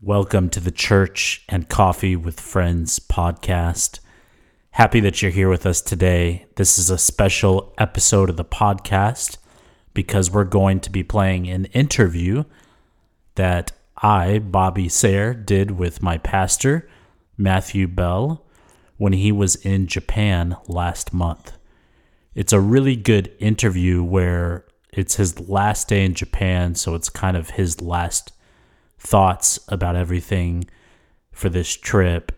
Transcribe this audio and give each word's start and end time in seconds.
Welcome 0.00 0.48
to 0.50 0.60
the 0.60 0.70
Church 0.70 1.42
and 1.48 1.68
Coffee 1.68 2.14
with 2.14 2.38
Friends 2.38 3.00
podcast. 3.00 3.98
Happy 4.70 5.00
that 5.00 5.20
you're 5.20 5.32
here 5.32 5.48
with 5.48 5.66
us 5.66 5.80
today. 5.80 6.46
This 6.54 6.78
is 6.78 6.88
a 6.88 6.96
special 6.96 7.74
episode 7.78 8.30
of 8.30 8.36
the 8.36 8.44
podcast 8.44 9.38
because 9.94 10.30
we're 10.30 10.44
going 10.44 10.78
to 10.80 10.90
be 10.90 11.02
playing 11.02 11.48
an 11.48 11.64
interview 11.66 12.44
that 13.34 13.72
I, 14.00 14.38
Bobby 14.38 14.88
Sayre, 14.88 15.34
did 15.34 15.72
with 15.72 16.00
my 16.00 16.16
pastor, 16.16 16.88
Matthew 17.36 17.88
Bell, 17.88 18.46
when 18.98 19.14
he 19.14 19.32
was 19.32 19.56
in 19.56 19.88
Japan 19.88 20.56
last 20.68 21.12
month. 21.12 21.58
It's 22.36 22.52
a 22.52 22.60
really 22.60 22.94
good 22.94 23.32
interview 23.40 24.04
where 24.04 24.64
it's 24.92 25.16
his 25.16 25.48
last 25.48 25.88
day 25.88 26.04
in 26.04 26.14
Japan, 26.14 26.76
so 26.76 26.94
it's 26.94 27.08
kind 27.08 27.36
of 27.36 27.50
his 27.50 27.80
last 27.80 28.30
thoughts 28.98 29.58
about 29.68 29.96
everything 29.96 30.68
for 31.32 31.48
this 31.48 31.74
trip. 31.74 32.32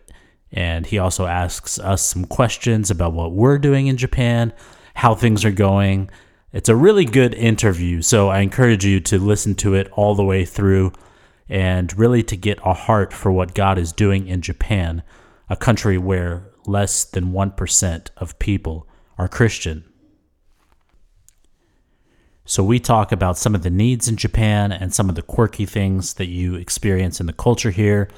And 0.51 0.85
he 0.85 0.97
also 0.97 1.25
asks 1.25 1.79
us 1.79 2.05
some 2.05 2.25
questions 2.25 2.91
about 2.91 3.13
what 3.13 3.31
we're 3.31 3.57
doing 3.57 3.87
in 3.87 3.97
Japan, 3.97 4.53
how 4.95 5.15
things 5.15 5.45
are 5.45 5.51
going. 5.51 6.09
It's 6.51 6.69
a 6.69 6.75
really 6.75 7.05
good 7.05 7.33
interview. 7.33 8.01
So 8.01 8.29
I 8.29 8.39
encourage 8.39 8.85
you 8.85 8.99
to 9.01 9.17
listen 9.17 9.55
to 9.55 9.73
it 9.73 9.89
all 9.93 10.15
the 10.15 10.25
way 10.25 10.43
through 10.45 10.91
and 11.47 11.97
really 11.97 12.23
to 12.23 12.37
get 12.37 12.59
a 12.63 12.73
heart 12.73 13.13
for 13.13 13.31
what 13.31 13.53
God 13.53 13.77
is 13.77 13.91
doing 13.91 14.27
in 14.27 14.41
Japan, 14.41 15.03
a 15.49 15.55
country 15.55 15.97
where 15.97 16.49
less 16.65 17.05
than 17.05 17.31
1% 17.31 18.09
of 18.17 18.39
people 18.39 18.87
are 19.17 19.27
Christian. 19.27 19.83
So, 22.51 22.65
we 22.65 22.81
talk 22.81 23.13
about 23.13 23.37
some 23.37 23.55
of 23.55 23.63
the 23.63 23.69
needs 23.69 24.09
in 24.09 24.17
Japan 24.17 24.73
and 24.73 24.93
some 24.93 25.07
of 25.07 25.15
the 25.15 25.21
quirky 25.21 25.65
things 25.65 26.15
that 26.15 26.25
you 26.25 26.55
experience 26.55 27.21
in 27.21 27.25
the 27.25 27.31
culture 27.31 27.71
here. 27.71 28.09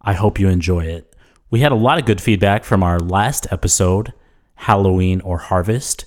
I 0.00 0.14
hope 0.14 0.40
you 0.40 0.48
enjoy 0.48 0.86
it. 0.86 1.14
We 1.50 1.60
had 1.60 1.72
a 1.72 1.74
lot 1.74 1.98
of 1.98 2.06
good 2.06 2.22
feedback 2.22 2.64
from 2.64 2.82
our 2.82 2.98
last 2.98 3.46
episode, 3.50 4.14
Halloween 4.54 5.20
or 5.20 5.36
Harvest. 5.36 6.06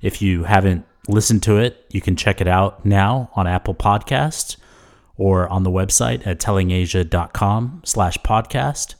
If 0.00 0.22
you 0.22 0.44
haven't 0.44 0.86
listened 1.06 1.42
to 1.42 1.58
it, 1.58 1.84
you 1.90 2.00
can 2.00 2.16
check 2.16 2.40
it 2.40 2.48
out 2.48 2.86
now 2.86 3.28
on 3.34 3.46
Apple 3.46 3.74
Podcasts 3.74 4.56
or 5.18 5.46
on 5.50 5.64
the 5.64 5.70
website 5.70 6.26
at 6.26 6.40
tellingasia.com 6.40 7.82
slash 7.84 8.16
podcast. 8.24 8.94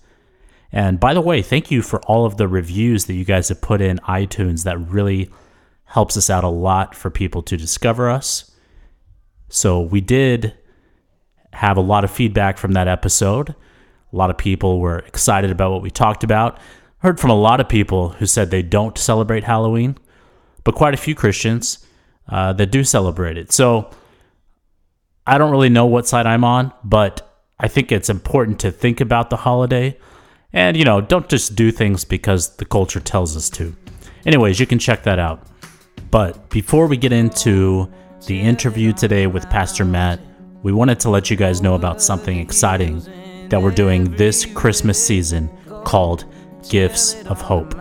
And 0.71 1.01
by 1.01 1.15
the 1.15 1.23
way, 1.23 1.41
thank 1.41 1.71
you 1.71 1.81
for 1.81 1.99
all 2.03 2.27
of 2.27 2.37
the 2.37 2.47
reviews 2.47 3.07
that 3.07 3.15
you 3.15 3.25
guys 3.25 3.49
have 3.49 3.63
put 3.63 3.81
in 3.81 4.01
iTunes. 4.01 4.65
That 4.65 4.77
really 4.77 5.31
helps 5.97 6.15
us 6.19 6.29
out 6.29 6.45
a 6.45 6.49
lot 6.49 6.95
for 6.95 7.09
people 7.09 7.43
to 7.43 7.57
discover 7.57 8.11
us. 8.11 8.51
So 9.49 9.81
we 9.81 10.03
did 10.03 10.53
have 11.55 11.79
a 11.79 11.81
lot 11.81 12.05
of 12.05 12.11
feedback 12.11 12.59
from 12.59 12.73
that 12.73 12.87
episode. 12.87 13.55
A 14.13 14.17
lot 14.17 14.29
of 14.29 14.37
people 14.37 14.79
were 14.79 14.99
excited 14.99 15.51
about 15.51 15.73
what 15.73 15.81
we 15.81 15.91
talked 15.91 16.23
about. 16.23 16.59
Heard 16.99 17.19
from 17.19 17.31
a 17.31 17.41
lot 17.41 17.61
of 17.61 17.71
people 17.71 18.11
who 18.11 18.27
said 18.27 18.51
they 18.51 18.61
don't 18.61 18.99
celebrate 18.99 19.45
Halloween, 19.45 19.97
but 20.65 20.75
quite 20.75 20.93
a 20.93 20.99
few 20.99 21.15
Christians 21.15 21.87
uh, 22.29 22.53
that 22.53 22.71
do 22.71 22.85
celebrate 22.85 23.39
it. 23.39 23.51
So 23.51 23.89
I 25.27 25.39
don't 25.39 25.51
really 25.51 25.71
know 25.71 25.87
what 25.87 26.07
side 26.07 26.27
I'm 26.27 26.45
on, 26.45 26.75
but 26.85 27.27
I 27.59 27.69
think 27.69 27.91
it's 27.91 28.11
important 28.11 28.61
to 28.61 28.71
think 28.71 29.01
about 29.01 29.31
the 29.31 29.39
holiday 29.39 29.97
and, 30.53 30.77
you 30.77 30.85
know, 30.85 31.01
don't 31.01 31.31
just 31.31 31.57
do 31.57 31.71
things 31.71 32.05
because 32.05 32.57
the 32.57 32.67
culture 32.67 33.01
tells 33.01 33.35
us 33.35 33.49
to. 33.57 33.75
Anyways, 34.27 34.61
you 34.61 34.67
can 34.67 34.79
check 34.79 35.05
that 35.05 35.19
out. 35.19 35.41
But 36.17 36.49
before 36.49 36.87
we 36.87 36.97
get 36.97 37.13
into 37.13 37.93
the 38.27 38.41
interview 38.41 38.95
today 38.95 39.27
with 39.27 39.51
Pastor 39.51 39.85
Matt, 39.85 40.19
we 40.63 40.73
wanted 40.73 40.99
to 41.01 41.11
let 41.11 41.29
you 41.29 41.37
guys 41.37 41.61
know 41.61 41.75
about 41.75 42.01
something 42.01 42.39
exciting 42.39 43.03
that 43.51 43.61
we're 43.61 43.71
doing 43.71 44.05
this 44.13 44.47
Christmas 44.47 44.97
season 45.07 45.51
called 45.85 46.25
Gifts 46.71 47.23
of 47.27 47.43
Hope. 47.43 47.75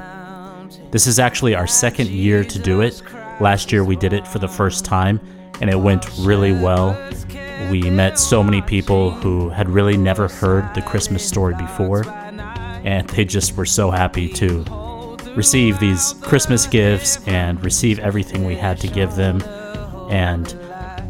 This 0.91 1.07
is 1.07 1.17
actually 1.17 1.55
our 1.55 1.65
second 1.65 2.09
year 2.09 2.43
to 2.43 2.59
do 2.59 2.81
it. 2.81 3.01
Last 3.39 3.71
year 3.71 3.85
we 3.85 3.95
did 3.95 4.11
it 4.11 4.27
for 4.27 4.39
the 4.39 4.49
first 4.49 4.83
time 4.83 5.21
and 5.61 5.69
it 5.69 5.79
went 5.79 6.05
really 6.19 6.51
well. 6.51 6.91
We 7.71 7.89
met 7.89 8.19
so 8.19 8.43
many 8.43 8.61
people 8.61 9.11
who 9.11 9.47
had 9.47 9.69
really 9.69 9.95
never 9.95 10.27
heard 10.27 10.75
the 10.75 10.81
Christmas 10.81 11.25
story 11.25 11.55
before, 11.55 12.05
and 12.05 13.07
they 13.11 13.23
just 13.23 13.55
were 13.55 13.65
so 13.65 13.91
happy 13.91 14.27
to 14.33 14.84
receive 15.35 15.79
these 15.79 16.13
Christmas 16.21 16.65
gifts 16.65 17.25
and 17.27 17.63
receive 17.63 17.99
everything 17.99 18.45
we 18.45 18.55
had 18.55 18.79
to 18.79 18.87
give 18.87 19.15
them. 19.15 19.41
And 20.09 20.47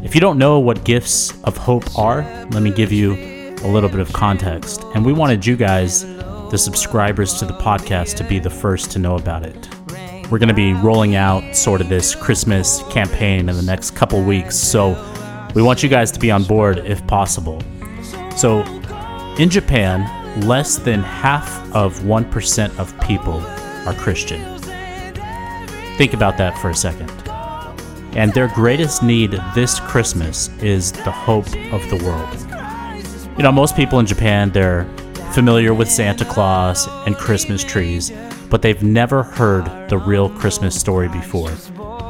if 0.02 0.14
you 0.14 0.20
don't 0.20 0.38
know 0.38 0.58
what 0.58 0.84
gifts 0.84 1.32
of 1.44 1.56
hope 1.56 1.98
are, 1.98 2.22
let 2.50 2.62
me 2.62 2.70
give 2.70 2.92
you 2.92 3.14
a 3.62 3.68
little 3.68 3.88
bit 3.88 4.00
of 4.00 4.12
context. 4.12 4.82
And 4.94 5.04
we 5.04 5.12
wanted 5.12 5.44
you 5.46 5.56
guys, 5.56 6.04
the 6.50 6.58
subscribers 6.58 7.34
to 7.34 7.44
the 7.44 7.54
podcast, 7.54 8.16
to 8.16 8.24
be 8.24 8.38
the 8.38 8.50
first 8.50 8.90
to 8.92 8.98
know 8.98 9.16
about 9.16 9.44
it. 9.44 9.68
We're 10.30 10.38
going 10.38 10.48
to 10.48 10.54
be 10.54 10.72
rolling 10.72 11.14
out 11.14 11.56
sort 11.56 11.80
of 11.80 11.88
this 11.88 12.14
Christmas 12.14 12.82
campaign 12.90 13.48
in 13.48 13.56
the 13.56 13.62
next 13.62 13.92
couple 13.92 14.22
weeks. 14.22 14.56
So 14.56 14.90
we 15.54 15.62
want 15.62 15.82
you 15.82 15.88
guys 15.88 16.10
to 16.12 16.20
be 16.20 16.30
on 16.30 16.42
board 16.44 16.78
if 16.78 17.06
possible. 17.06 17.62
So 18.36 18.62
in 19.38 19.50
Japan, 19.50 20.40
less 20.42 20.76
than 20.76 21.00
half 21.00 21.48
of 21.74 22.00
1% 22.00 22.78
of 22.78 23.00
people 23.00 23.40
are 23.86 23.94
Christian. 23.94 24.42
Think 25.96 26.12
about 26.12 26.36
that 26.36 26.58
for 26.58 26.70
a 26.70 26.74
second. 26.74 27.10
And 28.16 28.32
their 28.32 28.48
greatest 28.48 29.02
need 29.02 29.32
this 29.54 29.78
Christmas 29.80 30.48
is 30.62 30.92
the 30.92 31.10
hope 31.10 31.46
of 31.72 31.88
the 31.90 32.02
world. 32.04 33.36
You 33.36 33.42
know, 33.42 33.52
most 33.52 33.76
people 33.76 33.98
in 33.98 34.06
Japan, 34.06 34.50
they're 34.50 34.84
familiar 35.32 35.74
with 35.74 35.90
Santa 35.90 36.24
Claus 36.24 36.86
and 37.06 37.16
Christmas 37.16 37.62
trees, 37.62 38.10
but 38.48 38.62
they've 38.62 38.82
never 38.82 39.22
heard 39.22 39.66
the 39.88 39.98
real 39.98 40.30
Christmas 40.30 40.78
story 40.78 41.08
before. 41.08 41.50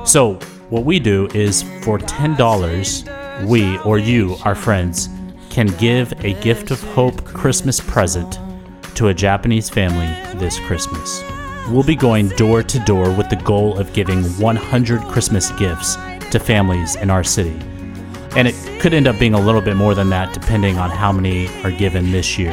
So, 0.04 0.34
what 0.68 0.84
we 0.84 1.00
do 1.00 1.28
is 1.34 1.62
for 1.82 1.98
$10, 1.98 3.46
we 3.46 3.78
or 3.78 3.98
you, 3.98 4.36
our 4.44 4.54
friends, 4.54 5.08
can 5.50 5.66
give 5.78 6.12
a 6.24 6.34
gift 6.40 6.70
of 6.70 6.80
hope 6.94 7.24
Christmas 7.24 7.80
present 7.80 8.38
to 8.94 9.08
a 9.08 9.14
Japanese 9.14 9.68
family 9.68 10.06
this 10.38 10.58
Christmas 10.60 11.22
we'll 11.68 11.82
be 11.82 11.96
going 11.96 12.28
door 12.30 12.62
to 12.62 12.78
door 12.80 13.10
with 13.12 13.28
the 13.28 13.36
goal 13.36 13.78
of 13.78 13.92
giving 13.92 14.22
100 14.38 15.00
Christmas 15.02 15.50
gifts 15.52 15.96
to 16.30 16.38
families 16.38 16.96
in 16.96 17.10
our 17.10 17.24
city. 17.24 17.56
And 18.36 18.46
it 18.46 18.54
could 18.80 18.94
end 18.94 19.08
up 19.08 19.18
being 19.18 19.34
a 19.34 19.40
little 19.40 19.60
bit 19.60 19.76
more 19.76 19.94
than 19.94 20.10
that 20.10 20.32
depending 20.32 20.78
on 20.78 20.90
how 20.90 21.10
many 21.10 21.48
are 21.64 21.70
given 21.70 22.12
this 22.12 22.38
year. 22.38 22.52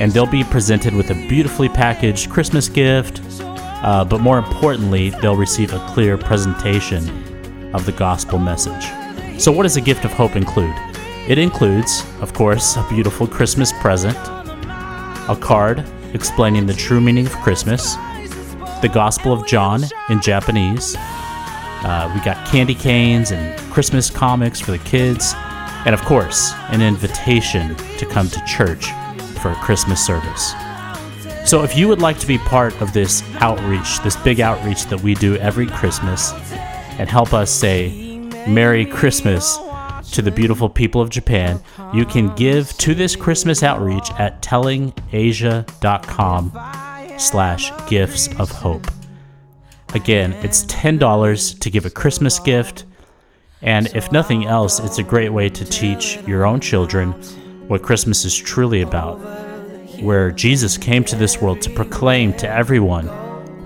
And 0.00 0.10
they'll 0.12 0.26
be 0.26 0.44
presented 0.44 0.94
with 0.94 1.10
a 1.10 1.14
beautifully 1.28 1.68
packaged 1.68 2.30
Christmas 2.30 2.68
gift, 2.68 3.20
uh, 3.40 4.04
but 4.04 4.20
more 4.20 4.38
importantly, 4.38 5.10
they'll 5.10 5.36
receive 5.36 5.72
a 5.72 5.86
clear 5.90 6.16
presentation 6.18 7.74
of 7.74 7.86
the 7.86 7.92
gospel 7.92 8.38
message. 8.38 8.84
So, 9.40 9.52
what 9.52 9.62
does 9.64 9.76
a 9.76 9.80
gift 9.80 10.04
of 10.04 10.12
hope 10.12 10.36
include? 10.36 10.74
It 11.28 11.38
includes, 11.38 12.04
of 12.20 12.32
course, 12.32 12.76
a 12.76 12.86
beautiful 12.88 13.26
Christmas 13.26 13.72
present, 13.74 14.16
a 14.16 15.38
card 15.40 15.84
explaining 16.14 16.66
the 16.66 16.74
true 16.74 17.00
meaning 17.00 17.26
of 17.26 17.32
Christmas, 17.36 17.94
the 18.80 18.88
Gospel 18.88 19.32
of 19.32 19.46
John 19.46 19.84
in 20.08 20.20
Japanese. 20.20 20.96
Uh, 20.96 22.10
we 22.14 22.20
got 22.22 22.46
candy 22.46 22.74
canes 22.74 23.30
and 23.30 23.58
Christmas 23.72 24.10
comics 24.10 24.60
for 24.60 24.72
the 24.72 24.78
kids. 24.78 25.34
And 25.86 25.94
of 25.94 26.02
course, 26.02 26.52
an 26.68 26.82
invitation 26.82 27.74
to 27.76 28.04
come 28.06 28.28
to 28.28 28.44
church 28.44 28.86
for 29.40 29.50
a 29.50 29.54
Christmas 29.56 30.04
service. 30.04 30.52
So, 31.46 31.62
if 31.62 31.74
you 31.76 31.88
would 31.88 32.02
like 32.02 32.18
to 32.18 32.26
be 32.26 32.36
part 32.36 32.78
of 32.82 32.92
this 32.92 33.22
outreach, 33.40 34.00
this 34.00 34.16
big 34.16 34.40
outreach 34.40 34.84
that 34.86 35.00
we 35.00 35.14
do 35.14 35.36
every 35.36 35.66
Christmas, 35.66 36.32
and 36.98 37.08
help 37.08 37.32
us 37.32 37.50
say 37.50 38.18
Merry 38.46 38.84
Christmas 38.84 39.56
to 40.12 40.20
the 40.20 40.30
beautiful 40.30 40.68
people 40.68 41.00
of 41.00 41.08
Japan, 41.08 41.58
you 41.94 42.04
can 42.04 42.34
give 42.34 42.76
to 42.78 42.94
this 42.94 43.16
Christmas 43.16 43.62
outreach 43.62 44.10
at 44.18 44.42
tellingasia.com 44.42 46.89
slash 47.20 47.72
gifts 47.88 48.28
of 48.38 48.50
hope. 48.50 48.86
Again, 49.94 50.32
it's 50.34 50.64
$10 50.64 51.58
to 51.58 51.70
give 51.70 51.84
a 51.84 51.90
Christmas 51.90 52.38
gift, 52.38 52.84
and 53.62 53.88
if 53.94 54.12
nothing 54.12 54.46
else, 54.46 54.78
it's 54.78 54.98
a 54.98 55.02
great 55.02 55.30
way 55.30 55.48
to 55.48 55.64
teach 55.64 56.18
your 56.26 56.46
own 56.46 56.60
children 56.60 57.12
what 57.68 57.82
Christmas 57.82 58.24
is 58.24 58.36
truly 58.36 58.82
about, 58.82 59.16
where 60.00 60.30
Jesus 60.30 60.78
came 60.78 61.04
to 61.04 61.16
this 61.16 61.40
world 61.40 61.60
to 61.62 61.70
proclaim 61.70 62.32
to 62.34 62.48
everyone 62.48 63.06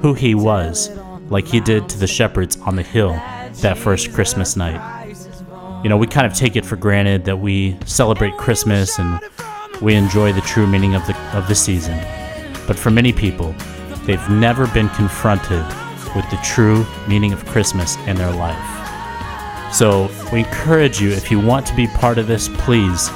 who 0.00 0.15
he 0.15 0.35
was, 0.35 0.91
like 1.29 1.47
he 1.47 1.61
did 1.61 1.89
to 1.91 1.99
the 1.99 2.07
shepherds 2.07 2.57
on 2.59 2.77
the 2.77 2.83
hill 2.83 3.12
that 3.61 3.79
first 3.79 4.12
Christmas 4.12 4.57
night. 4.57 5.05
You 5.83 5.91
know, 5.91 5.97
we 5.97 6.07
kind 6.07 6.27
of 6.27 6.35
take 6.35 6.57
it 6.57 6.65
for 6.65 6.77
granted 6.77 7.25
that 7.27 7.39
we 7.39 7.77
celebrate 7.85 8.37
Christmas 8.37 8.99
and 8.99 9.21
we 9.81 9.95
enjoy 9.95 10.33
the 10.33 10.41
true 10.41 10.67
meaning 10.67 10.95
of 10.95 11.07
the 11.07 11.17
of 11.37 11.47
the 11.49 11.55
season. 11.55 11.99
But 12.66 12.78
for 12.78 12.90
many 12.90 13.12
people, 13.12 13.55
they've 14.05 14.28
never 14.31 14.66
been 14.69 14.88
confronted 14.90 15.64
with 16.14 16.28
the 16.31 16.40
true 16.44 16.87
meaning 17.08 17.32
of 17.32 17.44
Christmas 17.46 17.96
in 18.06 18.16
their 18.16 18.32
life. 18.32 19.72
So 19.72 20.11
we 20.32 20.40
encourage 20.40 21.00
you, 21.00 21.11
if 21.11 21.31
you 21.31 21.40
want 21.40 21.66
to 21.66 21.75
be 21.75 21.87
part 21.88 22.19
of 22.19 22.26
this, 22.26 22.49
please 22.49 23.11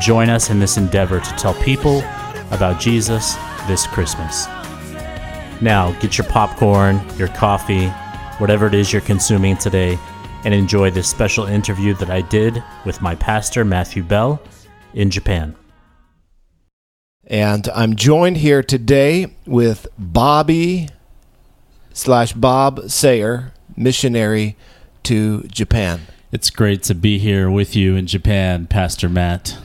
Join 0.00 0.28
us 0.28 0.50
in 0.50 0.58
this 0.58 0.76
endeavor 0.76 1.20
to 1.20 1.30
tell 1.36 1.54
people 1.54 1.98
about 2.50 2.80
Jesus 2.80 3.34
this 3.66 3.86
Christmas. 3.86 4.46
Now, 5.60 5.92
get 6.00 6.18
your 6.18 6.26
popcorn, 6.26 7.00
your 7.16 7.28
coffee, 7.28 7.88
whatever 8.38 8.66
it 8.66 8.74
is 8.74 8.92
you're 8.92 9.02
consuming 9.02 9.56
today, 9.56 9.98
and 10.44 10.52
enjoy 10.52 10.90
this 10.90 11.08
special 11.08 11.46
interview 11.46 11.94
that 11.94 12.10
I 12.10 12.22
did 12.22 12.62
with 12.84 13.00
my 13.00 13.14
pastor, 13.14 13.64
Matthew 13.64 14.02
Bell, 14.02 14.42
in 14.94 15.10
Japan. 15.10 15.54
And 17.26 17.68
I'm 17.74 17.96
joined 17.96 18.36
here 18.38 18.62
today 18.62 19.34
with 19.46 19.86
Bobby 19.98 20.88
slash 21.92 22.34
Bob 22.34 22.90
Sayre, 22.90 23.52
missionary 23.76 24.56
to 25.04 25.42
Japan. 25.44 26.02
It's 26.32 26.50
great 26.50 26.82
to 26.84 26.94
be 26.94 27.18
here 27.18 27.50
with 27.50 27.74
you 27.74 27.96
in 27.96 28.06
Japan, 28.06 28.66
Pastor 28.66 29.08
Matt. 29.08 29.56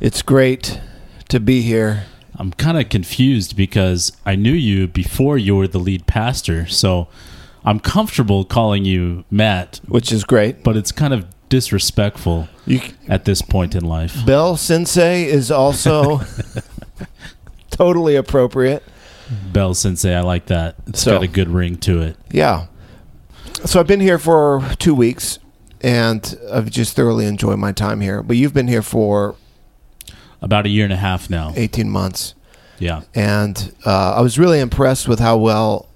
It's 0.00 0.22
great 0.22 0.80
to 1.28 1.38
be 1.38 1.60
here. 1.60 2.04
I'm 2.36 2.52
kind 2.52 2.78
of 2.78 2.88
confused 2.88 3.56
because 3.56 4.12
I 4.24 4.34
knew 4.34 4.52
you 4.52 4.88
before 4.88 5.36
you 5.36 5.56
were 5.56 5.68
the 5.68 5.78
lead 5.78 6.06
pastor. 6.06 6.66
So 6.66 7.08
I'm 7.62 7.78
comfortable 7.78 8.44
calling 8.44 8.86
you 8.86 9.24
Matt, 9.30 9.80
which 9.86 10.12
is 10.12 10.24
great, 10.24 10.64
but 10.64 10.78
it's 10.78 10.92
kind 10.92 11.12
of 11.12 11.26
disrespectful 11.50 12.48
you, 12.64 12.80
at 13.06 13.26
this 13.26 13.42
point 13.42 13.74
in 13.74 13.84
life. 13.84 14.24
Bell 14.24 14.56
Sensei 14.56 15.24
is 15.24 15.50
also 15.50 16.22
totally 17.70 18.16
appropriate. 18.16 18.82
Bell 19.52 19.74
Sensei, 19.74 20.14
I 20.14 20.20
like 20.20 20.46
that. 20.46 20.76
It's 20.86 21.02
so, 21.02 21.12
got 21.12 21.22
a 21.22 21.28
good 21.28 21.48
ring 21.48 21.76
to 21.78 22.02
it. 22.02 22.16
Yeah. 22.30 22.66
So 23.64 23.80
I've 23.80 23.86
been 23.86 24.00
here 24.00 24.18
for 24.18 24.62
two 24.78 24.94
weeks, 24.94 25.38
and 25.80 26.38
I've 26.52 26.70
just 26.70 26.96
thoroughly 26.96 27.26
enjoyed 27.26 27.58
my 27.58 27.72
time 27.72 28.00
here. 28.00 28.22
But 28.22 28.36
you've 28.36 28.54
been 28.54 28.68
here 28.68 28.82
for 28.82 29.36
about 30.40 30.66
a 30.66 30.68
year 30.68 30.84
and 30.84 30.92
a 30.92 30.96
half 30.96 31.30
now, 31.30 31.52
eighteen 31.56 31.88
months. 31.88 32.34
Yeah, 32.78 33.02
and 33.14 33.74
uh, 33.86 34.14
I 34.14 34.20
was 34.20 34.38
really 34.38 34.60
impressed 34.60 35.06
with 35.06 35.20
how 35.20 35.36
well 35.36 35.88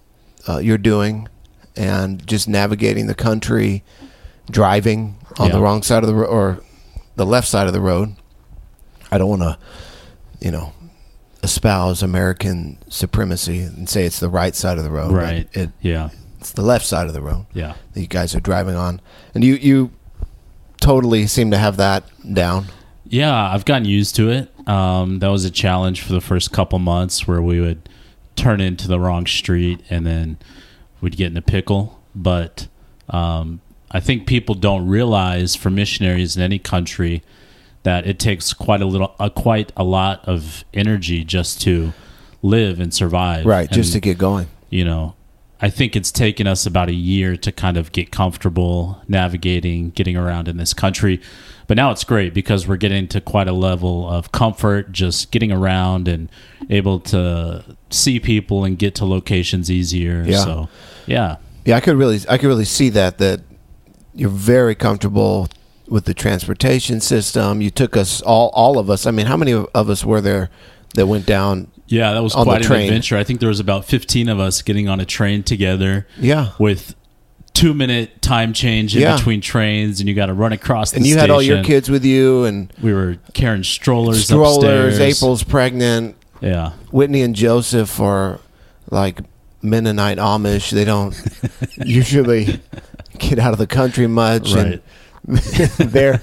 uh, 0.49 0.58
you're 0.58 0.79
doing, 0.79 1.29
and 1.76 2.25
just 2.26 2.49
navigating 2.49 3.06
the 3.06 3.14
country, 3.14 3.82
driving 4.50 5.17
on 5.38 5.49
yeah. 5.49 5.56
the 5.56 5.61
wrong 5.61 5.82
side 5.82 6.03
of 6.03 6.08
the 6.08 6.14
road 6.14 6.29
or 6.29 6.61
the 7.17 7.26
left 7.26 7.49
side 7.49 7.67
of 7.67 7.73
the 7.73 7.81
road. 7.81 8.14
I 9.11 9.19
don't 9.19 9.29
want 9.29 9.43
to, 9.43 9.58
you 10.41 10.50
know, 10.50 10.73
espouse 11.42 12.02
American 12.02 12.78
supremacy 12.88 13.60
and 13.60 13.88
say 13.88 14.04
it's 14.04 14.20
the 14.20 14.28
right 14.28 14.54
side 14.54 14.78
of 14.78 14.84
the 14.84 14.90
road. 14.90 15.12
Right. 15.12 15.48
It, 15.52 15.70
yeah. 15.80 16.10
It's 16.38 16.52
the 16.52 16.62
left 16.62 16.84
side 16.84 17.06
of 17.06 17.12
the 17.12 17.22
road. 17.22 17.46
Yeah. 17.52 17.74
That 17.92 18.00
you 18.00 18.06
guys 18.06 18.34
are 18.34 18.40
driving 18.40 18.76
on, 18.76 19.00
and 19.34 19.42
you 19.42 19.54
you 19.54 19.90
totally 20.80 21.26
seem 21.26 21.50
to 21.50 21.58
have 21.58 21.76
that 21.78 22.04
down. 22.34 22.66
Yeah, 23.04 23.52
I've 23.52 23.64
gotten 23.64 23.84
used 23.84 24.16
to 24.16 24.30
it. 24.30 24.68
Um, 24.68 25.20
that 25.20 25.28
was 25.28 25.44
a 25.44 25.50
challenge 25.50 26.02
for 26.02 26.12
the 26.12 26.20
first 26.20 26.52
couple 26.52 26.78
months 26.78 27.26
where 27.26 27.40
we 27.40 27.60
would 27.60 27.88
turn 28.34 28.60
into 28.60 28.88
the 28.88 29.00
wrong 29.00 29.26
street 29.26 29.80
and 29.88 30.06
then 30.06 30.38
we'd 31.00 31.16
get 31.16 31.30
in 31.30 31.36
a 31.36 31.42
pickle. 31.42 32.00
But 32.14 32.68
um, 33.08 33.60
I 33.90 34.00
think 34.00 34.26
people 34.26 34.54
don't 34.54 34.86
realize 34.88 35.54
for 35.54 35.70
missionaries 35.70 36.36
in 36.36 36.42
any 36.42 36.58
country 36.58 37.22
that 37.86 38.04
it 38.04 38.18
takes 38.18 38.52
quite 38.52 38.82
a 38.82 38.84
little, 38.84 39.14
uh, 39.20 39.28
quite 39.28 39.70
a 39.76 39.84
lot 39.84 40.20
of 40.24 40.64
energy 40.74 41.22
just 41.22 41.60
to 41.60 41.92
live 42.42 42.80
and 42.80 42.92
survive. 42.92 43.46
Right, 43.46 43.68
and, 43.68 43.74
just 43.74 43.92
to 43.92 44.00
get 44.00 44.18
going. 44.18 44.48
You 44.70 44.84
know, 44.84 45.14
I 45.60 45.70
think 45.70 45.94
it's 45.94 46.10
taken 46.10 46.48
us 46.48 46.66
about 46.66 46.88
a 46.88 46.94
year 46.94 47.36
to 47.36 47.52
kind 47.52 47.76
of 47.76 47.92
get 47.92 48.10
comfortable 48.10 49.00
navigating, 49.06 49.90
getting 49.90 50.16
around 50.16 50.48
in 50.48 50.56
this 50.56 50.74
country. 50.74 51.20
But 51.68 51.76
now 51.76 51.92
it's 51.92 52.02
great 52.02 52.34
because 52.34 52.66
we're 52.66 52.76
getting 52.76 53.06
to 53.06 53.20
quite 53.20 53.46
a 53.46 53.52
level 53.52 54.10
of 54.10 54.32
comfort, 54.32 54.90
just 54.90 55.30
getting 55.30 55.52
around 55.52 56.08
and 56.08 56.28
able 56.68 56.98
to 57.00 57.76
see 57.90 58.18
people 58.18 58.64
and 58.64 58.76
get 58.76 58.96
to 58.96 59.04
locations 59.04 59.70
easier. 59.70 60.24
Yeah. 60.26 60.44
So, 60.44 60.68
yeah. 61.06 61.36
Yeah, 61.64 61.76
I 61.76 61.80
could 61.80 61.96
really, 61.96 62.18
I 62.28 62.36
could 62.36 62.48
really 62.48 62.64
see 62.64 62.88
that. 62.90 63.18
That 63.18 63.42
you're 64.12 64.28
very 64.28 64.74
comfortable 64.74 65.48
with 65.88 66.04
the 66.04 66.14
transportation 66.14 67.00
system. 67.00 67.60
You 67.60 67.70
took 67.70 67.96
us 67.96 68.20
all, 68.22 68.50
all 68.54 68.78
of 68.78 68.90
us. 68.90 69.06
I 69.06 69.10
mean, 69.10 69.26
how 69.26 69.36
many 69.36 69.52
of 69.52 69.90
us 69.90 70.04
were 70.04 70.20
there 70.20 70.50
that 70.94 71.06
went 71.06 71.26
down 71.26 71.70
yeah, 71.88 72.14
that 72.14 72.22
was 72.22 72.34
quite 72.34 72.66
an 72.66 72.72
adventure. 72.72 73.16
I 73.16 73.24
think 73.24 73.40
there 73.40 73.48
was 73.48 73.60
about 73.60 73.84
15 73.84 74.28
of 74.28 74.40
us 74.40 74.62
getting 74.62 74.88
on 74.88 74.98
a 74.98 75.04
train 75.04 75.42
together. 75.42 76.06
Yeah. 76.18 76.52
With 76.58 76.96
two 77.54 77.72
minute 77.72 78.20
time 78.20 78.52
change 78.52 78.94
in 78.94 79.02
yeah. 79.02 79.16
between 79.16 79.40
trains, 79.40 80.00
and 80.00 80.08
you 80.08 80.14
got 80.14 80.26
to 80.26 80.34
run 80.34 80.52
across. 80.52 80.92
and 80.92 81.06
you 81.06 81.12
station. 81.12 81.20
had 81.20 81.30
all 81.30 81.42
your 81.42 81.62
kids 81.62 81.88
with 81.88 82.04
you, 82.04 82.44
and 82.44 82.72
we 82.82 82.92
were 82.92 83.18
carrying 83.34 83.62
strollers. 83.62 84.24
Strollers. 84.24 84.56
Upstairs. 84.56 85.00
April's 85.00 85.42
pregnant. 85.42 86.16
Yeah. 86.40 86.72
Whitney 86.90 87.22
and 87.22 87.34
Joseph 87.34 88.00
are 88.00 88.40
like 88.90 89.20
Mennonite 89.62 90.18
Amish. 90.18 90.70
They 90.70 90.84
don't 90.84 91.14
usually 91.76 92.60
get 93.18 93.38
out 93.38 93.52
of 93.52 93.58
the 93.58 93.66
country 93.66 94.06
much, 94.06 94.54
right. 94.54 94.66
and 94.66 94.82
they're 95.78 96.23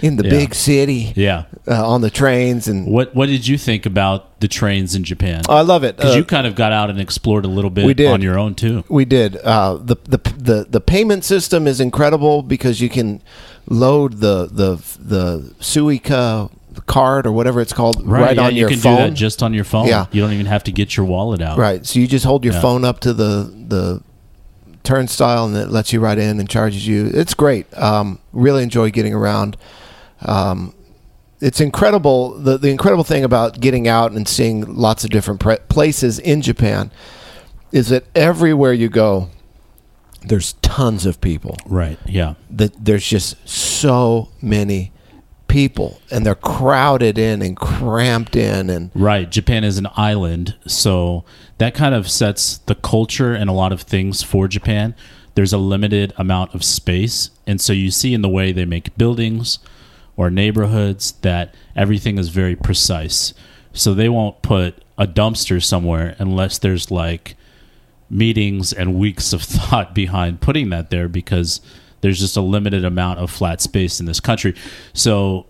in 0.00 0.16
the 0.16 0.24
yeah. 0.24 0.30
big 0.30 0.54
city. 0.54 1.12
Yeah, 1.14 1.44
uh, 1.66 1.88
on 1.88 2.00
the 2.00 2.10
trains 2.10 2.68
and 2.68 2.86
what 2.86 3.14
what 3.14 3.26
did 3.26 3.46
you 3.46 3.56
think 3.56 3.86
about 3.86 4.40
the 4.40 4.48
trains 4.48 4.94
in 4.94 5.04
Japan? 5.04 5.42
Oh, 5.48 5.56
I 5.56 5.62
love 5.62 5.84
it 5.84 5.96
because 5.96 6.14
uh, 6.14 6.18
you 6.18 6.24
kind 6.24 6.46
of 6.46 6.54
got 6.54 6.72
out 6.72 6.90
and 6.90 7.00
explored 7.00 7.44
a 7.44 7.48
little 7.48 7.70
bit 7.70 7.86
we 7.86 7.94
did. 7.94 8.10
on 8.10 8.20
your 8.20 8.38
own 8.38 8.54
too. 8.54 8.84
We 8.88 9.04
did. 9.04 9.36
Uh, 9.36 9.76
the 9.76 9.96
the 10.04 10.18
the 10.36 10.66
the 10.68 10.80
payment 10.80 11.24
system 11.24 11.66
is 11.66 11.80
incredible 11.80 12.42
because 12.42 12.80
you 12.80 12.88
can 12.88 13.22
load 13.66 14.14
the 14.14 14.46
the 14.46 14.76
the 14.98 15.54
Suica 15.60 16.50
card 16.86 17.26
or 17.26 17.32
whatever 17.32 17.60
it's 17.60 17.72
called 17.72 18.04
right, 18.04 18.20
right 18.20 18.36
yeah, 18.36 18.46
on 18.46 18.54
you 18.54 18.60
your 18.60 18.68
can 18.68 18.78
phone. 18.78 18.96
do 18.96 19.02
that 19.04 19.14
just 19.14 19.42
on 19.42 19.54
your 19.54 19.64
phone. 19.64 19.86
Yeah, 19.86 20.06
you 20.10 20.20
don't 20.20 20.32
even 20.32 20.46
have 20.46 20.64
to 20.64 20.72
get 20.72 20.96
your 20.96 21.06
wallet 21.06 21.40
out. 21.40 21.56
Right. 21.56 21.84
So 21.86 21.98
you 21.98 22.06
just 22.06 22.24
hold 22.24 22.44
your 22.44 22.54
yeah. 22.54 22.60
phone 22.60 22.84
up 22.84 23.00
to 23.00 23.12
the 23.12 23.52
the 23.68 24.02
turnstile 24.84 25.46
and 25.46 25.56
it 25.56 25.68
lets 25.70 25.92
you 25.92 25.98
right 25.98 26.18
in 26.18 26.38
and 26.38 26.48
charges 26.48 26.86
you. 26.86 27.10
It's 27.12 27.34
great. 27.34 27.66
Um, 27.76 28.20
really 28.32 28.62
enjoy 28.62 28.90
getting 28.90 29.14
around. 29.14 29.56
Um, 30.20 30.74
it's 31.40 31.60
incredible. 31.60 32.38
The, 32.38 32.56
the 32.56 32.70
incredible 32.70 33.04
thing 33.04 33.24
about 33.24 33.60
getting 33.60 33.88
out 33.88 34.12
and 34.12 34.28
seeing 34.28 34.76
lots 34.76 35.04
of 35.04 35.10
different 35.10 35.40
pre- 35.40 35.58
places 35.68 36.18
in 36.18 36.40
Japan 36.40 36.90
is 37.72 37.88
that 37.88 38.04
everywhere 38.14 38.72
you 38.72 38.88
go, 38.88 39.30
there's 40.22 40.54
tons 40.62 41.04
of 41.04 41.20
people. 41.20 41.56
Right. 41.66 41.98
Yeah. 42.06 42.34
That 42.50 42.84
there's 42.84 43.06
just 43.06 43.36
so 43.48 44.30
many 44.40 44.92
people 45.48 46.00
and 46.10 46.24
they're 46.24 46.34
crowded 46.34 47.18
in 47.18 47.40
and 47.42 47.56
cramped 47.56 48.34
in 48.34 48.68
and 48.70 48.90
right 48.94 49.30
japan 49.30 49.62
is 49.62 49.78
an 49.78 49.86
island 49.96 50.56
so 50.66 51.24
that 51.58 51.74
kind 51.74 51.94
of 51.94 52.10
sets 52.10 52.58
the 52.58 52.74
culture 52.74 53.32
and 53.34 53.48
a 53.48 53.52
lot 53.52 53.72
of 53.72 53.82
things 53.82 54.22
for 54.22 54.48
japan 54.48 54.94
there's 55.34 55.52
a 55.52 55.58
limited 55.58 56.12
amount 56.16 56.54
of 56.54 56.64
space 56.64 57.30
and 57.46 57.60
so 57.60 57.72
you 57.72 57.90
see 57.90 58.14
in 58.14 58.22
the 58.22 58.28
way 58.28 58.52
they 58.52 58.64
make 58.64 58.96
buildings 58.96 59.58
or 60.16 60.30
neighborhoods 60.30 61.12
that 61.22 61.54
everything 61.74 62.18
is 62.18 62.28
very 62.28 62.56
precise. 62.56 63.34
So 63.72 63.94
they 63.94 64.08
won't 64.08 64.42
put 64.42 64.82
a 64.96 65.06
dumpster 65.06 65.62
somewhere 65.62 66.14
unless 66.18 66.58
there's 66.58 66.90
like 66.90 67.36
meetings 68.08 68.72
and 68.72 68.94
weeks 68.94 69.32
of 69.32 69.42
thought 69.42 69.94
behind 69.94 70.40
putting 70.40 70.70
that 70.70 70.90
there 70.90 71.08
because 71.08 71.60
there's 72.04 72.20
just 72.20 72.36
a 72.36 72.42
limited 72.42 72.84
amount 72.84 73.18
of 73.18 73.30
flat 73.30 73.62
space 73.62 73.98
in 73.98 74.04
this 74.04 74.20
country. 74.20 74.54
So 74.92 75.46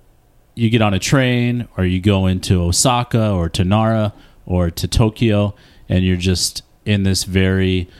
you 0.54 0.70
get 0.70 0.82
on 0.82 0.94
a 0.94 1.00
train 1.00 1.66
or 1.76 1.84
you 1.84 2.00
go 2.00 2.26
into 2.26 2.62
Osaka 2.62 3.32
or 3.32 3.48
to 3.48 3.64
Nara 3.64 4.14
or 4.46 4.70
to 4.70 4.86
Tokyo 4.86 5.56
and 5.88 6.04
you're 6.04 6.16
just 6.16 6.62
in 6.84 7.02
this 7.02 7.24
very 7.24 7.90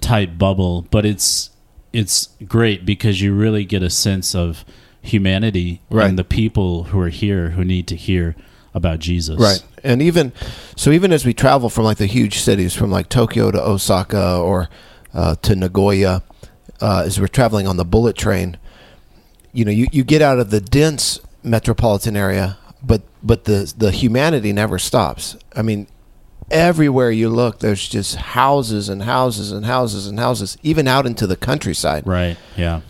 tight 0.00 0.38
bubble, 0.38 0.82
but 0.82 1.04
it's 1.04 1.50
it's 1.92 2.28
great 2.46 2.86
because 2.86 3.20
you 3.20 3.34
really 3.34 3.64
get 3.64 3.82
a 3.82 3.90
sense 3.90 4.36
of 4.36 4.64
humanity 5.02 5.80
right. 5.90 6.08
and 6.08 6.16
the 6.16 6.22
people 6.22 6.84
who 6.84 7.00
are 7.00 7.08
here 7.08 7.50
who 7.50 7.64
need 7.64 7.88
to 7.88 7.96
hear 7.96 8.36
about 8.72 9.00
Jesus. 9.00 9.40
Right. 9.40 9.64
And 9.82 10.00
even 10.00 10.32
so 10.76 10.92
even 10.92 11.12
as 11.12 11.26
we 11.26 11.34
travel 11.34 11.68
from 11.68 11.82
like 11.82 11.98
the 11.98 12.06
huge 12.06 12.38
cities 12.38 12.72
from 12.72 12.92
like 12.92 13.08
Tokyo 13.08 13.50
to 13.50 13.60
Osaka 13.60 14.36
or 14.38 14.68
uh, 15.12 15.34
to 15.42 15.56
Nagoya 15.56 16.22
uh, 16.80 17.04
as 17.06 17.20
we're 17.20 17.28
traveling 17.28 17.66
on 17.66 17.76
the 17.76 17.84
bullet 17.84 18.16
train, 18.16 18.56
you 19.52 19.64
know, 19.64 19.70
you, 19.70 19.86
you 19.92 20.04
get 20.04 20.22
out 20.22 20.38
of 20.38 20.50
the 20.50 20.60
dense 20.60 21.20
metropolitan 21.42 22.16
area, 22.16 22.58
but 22.82 23.02
but 23.22 23.44
the 23.44 23.72
the 23.76 23.90
humanity 23.90 24.52
never 24.52 24.78
stops. 24.78 25.36
I 25.54 25.62
mean, 25.62 25.86
everywhere 26.50 27.10
you 27.10 27.28
look, 27.28 27.60
there's 27.60 27.88
just 27.88 28.16
houses 28.16 28.88
and 28.88 29.02
houses 29.02 29.52
and 29.52 29.66
houses 29.66 30.06
and 30.06 30.18
houses, 30.18 30.58
even 30.62 30.86
out 30.86 31.06
into 31.06 31.26
the 31.26 31.36
countryside. 31.36 32.06
Right. 32.06 32.36
Yeah. 32.56 32.82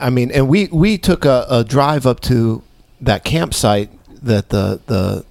I 0.00 0.10
mean, 0.10 0.30
and 0.30 0.48
we 0.48 0.66
we 0.66 0.98
took 0.98 1.24
a, 1.24 1.46
a 1.48 1.64
drive 1.64 2.06
up 2.06 2.20
to 2.20 2.62
that 3.00 3.24
campsite 3.24 3.90
that 4.22 4.50
the 4.50 4.80
the 4.86 5.24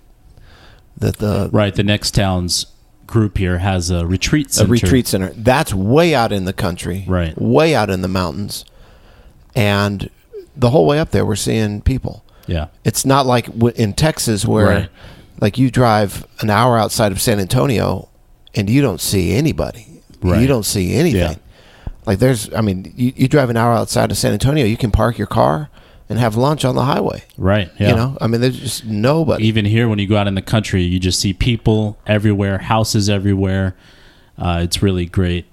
that 0.97 1.17
the 1.17 1.49
right 1.51 1.73
the 1.75 1.83
next 1.83 2.11
town's 2.15 2.65
group 3.11 3.37
here 3.37 3.59
has 3.59 3.91
a 3.91 4.05
retreat 4.07 4.51
center. 4.51 4.67
A 4.67 4.71
retreat 4.71 5.05
center. 5.07 5.29
That's 5.35 5.73
way 5.73 6.15
out 6.15 6.31
in 6.31 6.45
the 6.45 6.53
country. 6.53 7.05
Right. 7.07 7.39
Way 7.39 7.75
out 7.75 7.89
in 7.91 8.01
the 8.01 8.07
mountains. 8.07 8.65
And 9.55 10.09
the 10.55 10.69
whole 10.71 10.85
way 10.85 10.99
up 10.99 11.11
there 11.11 11.25
we're 11.25 11.35
seeing 11.35 11.81
people. 11.81 12.23
Yeah. 12.47 12.67
It's 12.83 13.05
not 13.05 13.25
like 13.25 13.47
in 13.75 13.93
Texas 13.93 14.45
where, 14.45 14.65
Right. 14.65 14.89
like, 15.39 15.57
you 15.57 15.69
drive 15.69 16.25
an 16.39 16.49
hour 16.49 16.77
outside 16.77 17.11
of 17.11 17.21
San 17.21 17.39
Antonio 17.39 18.09
and 18.55 18.69
you 18.69 18.81
don't 18.81 18.99
see 19.01 19.33
anybody. 19.33 20.01
Right. 20.21 20.41
You 20.41 20.47
don't 20.47 20.65
see 20.65 20.93
anything. 20.95 21.21
Yeah. 21.21 21.35
Like, 22.05 22.19
there's, 22.19 22.51
I 22.53 22.61
mean, 22.61 22.91
you, 22.95 23.13
you 23.15 23.27
drive 23.27 23.49
an 23.49 23.57
hour 23.57 23.73
outside 23.73 24.09
of 24.11 24.17
San 24.17 24.33
Antonio, 24.33 24.65
you 24.65 24.77
can 24.77 24.91
park 24.91 25.17
your 25.17 25.27
car 25.27 25.69
and 26.11 26.19
have 26.19 26.35
lunch 26.35 26.65
on 26.65 26.75
the 26.75 26.83
highway. 26.83 27.23
Right. 27.37 27.71
Yeah. 27.79 27.89
You 27.89 27.95
know, 27.95 28.17
I 28.19 28.27
mean, 28.27 28.41
there's 28.41 28.59
just 28.59 28.85
nobody. 28.85 29.45
Even 29.47 29.63
here, 29.65 29.87
when 29.87 29.97
you 29.97 30.07
go 30.07 30.17
out 30.17 30.27
in 30.27 30.35
the 30.35 30.41
country, 30.41 30.83
you 30.83 30.99
just 30.99 31.19
see 31.19 31.33
people 31.33 31.97
everywhere, 32.05 32.57
houses 32.59 33.09
everywhere. 33.09 33.75
Uh, 34.37 34.59
it's 34.63 34.81
really 34.83 35.05
great 35.05 35.45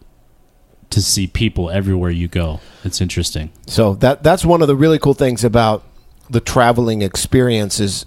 to 0.91 1.01
see 1.01 1.27
people 1.29 1.71
everywhere 1.71 2.11
you 2.11 2.27
go. 2.29 2.61
It's 2.83 3.01
interesting. 3.01 3.51
So 3.67 3.95
that 3.97 4.23
that's 4.23 4.45
one 4.45 4.61
of 4.63 4.69
the 4.69 4.75
really 4.77 4.99
cool 4.99 5.15
things 5.15 5.45
about 5.45 5.85
the 6.29 6.41
traveling 6.41 7.03
experience 7.03 7.79
is 7.81 8.05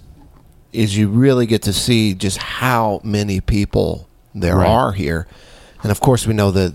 is 0.72 0.96
you 0.96 1.08
really 1.08 1.46
get 1.46 1.62
to 1.62 1.72
see 1.72 2.14
just 2.14 2.38
how 2.38 3.00
many 3.04 3.40
people 3.40 4.08
there 4.34 4.56
Right. 4.56 4.68
are 4.68 4.92
here. 4.92 5.26
And 5.82 5.90
of 5.90 6.00
course 6.00 6.26
we 6.26 6.34
know 6.34 6.50
that 6.50 6.74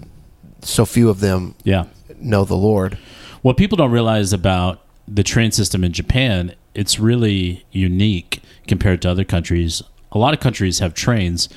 so 0.62 0.86
few 0.86 1.10
of 1.10 1.20
them 1.20 1.56
Yeah. 1.64 1.86
know 2.20 2.46
the 2.46 2.56
Lord. 2.56 2.98
What 3.42 3.58
people 3.58 3.76
don't 3.76 3.92
realize 3.92 4.34
about 4.34 4.80
the 5.08 5.24
train 5.24 5.52
system 5.52 5.84
in 5.84 5.94
Japan, 5.94 6.54
it's 6.74 7.00
really 7.00 7.66
unique 7.72 8.42
compared 8.68 9.02
to 9.02 9.10
other 9.10 9.24
countries. 9.24 9.82
A 10.12 10.18
lot 10.18 10.34
of 10.34 10.40
countries 10.40 10.80
have 10.80 10.94
trains, 10.94 11.50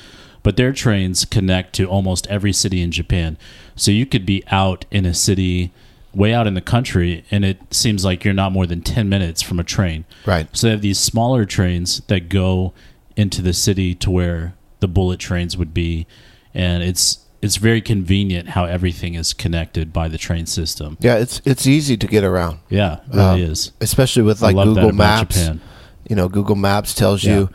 but 0.43 0.57
their 0.57 0.71
trains 0.71 1.25
connect 1.25 1.73
to 1.75 1.85
almost 1.85 2.27
every 2.27 2.53
city 2.53 2.81
in 2.81 2.91
Japan. 2.91 3.37
So 3.75 3.91
you 3.91 4.05
could 4.05 4.25
be 4.25 4.43
out 4.47 4.85
in 4.91 5.05
a 5.05 5.13
city 5.13 5.71
way 6.13 6.33
out 6.33 6.47
in 6.47 6.55
the 6.55 6.61
country 6.61 7.23
and 7.31 7.45
it 7.45 7.73
seems 7.73 8.03
like 8.03 8.25
you're 8.25 8.33
not 8.33 8.51
more 8.51 8.67
than 8.67 8.81
10 8.81 9.07
minutes 9.07 9.41
from 9.41 9.59
a 9.59 9.63
train. 9.63 10.05
Right. 10.25 10.47
So 10.55 10.67
they 10.67 10.71
have 10.71 10.81
these 10.81 10.99
smaller 10.99 11.45
trains 11.45 12.01
that 12.07 12.27
go 12.27 12.73
into 13.15 13.41
the 13.41 13.53
city 13.53 13.95
to 13.95 14.11
where 14.11 14.53
the 14.79 14.87
bullet 14.87 15.19
trains 15.19 15.57
would 15.57 15.73
be 15.73 16.07
and 16.53 16.83
it's 16.83 17.19
it's 17.41 17.57
very 17.57 17.81
convenient 17.81 18.49
how 18.49 18.65
everything 18.65 19.15
is 19.15 19.33
connected 19.33 19.91
by 19.91 20.07
the 20.07 20.17
train 20.17 20.45
system. 20.45 20.97
Yeah, 20.99 21.15
it's 21.15 21.41
it's 21.45 21.65
easy 21.67 21.97
to 21.97 22.07
get 22.07 22.23
around. 22.23 22.59
Yeah, 22.69 22.95
it 22.95 23.15
really 23.15 23.43
Um, 23.45 23.51
is. 23.51 23.71
Especially 23.81 24.23
with 24.23 24.41
like 24.41 24.55
Google 24.55 24.91
Maps. 24.91 25.35
Japan. 25.35 25.61
You 26.09 26.15
know, 26.15 26.27
Google 26.29 26.55
Maps 26.55 26.93
tells 26.93 27.23
Yeah. 27.23 27.35
you 27.35 27.49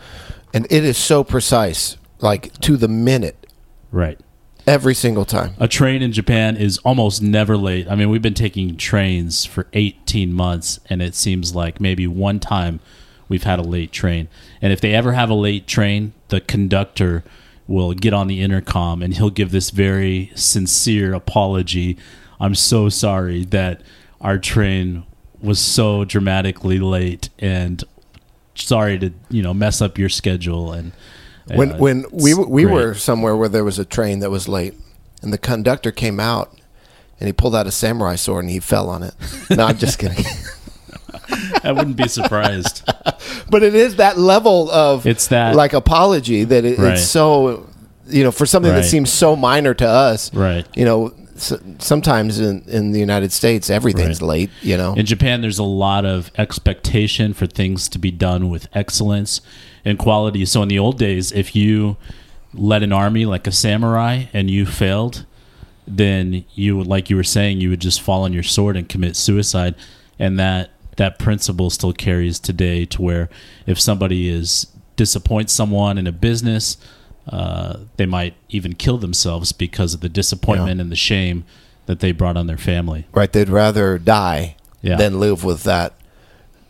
and 0.55 0.67
it 0.71 0.85
is 0.85 0.97
so 0.97 1.23
precise, 1.23 1.97
like 2.21 2.59
to 2.61 2.77
the 2.77 2.89
minute 2.89 3.47
Right. 3.93 4.19
every 4.67 4.95
single 4.95 5.25
time. 5.27 5.55
A 5.59 5.69
train 5.69 6.01
in 6.03 6.13
Japan 6.13 6.57
is 6.57 6.79
almost 6.79 7.21
never 7.23 7.57
late. 7.57 7.87
I 7.91 7.95
mean, 7.95 8.09
we've 8.09 8.23
been 8.23 8.33
taking 8.35 8.77
trains 8.77 9.45
for 9.45 9.67
18 9.75 10.33
months, 10.33 10.81
and 10.89 11.03
it 11.03 11.15
seems 11.15 11.55
like 11.55 11.81
maybe 11.81 12.07
one 12.07 12.41
time 12.41 12.81
we've 13.29 13.43
had 13.43 13.59
a 13.59 13.63
late 13.63 13.93
train. 13.93 14.29
And 14.63 14.73
if 14.73 14.81
they 14.81 14.95
ever 14.95 15.13
have 15.13 15.29
a 15.31 15.35
late 15.35 15.67
train, 15.67 16.13
the 16.29 16.41
conductor 16.41 17.23
will 17.69 17.93
get 17.93 18.13
on 18.13 18.29
the 18.29 18.41
intercom 18.41 19.03
and 19.03 19.15
he'll 19.15 19.31
give 19.31 19.51
this 19.51 19.71
very 19.71 20.31
sincere 20.35 21.13
apology. 21.15 21.97
I'm 22.39 22.55
so 22.55 22.89
sorry 22.89 23.45
that 23.47 23.83
our 24.21 24.39
train 24.39 25.05
was 25.41 25.59
so 25.59 26.05
dramatically 26.05 26.79
late 26.79 27.29
and 27.39 27.83
sorry 28.55 28.99
to, 28.99 29.13
you 29.31 29.43
know, 29.43 29.53
mess 29.53 29.83
up 29.83 29.99
your 29.99 30.09
schedule 30.09 30.73
and 30.73 30.93
when 31.55 31.73
uh, 31.73 31.79
when 31.79 32.05
we 32.11 32.35
we 32.35 32.65
great. 32.65 32.75
were 32.75 32.95
somewhere 32.95 33.37
where 33.37 33.49
there 33.49 33.65
was 33.65 33.79
a 33.79 33.85
train 33.85 34.19
that 34.21 34.31
was 34.31 34.49
late, 34.49 34.75
and 35.23 35.33
the 35.33 35.39
conductor 35.39 35.93
came 35.93 36.19
out, 36.19 36.53
and 37.21 37.29
he 37.29 37.33
pulled 37.33 37.55
out 37.55 37.67
a 37.67 37.71
samurai 37.71 38.17
sword 38.17 38.45
and 38.45 38.51
he 38.51 38.61
fell 38.61 38.89
on 38.89 39.03
it. 39.03 39.15
No, 39.51 39.65
I'm 39.67 39.79
just 39.79 39.99
kidding. 39.99 40.25
I 41.63 41.73
wouldn't 41.73 41.97
be 41.97 42.09
surprised. 42.09 42.89
but 43.57 43.63
it 43.63 43.75
is 43.75 43.97
that 43.97 44.19
level 44.19 44.71
of 44.71 45.07
It's 45.07 45.29
that- 45.29 45.55
like 45.57 45.73
apology 45.73 46.45
that 46.45 46.65
it, 46.65 46.79
Right. 46.79 46.93
it's 46.93 47.05
so 47.07 47.67
you 48.09 48.23
know 48.23 48.31
for 48.31 48.45
something 48.47 48.71
Right. 48.73 48.83
that 48.83 48.89
seems 48.89 49.11
so 49.11 49.35
minor 49.35 49.73
to 49.75 49.89
us. 49.89 50.31
Right. 50.35 50.67
You 50.77 50.85
know, 50.85 51.13
s- 51.37 51.55
sometimes 51.79 52.39
in 52.39 52.63
in 52.69 52.93
the 52.93 53.01
United 53.01 53.33
States 53.33 53.71
everything's 53.71 54.21
Right. 54.21 54.29
late. 54.29 54.51
You 54.63 54.77
know. 54.77 54.93
In 54.95 55.07
Japan, 55.07 55.41
there's 55.41 55.59
a 55.59 55.71
lot 55.87 56.05
of 56.05 56.31
expectation 56.37 57.33
for 57.35 57.47
things 57.47 57.89
to 57.89 57.99
be 57.99 58.11
done 58.11 58.51
with 58.51 58.69
excellence 58.75 59.41
and 59.85 59.99
quality. 59.99 60.45
So 60.45 60.63
in 60.63 60.69
the 60.69 60.79
old 60.79 60.99
days, 60.99 61.33
if 61.33 61.57
you 61.57 61.97
led 62.55 62.83
an 62.83 62.93
army 62.93 63.25
like 63.27 63.47
a 63.47 63.53
samurai 63.53 64.25
and 64.33 64.51
you 64.51 64.67
failed, 64.67 65.25
then 65.89 66.45
you 66.55 66.77
would, 66.77 66.87
like 66.87 67.11
you 67.11 67.17
were 67.17 67.23
saying, 67.37 67.61
you 67.61 67.71
would 67.71 67.81
just 67.81 68.01
fall 68.01 68.23
on 68.25 68.33
your 68.33 68.43
sword 68.43 68.77
and 68.77 68.89
commit 68.89 69.15
suicide. 69.17 69.75
And 70.19 70.39
that 70.39 70.71
that 70.97 71.19
principle 71.19 71.71
still 71.71 71.93
carries 71.93 72.39
today 72.39 72.85
to 72.87 73.03
where 73.03 73.29
if 73.67 73.79
somebody 73.81 74.29
is 74.29 74.67
disappoints 74.97 75.53
someone 75.53 75.99
in 75.99 76.07
a 76.07 76.13
business, 76.13 76.77
uh, 77.29 77.79
they 77.97 78.07
might 78.07 78.35
even 78.49 78.75
kill 78.75 78.97
themselves 78.99 79.53
because 79.53 79.93
of 79.95 80.01
the 80.01 80.09
disappointment 80.09 80.81
and 80.81 80.91
the 80.91 80.97
shame 80.97 81.45
that 81.87 82.01
they 82.01 82.13
brought 82.13 82.37
on 82.37 82.47
their 82.47 82.57
family. 82.57 83.07
right. 83.13 83.33
They'd 83.33 83.49
rather 83.49 83.99
die 83.99 84.57
Yeah. 84.83 84.97
than 84.97 85.21
live 85.21 85.45
with 85.45 85.63
that 85.65 85.93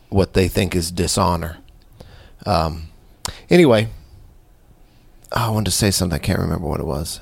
what 0.09 0.33
they 0.33 0.47
think 0.47 0.75
is 0.75 0.91
dishonor. 0.91 1.57
Um. 2.45 2.89
Anyway, 3.49 3.89
oh, 5.33 5.47
I 5.47 5.49
wanted 5.49 5.65
to 5.65 5.71
say 5.71 5.91
something. 5.91 6.15
I 6.15 6.19
can't 6.19 6.39
remember 6.39 6.67
what 6.67 6.79
it 6.79 6.85
was. 6.85 7.19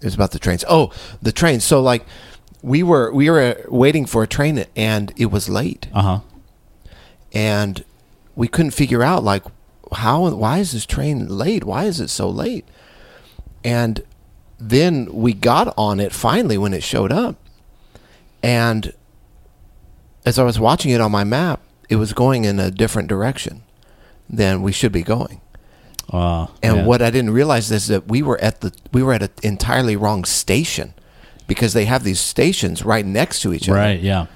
It 0.00 0.04
was 0.06 0.14
about 0.14 0.32
the 0.32 0.38
trains. 0.38 0.64
Oh, 0.68 0.90
the 1.22 1.32
trains. 1.32 1.64
So 1.64 1.80
like, 1.80 2.04
we 2.62 2.82
were 2.82 3.12
we 3.12 3.28
were 3.30 3.64
waiting 3.68 4.06
for 4.06 4.22
a 4.22 4.26
train 4.26 4.64
and 4.76 5.12
it 5.16 5.26
was 5.26 5.48
late. 5.48 5.88
Uh 5.92 6.02
huh. 6.02 6.20
and 7.32 7.84
we 8.36 8.48
couldn't 8.48 8.70
figure 8.72 9.02
out 9.02 9.22
like 9.24 9.42
how 9.92 10.28
why 10.30 10.58
is 10.58 10.72
this 10.72 10.86
train 10.86 11.28
late 11.28 11.64
why 11.64 11.84
is 11.84 12.00
it 12.00 12.08
so 12.08 12.28
late 12.30 12.64
and 13.62 14.02
then 14.58 15.06
we 15.12 15.32
got 15.34 15.72
on 15.76 16.00
it 16.00 16.12
finally 16.12 16.56
when 16.56 16.72
it 16.72 16.82
showed 16.82 17.12
up 17.12 17.36
and 18.42 18.94
as 20.24 20.38
i 20.38 20.42
was 20.44 20.58
watching 20.58 20.90
it 20.92 21.00
on 21.00 21.12
my 21.12 21.24
map 21.24 21.60
it 21.90 21.96
was 21.96 22.12
going 22.14 22.44
in 22.44 22.58
a 22.58 22.70
different 22.70 23.06
direction 23.08 23.62
than 24.30 24.62
we 24.62 24.72
should 24.72 24.92
be 24.92 25.02
going 25.02 25.40
Uh, 26.10 26.46
and 26.62 26.76
yeah. 26.78 26.84
what 26.86 27.02
i 27.02 27.10
didn't 27.10 27.30
realize 27.32 27.70
is 27.70 27.86
that 27.88 28.08
we 28.08 28.22
were 28.22 28.40
at 28.40 28.62
the 28.62 28.72
we 28.92 29.02
were 29.02 29.12
at 29.12 29.22
an 29.22 29.30
entirely 29.42 29.94
wrong 29.96 30.24
station 30.24 30.94
because 31.54 31.72
they 31.74 31.84
have 31.84 32.02
these 32.04 32.20
stations 32.20 32.84
right 32.84 33.04
next 33.06 33.40
to 33.42 33.52
each 33.52 33.68
other 33.68 33.78
Right. 33.78 34.00
Yeah. 34.00 34.26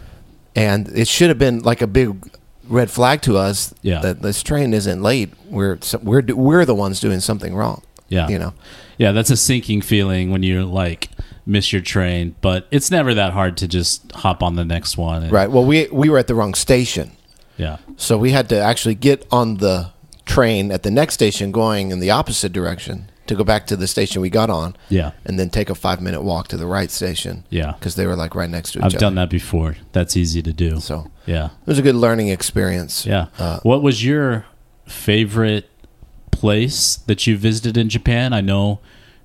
and 0.54 0.88
it 0.94 1.08
should 1.08 1.28
have 1.28 1.38
been 1.38 1.61
like 1.61 1.80
a 1.82 1.87
big 1.87 2.14
red 2.68 2.90
flag 2.90 3.23
to 3.23 3.37
us 3.37 3.73
Yeah. 3.82 4.00
that 4.00 4.23
this 4.23 4.42
train 4.42 4.75
isn't 4.75 5.02
late. 5.02 5.30
We're 5.49 5.78
we're 6.02 6.23
we're 6.35 6.64
the 6.64 6.75
ones 6.75 7.00
doing 7.00 7.20
something 7.20 7.54
wrong. 7.54 7.82
Yeah. 8.08 8.28
you 8.28 8.38
know. 8.38 8.52
Yeah. 8.99 9.12
That's 9.12 9.30
a 9.30 9.37
sinking 9.37 9.82
feeling 9.82 10.30
when 10.30 10.42
you 10.42 10.64
like 10.64 11.08
miss 11.44 11.73
your 11.73 11.82
train, 11.82 12.35
but 12.40 12.66
it's 12.70 12.90
never 12.90 13.14
that 13.14 13.32
hard 13.32 13.56
to 13.58 13.66
just 13.68 14.12
hop 14.12 14.42
on 14.42 14.56
the 14.56 14.64
next 14.64 14.96
one. 14.99 15.23
and- 15.25 15.32
Right. 15.32 15.50
Well, 15.50 15.64
we 15.64 15.88
we 15.92 16.08
were 16.11 16.18
at 16.18 16.26
the 16.26 16.35
wrong 16.35 16.54
station, 16.54 17.12
Yeah. 17.56 17.76
so 17.96 18.16
we 18.18 18.30
had 18.32 18.49
to 18.50 18.58
actually 18.61 18.94
get 18.96 19.26
on 19.30 19.56
the 19.58 19.90
train 20.25 20.70
at 20.73 20.82
the 20.82 20.90
next 20.90 21.14
station, 21.14 21.52
going 21.52 21.90
in 21.92 22.00
the 22.00 22.11
opposite 22.11 22.52
direction 22.52 23.08
to 23.28 23.35
go 23.35 23.45
back 23.45 23.66
to 23.68 23.76
the 23.76 23.87
station 23.87 24.21
we 24.23 24.30
got 24.30 24.50
on, 24.50 24.76
Yeah. 24.88 25.12
and 25.25 25.38
then 25.38 25.50
take 25.50 25.71
a 25.71 25.75
five 25.75 26.00
minute 26.00 26.23
walk 26.23 26.49
to 26.49 26.56
the 26.56 26.66
right 26.66 26.90
station. 26.90 27.45
Yeah. 27.50 27.73
because 27.73 27.95
they 27.97 28.06
were 28.06 28.16
like 28.16 28.35
right 28.35 28.50
next 28.50 28.73
to 28.73 28.78
each 28.78 28.85
other. 28.85 28.97
I've 28.97 29.00
done 29.00 29.14
that 29.16 29.30
before. 29.30 29.76
That's 29.92 30.16
easy 30.16 30.42
to 30.42 30.52
do. 30.52 30.80
So 30.80 31.11
Yeah. 31.26 31.47
it 31.47 31.66
was 31.66 31.78
a 31.78 31.83
good 31.83 31.95
learning 31.97 32.28
experience. 32.28 33.04
Yeah. 33.06 33.26
Uh, 33.38 33.61
what 33.62 33.83
was 33.83 34.04
your 34.04 34.45
favorite 34.87 35.68
place 36.30 36.97
that 37.06 37.26
you 37.26 37.37
visited 37.37 37.76
in 37.76 37.88
Japan? 37.88 38.33
I 38.33 38.40
know 38.40 38.80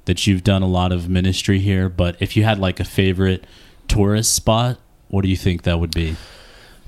that 0.05 0.25
you've 0.27 0.43
done 0.43 0.61
a 0.63 0.67
lot 0.67 0.91
of 0.91 1.09
ministry 1.09 1.59
here, 1.59 1.89
but 1.89 2.15
if 2.19 2.35
you 2.35 2.43
had 2.43 2.57
like 2.59 2.79
a 2.79 2.83
favorite 2.85 3.45
tourist 3.87 4.33
spot, 4.33 4.77
what 5.09 5.21
do 5.23 5.27
you 5.29 5.37
think 5.37 5.63
that 5.63 5.79
would 5.79 5.91
be? 5.93 6.15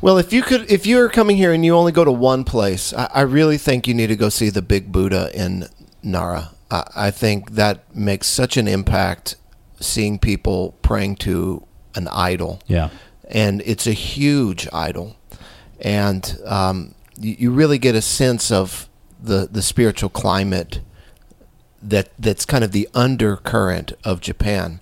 Well, 0.01 0.17
if 0.17 0.33
you 0.33 0.41
could, 0.41 0.69
if 0.71 0.85
you're 0.85 1.07
coming 1.09 1.37
here 1.37 1.53
and 1.53 1.63
you 1.63 1.75
only 1.75 1.91
go 1.91 2.03
to 2.03 2.11
one 2.11 2.43
place, 2.43 2.93
I, 2.93 3.09
I 3.13 3.21
really 3.21 3.57
think 3.57 3.87
you 3.87 3.93
need 3.93 4.07
to 4.07 4.15
go 4.15 4.29
see 4.29 4.49
the 4.49 4.61
Big 4.61 4.91
Buddha 4.91 5.29
in 5.33 5.67
Nara. 6.01 6.51
I, 6.73 7.07
I 7.07 7.11
think 7.11 7.51
that 7.61 7.77
makes 7.95 8.27
such 8.27 8.57
an 8.57 8.67
impact 8.67 9.35
seeing 9.79 10.19
people 10.19 10.59
praying 10.81 11.15
to 11.17 11.65
an 11.95 12.07
idol, 12.07 12.59
Yeah. 12.67 12.89
and 13.29 13.61
it's 13.65 13.87
a 13.87 13.93
huge 13.93 14.67
idol, 14.73 15.15
and 15.79 16.23
um, 16.45 16.95
you, 17.19 17.35
you 17.39 17.51
really 17.51 17.77
get 17.77 17.95
a 17.95 18.01
sense 18.01 18.51
of 18.51 18.87
the 19.21 19.47
the 19.51 19.61
spiritual 19.61 20.09
climate 20.09 20.81
that 21.89 22.07
that's 22.19 22.45
kind 22.45 22.63
of 22.63 22.71
the 22.71 22.87
undercurrent 22.93 23.93
of 24.03 24.19
Japan 24.21 24.79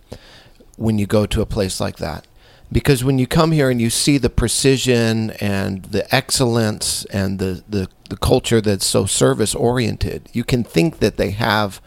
when 0.77 0.97
you 0.99 1.05
go 1.07 1.25
to 1.25 1.41
a 1.41 1.45
place 1.45 1.79
like 1.79 1.97
that. 1.97 2.25
Because 2.71 3.03
when 3.03 3.19
you 3.19 3.27
come 3.27 3.51
here 3.51 3.69
and 3.69 3.81
you 3.81 3.89
see 3.89 4.17
the 4.17 4.29
precision 4.29 5.31
and 5.41 5.83
the 5.85 6.13
excellence 6.15 7.03
and 7.05 7.37
the, 7.37 7.63
the, 7.67 7.89
the 8.09 8.15
culture 8.15 8.61
that's 8.61 8.85
so 8.85 9.05
service 9.05 9.53
oriented, 9.53 10.29
you 10.31 10.43
can 10.45 10.63
think 10.63 10.99
that 10.99 11.17
they 11.17 11.31
have 11.31 11.81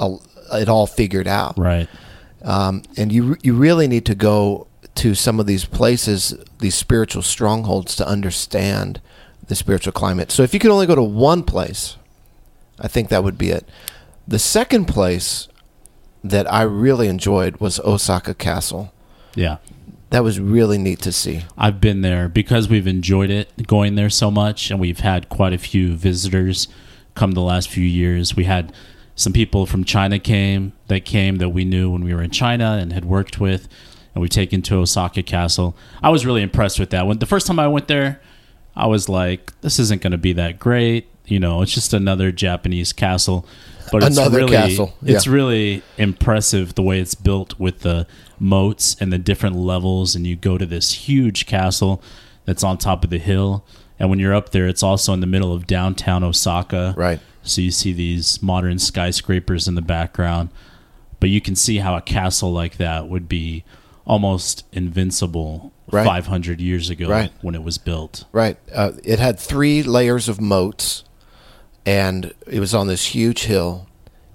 a, 0.00 0.16
it 0.52 0.68
all 0.68 0.86
figured 0.86 1.28
out. 1.28 1.56
Right. 1.56 1.88
Um, 2.42 2.82
and 2.96 3.12
you 3.12 3.36
you 3.42 3.54
really 3.54 3.88
need 3.88 4.06
to 4.06 4.14
go 4.14 4.68
to 4.96 5.14
some 5.14 5.40
of 5.40 5.46
these 5.46 5.64
places, 5.64 6.34
these 6.58 6.74
spiritual 6.74 7.22
strongholds, 7.22 7.94
to 7.96 8.06
understand 8.06 9.00
the 9.46 9.54
spiritual 9.54 9.92
climate. 9.92 10.30
So 10.30 10.42
if 10.42 10.52
you 10.54 10.60
could 10.60 10.70
only 10.70 10.86
go 10.86 10.94
to 10.94 11.02
one 11.02 11.42
place, 11.42 11.96
I 12.80 12.88
think 12.88 13.08
that 13.08 13.24
would 13.24 13.38
be 13.38 13.50
it. 13.50 13.68
The 14.26 14.38
second 14.38 14.86
place 14.86 15.48
that 16.22 16.52
I 16.52 16.62
really 16.62 17.08
enjoyed 17.08 17.58
was 17.58 17.80
Osaka 17.80 18.34
Castle. 18.34 18.92
Yeah. 19.34 19.58
That 20.10 20.24
was 20.24 20.40
really 20.40 20.78
neat 20.78 21.00
to 21.02 21.12
see. 21.12 21.44
I've 21.56 21.80
been 21.80 22.00
there 22.00 22.28
because 22.28 22.68
we've 22.68 22.86
enjoyed 22.86 23.30
it 23.30 23.66
going 23.66 23.94
there 23.94 24.10
so 24.10 24.30
much, 24.30 24.70
and 24.70 24.80
we've 24.80 25.00
had 25.00 25.28
quite 25.28 25.52
a 25.52 25.58
few 25.58 25.94
visitors 25.94 26.68
come 27.14 27.32
the 27.32 27.42
last 27.42 27.68
few 27.68 27.84
years. 27.84 28.34
We 28.34 28.44
had 28.44 28.72
some 29.14 29.32
people 29.32 29.66
from 29.66 29.84
China 29.84 30.18
came 30.18 30.72
that 30.86 31.04
came 31.04 31.36
that 31.36 31.50
we 31.50 31.64
knew 31.64 31.90
when 31.90 32.04
we 32.04 32.14
were 32.14 32.22
in 32.22 32.30
China 32.30 32.78
and 32.80 32.92
had 32.92 33.04
worked 33.04 33.38
with, 33.40 33.68
and 34.14 34.22
we 34.22 34.28
taken 34.28 34.62
to 34.62 34.76
Osaka 34.76 35.22
Castle. 35.22 35.76
I 36.02 36.08
was 36.08 36.24
really 36.24 36.42
impressed 36.42 36.80
with 36.80 36.90
that. 36.90 37.06
When 37.06 37.18
the 37.18 37.26
first 37.26 37.46
time 37.46 37.58
I 37.58 37.68
went 37.68 37.88
there, 37.88 38.20
I 38.74 38.86
was 38.86 39.08
like, 39.08 39.52
"This 39.60 39.78
isn't 39.78 40.00
going 40.00 40.12
to 40.12 40.18
be 40.18 40.32
that 40.34 40.58
great." 40.58 41.08
You 41.26 41.40
know, 41.40 41.60
it's 41.60 41.74
just 41.74 41.92
another 41.92 42.32
Japanese 42.32 42.94
castle, 42.94 43.44
but 43.92 44.02
it's 44.02 44.16
Another 44.16 44.38
really 44.38 44.52
castle, 44.52 44.94
it's 45.04 45.26
really 45.26 45.82
impressive 45.98 46.74
the 46.74 46.82
way 46.82 47.00
it's 47.00 47.14
built 47.14 47.58
with 47.58 47.80
the 47.80 48.06
moats 48.40 48.96
and 49.00 49.12
the 49.12 49.18
different 49.18 49.56
levels 49.56 50.14
and 50.14 50.26
you 50.26 50.36
go 50.36 50.56
to 50.58 50.66
this 50.66 50.92
huge 50.92 51.46
castle 51.46 52.02
that's 52.44 52.62
on 52.64 52.78
top 52.78 53.04
of 53.04 53.10
the 53.10 53.18
hill 53.18 53.64
and 53.98 54.08
when 54.10 54.18
you're 54.18 54.34
up 54.34 54.50
there 54.50 54.66
it's 54.68 54.82
also 54.82 55.12
in 55.12 55.20
the 55.20 55.26
middle 55.26 55.52
of 55.52 55.66
downtown 55.66 56.22
Osaka 56.24 56.94
Right. 56.96 57.20
so 57.42 57.60
you 57.60 57.70
see 57.70 57.92
these 57.92 58.42
modern 58.42 58.78
skyscrapers 58.78 59.66
in 59.68 59.74
the 59.74 59.82
background 59.82 60.50
but 61.20 61.30
you 61.30 61.40
can 61.40 61.56
see 61.56 61.78
how 61.78 61.96
a 61.96 62.00
castle 62.00 62.52
like 62.52 62.76
that 62.76 63.08
would 63.08 63.28
be 63.28 63.64
almost 64.06 64.64
invincible 64.72 65.72
Right. 65.90 66.04
500 66.04 66.60
years 66.60 66.90
ago 66.90 67.08
Right. 67.08 67.32
when 67.40 67.54
it 67.54 67.62
was 67.62 67.78
built 67.78 68.24
Right. 68.32 68.58
Uh, 68.74 68.92
it 69.04 69.18
had 69.18 69.38
three 69.38 69.82
layers 69.82 70.28
of 70.28 70.38
moats, 70.40 71.02
and 71.86 72.34
it 72.46 72.60
was 72.60 72.74
on 72.74 72.88
this 72.88 73.06
huge 73.14 73.44
hill, 73.44 73.86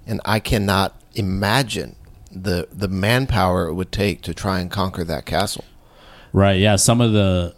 and 0.06 0.20
I 0.24 0.40
cannot 0.40 1.00
imagine 1.14 1.94
the 2.34 2.68
the 2.72 2.88
manpower 2.88 3.66
it 3.68 3.74
would 3.74 3.92
take 3.92 4.20
to 4.22 4.34
try 4.34 4.60
and 4.60 4.70
conquer 4.70 5.04
that 5.04 5.24
castle. 5.24 5.64
right 6.32 6.58
yeah 6.60 6.76
some 6.76 7.00
of 7.00 7.12
the 7.12 7.54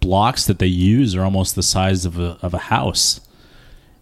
blocks 0.00 0.44
that 0.46 0.58
they 0.58 0.66
use 0.66 1.14
are 1.16 1.22
almost 1.24 1.54
the 1.56 1.62
size 1.62 2.04
of 2.04 2.18
a, 2.18 2.38
of 2.42 2.54
a 2.54 2.58
house 2.58 3.20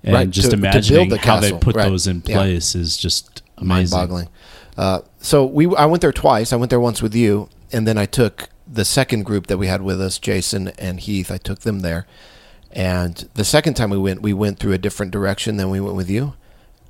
and 0.03 0.15
Right, 0.15 0.31
just 0.31 0.51
to- 0.51 0.57
to 0.57 0.63
imagining 0.63 1.09
the 1.09 1.19
how 1.19 1.41
they 1.41 1.53
put 1.53 1.75
right. 1.75 1.89
those 1.89 2.07
in 2.07 2.23
Yeah. 2.27 2.37
place 2.37 2.75
is 2.75 2.97
just 2.97 3.43
amazing 3.57 3.97
Mind-boggling. 3.99 4.29
Uh, 4.77 5.01
so 5.21 5.45
we, 5.47 5.75
I 5.75 5.87
went 5.87 6.01
there 6.03 6.13
twice. 6.13 6.53
I 6.53 6.57
went 6.57 6.71
there 6.71 6.79
once 6.79 7.01
with 7.03 7.15
you, 7.15 7.49
and 7.73 7.89
then 7.89 7.97
I 7.99 8.05
took 8.07 8.51
the 8.71 8.85
second 8.85 9.25
group 9.25 9.47
that 9.47 9.57
we 9.59 9.67
had 9.69 9.81
with 9.83 10.01
us, 10.01 10.19
Jason 10.19 10.69
and 10.79 11.01
Heath. 11.01 11.31
I 11.31 11.39
took 11.39 11.61
them 11.61 11.81
there, 11.81 12.07
and 12.71 13.27
the 13.35 13.45
second 13.45 13.75
time 13.75 13.89
we 13.91 13.97
went, 13.99 14.21
we 14.23 14.33
went 14.35 14.59
through 14.59 14.75
a 14.75 14.79
different 14.79 15.11
direction 15.13 15.57
than 15.57 15.71
we 15.71 15.81
went 15.81 15.97
with 15.97 16.11
you. 16.11 16.35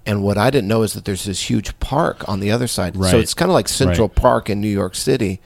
And 0.06 0.22
what 0.22 0.38
I 0.38 0.50
didn't 0.50 0.68
know 0.68 0.82
is 0.82 0.92
that 0.92 1.04
there's 1.04 1.24
this 1.24 1.50
huge 1.50 1.78
park 1.80 2.28
on 2.28 2.38
the 2.38 2.50
other 2.50 2.68
side. 2.68 2.94
So 2.94 3.18
it's 3.18 3.34
kind 3.34 3.50
of 3.50 3.54
like 3.54 3.68
Central 3.68 4.06
Right. 4.06 4.16
Park 4.16 4.48
in 4.48 4.60
New 4.60 4.68
York 4.68 4.94
City. 4.94 5.40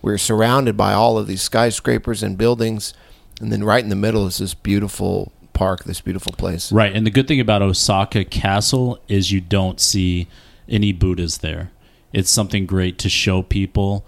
We're 0.00 0.16
surrounded 0.18 0.76
by 0.76 0.94
all 0.94 1.18
of 1.18 1.26
these 1.26 1.42
skyscrapers 1.42 2.22
and 2.22 2.38
buildings, 2.38 2.94
and 3.40 3.52
then 3.52 3.64
right 3.64 3.82
in 3.82 3.90
the 3.90 3.96
middle 3.96 4.26
is 4.26 4.38
this 4.38 4.54
beautiful 4.54 5.32
park, 5.52 5.84
this 5.84 6.00
beautiful 6.00 6.32
place. 6.32 6.72
Right, 6.72 6.94
and 6.94 7.04
the 7.04 7.10
good 7.10 7.28
thing 7.28 7.40
about 7.40 7.62
Osaka 7.62 8.24
Castle 8.24 8.98
is 9.08 9.32
you 9.32 9.40
don't 9.40 9.80
see 9.80 10.28
any 10.68 10.92
Buddhas 10.92 11.38
there. 11.38 11.72
It's 12.12 12.30
something 12.30 12.64
great 12.64 12.96
to 12.98 13.08
show 13.08 13.42
people 13.42 14.06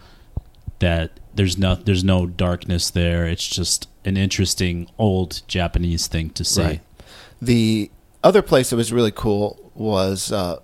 that 0.78 1.10
there's 1.34 1.58
no 1.58 1.74
there's 1.74 2.04
no 2.04 2.26
darkness 2.26 2.88
there. 2.90 3.26
It's 3.26 3.46
just 3.46 3.88
an 4.04 4.16
interesting 4.16 4.88
old 4.96 5.42
Japanese 5.46 6.06
thing 6.06 6.30
to 6.30 6.44
see. 6.44 6.62
Right. 6.62 6.80
The 7.42 7.90
other 8.22 8.42
place 8.42 8.70
that 8.70 8.76
was 8.76 8.92
really 8.92 9.10
cool 9.10 9.69
was 9.80 10.30
uh, 10.30 10.60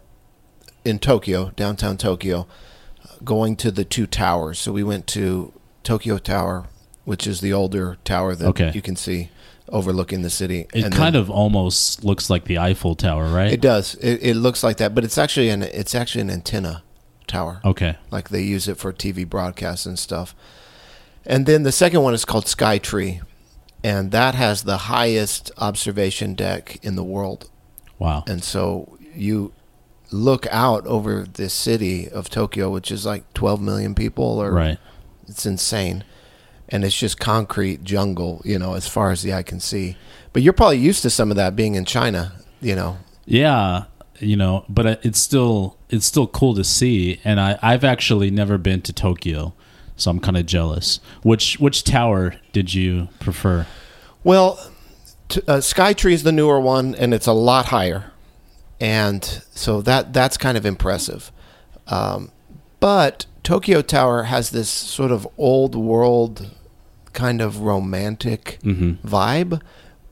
in 0.85 0.99
Tokyo, 0.99 1.51
downtown 1.57 1.97
Tokyo, 1.97 2.47
going 3.25 3.57
to 3.57 3.71
the 3.71 3.85
two 3.85 4.07
towers. 4.07 4.59
So 4.59 4.73
we 4.73 4.85
went 4.85 5.07
to 5.09 5.53
Tokyo 5.83 6.19
Tower, 6.19 6.67
which 7.05 7.27
is 7.27 7.41
the 7.41 7.53
older 7.53 7.97
tower 8.05 8.35
that 8.35 8.47
Okay. 8.49 8.73
you 8.75 8.83
can 8.83 8.95
see 8.95 9.31
overlooking 9.71 10.21
the 10.23 10.31
city. 10.31 10.67
It 10.75 10.93
kind 10.93 11.17
of 11.17 11.31
almost 11.31 12.05
looks 12.05 12.29
like 12.29 12.45
the 12.45 12.59
Eiffel 12.59 12.95
Tower, 12.95 13.27
right? 13.29 13.51
it 13.53 13.61
does. 13.61 13.95
It, 13.97 14.21
it 14.23 14.35
looks 14.37 14.63
like 14.63 14.77
that, 14.77 14.95
but 14.95 15.03
it's 15.03 15.19
actually 15.19 15.49
an 15.49 15.63
it's 15.63 15.95
actually 15.95 16.21
an 16.23 16.31
antenna 16.31 16.83
tower. 17.27 17.61
okay. 17.65 17.97
Like 18.11 18.29
they 18.29 18.43
use 18.43 18.69
it 18.69 18.77
for 18.77 18.93
TV 18.93 19.29
broadcasts 19.29 19.87
and 19.87 19.99
stuff. 19.99 20.35
And 21.25 21.47
then 21.47 21.65
the 21.65 21.73
second 21.73 22.03
one 22.03 22.15
is 22.15 22.25
called 22.25 22.45
Skytree, 22.45 23.21
and 23.83 24.13
that 24.13 24.37
has 24.37 24.63
the 24.63 24.77
highest 24.77 25.51
observation 25.59 26.35
deck 26.35 26.79
in 26.85 26.95
the 26.95 27.03
world. 27.03 27.51
Wow. 27.99 28.23
And 28.29 28.45
so 28.45 28.96
you 29.17 29.53
look 30.13 30.47
out 30.51 30.87
over 30.87 31.25
this 31.25 31.53
city 31.53 32.09
of 32.09 32.29
Tokyo, 32.31 32.71
which 32.71 32.91
is 32.93 33.05
like 33.05 33.33
12 33.35 33.61
million 33.61 33.95
people, 33.95 34.25
or 34.41 34.53
Right. 34.53 34.79
it's 35.29 35.45
insane. 35.47 36.05
And 36.69 36.85
it's 36.85 36.97
just 36.99 37.19
concrete 37.21 37.85
jungle, 37.85 38.41
you 38.45 38.59
know, 38.59 38.75
as 38.75 38.89
far 38.89 39.11
as 39.11 39.23
the 39.23 39.33
eye 39.33 39.43
can 39.45 39.61
see. 39.61 39.97
But 40.33 40.43
you're 40.43 40.53
probably 40.53 40.79
used 40.79 41.03
to 41.03 41.11
some 41.11 41.31
of 41.31 41.37
that 41.37 41.55
being 41.57 41.75
in 41.77 41.85
China, 41.85 42.33
you 42.61 42.75
know. 42.75 42.99
Yeah, 43.25 43.85
you 44.19 44.37
know, 44.37 44.65
but 44.69 44.87
it's 45.05 45.21
still 45.21 45.77
it's 45.89 46.07
still 46.07 46.27
cool 46.27 46.55
to 46.55 46.65
see 46.65 47.21
and 47.25 47.39
I 47.41 47.59
I've 47.63 47.85
actually 47.85 48.31
never 48.31 48.59
been 48.59 48.83
to 48.83 48.93
Tokyo. 48.93 49.55
So 49.97 50.11
I'm 50.11 50.19
kind 50.21 50.37
of 50.37 50.45
jealous. 50.47 51.01
Which 51.23 51.59
which 51.61 51.85
tower 51.85 52.35
did 52.53 52.75
you 52.75 53.09
prefer? 53.21 53.67
Well, 54.25 54.59
t- 55.29 55.41
uh, 55.47 55.59
Skytree 55.59 56.13
is 56.13 56.23
the 56.25 56.33
newer 56.33 56.61
one, 56.61 56.95
and 56.97 57.15
it's 57.15 57.27
a 57.27 57.33
lot 57.33 57.67
higher, 57.67 58.11
and 58.81 59.25
so 59.55 59.81
that 59.83 60.13
that's 60.13 60.37
kind 60.37 60.57
of 60.57 60.67
impressive. 60.67 61.33
Um, 61.87 62.31
but 62.81 63.27
Tokyo 63.43 63.81
Tower 63.83 64.25
has 64.25 64.51
this 64.51 64.69
sort 64.69 65.11
of 65.11 65.27
old 65.39 65.75
world, 65.75 66.51
kind 67.13 67.41
of 67.41 67.61
romantic 67.61 68.59
vibe, 68.63 69.63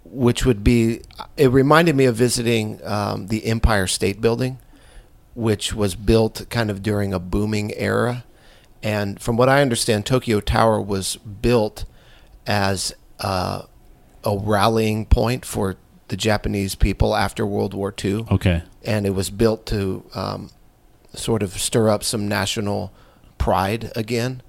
which 0.04 0.46
would 0.46 0.62
be. 0.64 1.02
It 1.36 1.50
reminded 1.50 1.96
me 1.96 2.04
of 2.04 2.16
visiting 2.16 2.80
um, 2.84 3.26
the 3.26 3.44
Empire 3.46 3.86
State 3.86 4.20
Building, 4.20 4.58
which 5.34 5.74
was 5.74 5.94
built 5.94 6.46
kind 6.48 6.70
of 6.70 6.82
during 6.82 7.12
a 7.12 7.18
booming 7.18 7.74
era. 7.74 8.24
And 8.82 9.20
from 9.20 9.36
what 9.36 9.48
I 9.48 9.62
understand, 9.62 10.04
Tokyo 10.06 10.40
Tower 10.40 10.80
was 10.80 11.16
built 11.16 11.86
as 12.46 12.94
uh, 13.20 13.62
a 14.22 14.38
rallying 14.38 15.06
point 15.06 15.44
for 15.44 15.76
the 16.08 16.16
Japanese 16.16 16.74
people 16.74 17.14
after 17.16 17.46
World 17.46 17.74
War 17.74 17.94
II. 18.04 18.26
Okay. 18.30 18.62
And 18.84 19.06
it 19.06 19.14
was 19.14 19.30
built 19.30 19.66
to 19.66 20.04
um, 20.14 20.50
sort 21.14 21.42
of 21.42 21.52
stir 21.52 21.88
up 21.88 22.04
some 22.04 22.28
national 22.28 22.92
pride 23.38 23.90
again. 23.96 24.42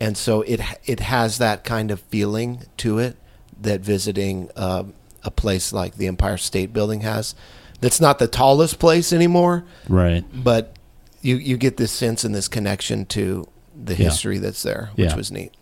And 0.00 0.16
so 0.16 0.42
it 0.42 0.60
it 0.86 1.00
has 1.00 1.38
that 1.38 1.64
kind 1.64 1.90
of 1.90 2.00
feeling 2.00 2.62
to 2.78 2.98
it 2.98 3.16
that 3.60 3.80
visiting 3.80 4.48
um, 4.56 4.94
a 5.24 5.30
place 5.30 5.72
like 5.72 5.96
the 5.96 6.06
Empire 6.06 6.36
State 6.38 6.72
Building 6.72 7.00
has. 7.00 7.34
That's 7.80 8.00
not 8.00 8.18
the 8.18 8.28
tallest 8.28 8.78
place 8.78 9.12
anymore, 9.12 9.64
Right. 9.88 10.24
but 10.32 10.74
you 11.20 11.36
you 11.36 11.56
get 11.56 11.76
this 11.76 11.90
sense 11.92 12.22
and 12.24 12.34
this 12.34 12.48
connection 12.48 13.04
to 13.06 13.48
the 13.76 13.92
Yeah. 13.94 14.04
history 14.04 14.38
that's 14.38 14.62
there, 14.62 14.90
which 14.94 15.10
Yeah. 15.10 15.16
was 15.16 15.30
neat. 15.32 15.52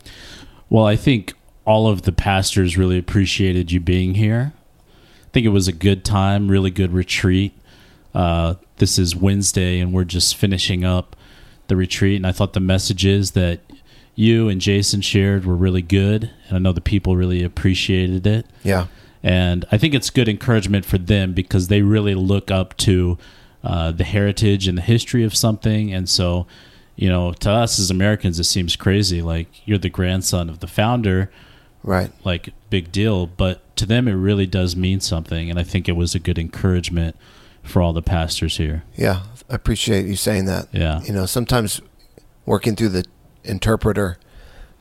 Well, 0.69 0.85
I 0.85 0.97
think 0.97 1.33
all 1.65 1.89
of 1.89 2.03
the 2.03 2.12
pastors 2.12 2.77
really 2.77 2.99
appreciated 2.99 3.73
you 3.73 3.81
being 3.81 4.15
here. 4.15 4.53
I 5.37 5.38
think 5.38 5.44
it 5.49 5.51
was 5.51 5.68
a 5.68 5.72
good 5.72 6.03
time, 6.03 6.49
really 6.49 6.70
good 6.70 6.94
retreat. 6.94 7.53
Uh, 8.14 8.55
this 8.79 8.99
is 8.99 9.14
Wednesday, 9.14 9.81
and 9.81 9.92
we're 9.92 10.05
just 10.05 10.35
finishing 10.35 10.83
up 10.83 11.14
the 11.66 11.77
retreat. 11.77 12.16
And 12.16 12.27
I 12.27 12.33
thought 12.33 12.55
the 12.55 12.61
messages 12.61 13.33
that 13.33 13.61
you 14.14 14.49
and 14.49 14.62
Jason 14.62 15.03
shared 15.03 15.44
were 15.44 15.55
really 15.55 15.83
good, 15.83 16.31
and 16.49 16.57
I 16.57 16.59
know 16.59 16.72
the 16.72 16.81
people 16.81 17.18
really 17.18 17.42
appreciated 17.42 18.27
it. 18.27 18.46
Yeah. 18.62 18.87
And 19.22 19.66
I 19.70 19.77
think 19.77 19.92
it's 19.92 20.09
good 20.09 20.27
encouragement 20.27 20.87
for 20.87 20.96
them 20.96 21.35
because 21.35 21.68
they 21.68 21.83
really 21.83 22.14
look 22.14 22.51
up 22.51 22.75
to 22.79 23.18
uh, 23.62 23.92
the 23.92 24.05
heritage 24.05 24.66
and 24.66 24.79
the 24.79 24.83
history 24.83 25.22
of 25.22 25.37
something. 25.37 25.92
And 25.92 26.09
so, 26.09 26.46
you 26.94 27.11
know, 27.11 27.35
to 27.35 27.51
us 27.51 27.79
as 27.79 27.90
Americans, 27.90 28.40
it 28.40 28.44
seems 28.44 28.75
crazy. 28.75 29.20
Like 29.20 29.49
you're 29.68 29.77
the 29.77 29.90
grandson 29.90 30.49
of 30.49 30.61
the 30.61 30.66
founder, 30.66 31.31
Right. 31.83 32.11
like 32.25 32.55
big 32.70 32.90
deal. 32.90 33.27
But 33.27 33.61
to 33.77 33.87
them, 33.87 34.09
it 34.09 34.12
really 34.15 34.47
does 34.47 34.75
mean 34.77 35.01
something. 35.01 35.51
And 35.51 35.59
I 35.59 35.62
think 35.62 35.89
it 35.89 35.93
was 35.93 36.15
a 36.15 36.19
good 36.19 36.39
encouragement 36.39 37.17
for 37.62 37.83
all 37.83 37.93
the 37.93 38.03
pastors 38.03 38.57
here. 38.57 38.85
Yeah, 38.97 39.23
I 39.51 39.55
appreciate 39.55 40.07
you 40.07 40.17
saying 40.17 40.47
that. 40.47 40.69
Yeah. 40.73 41.03
You 41.03 41.12
know, 41.12 41.27
sometimes 41.27 41.81
working 42.45 42.77
through 42.77 42.91
the 42.91 43.05
interpreter, 43.45 44.19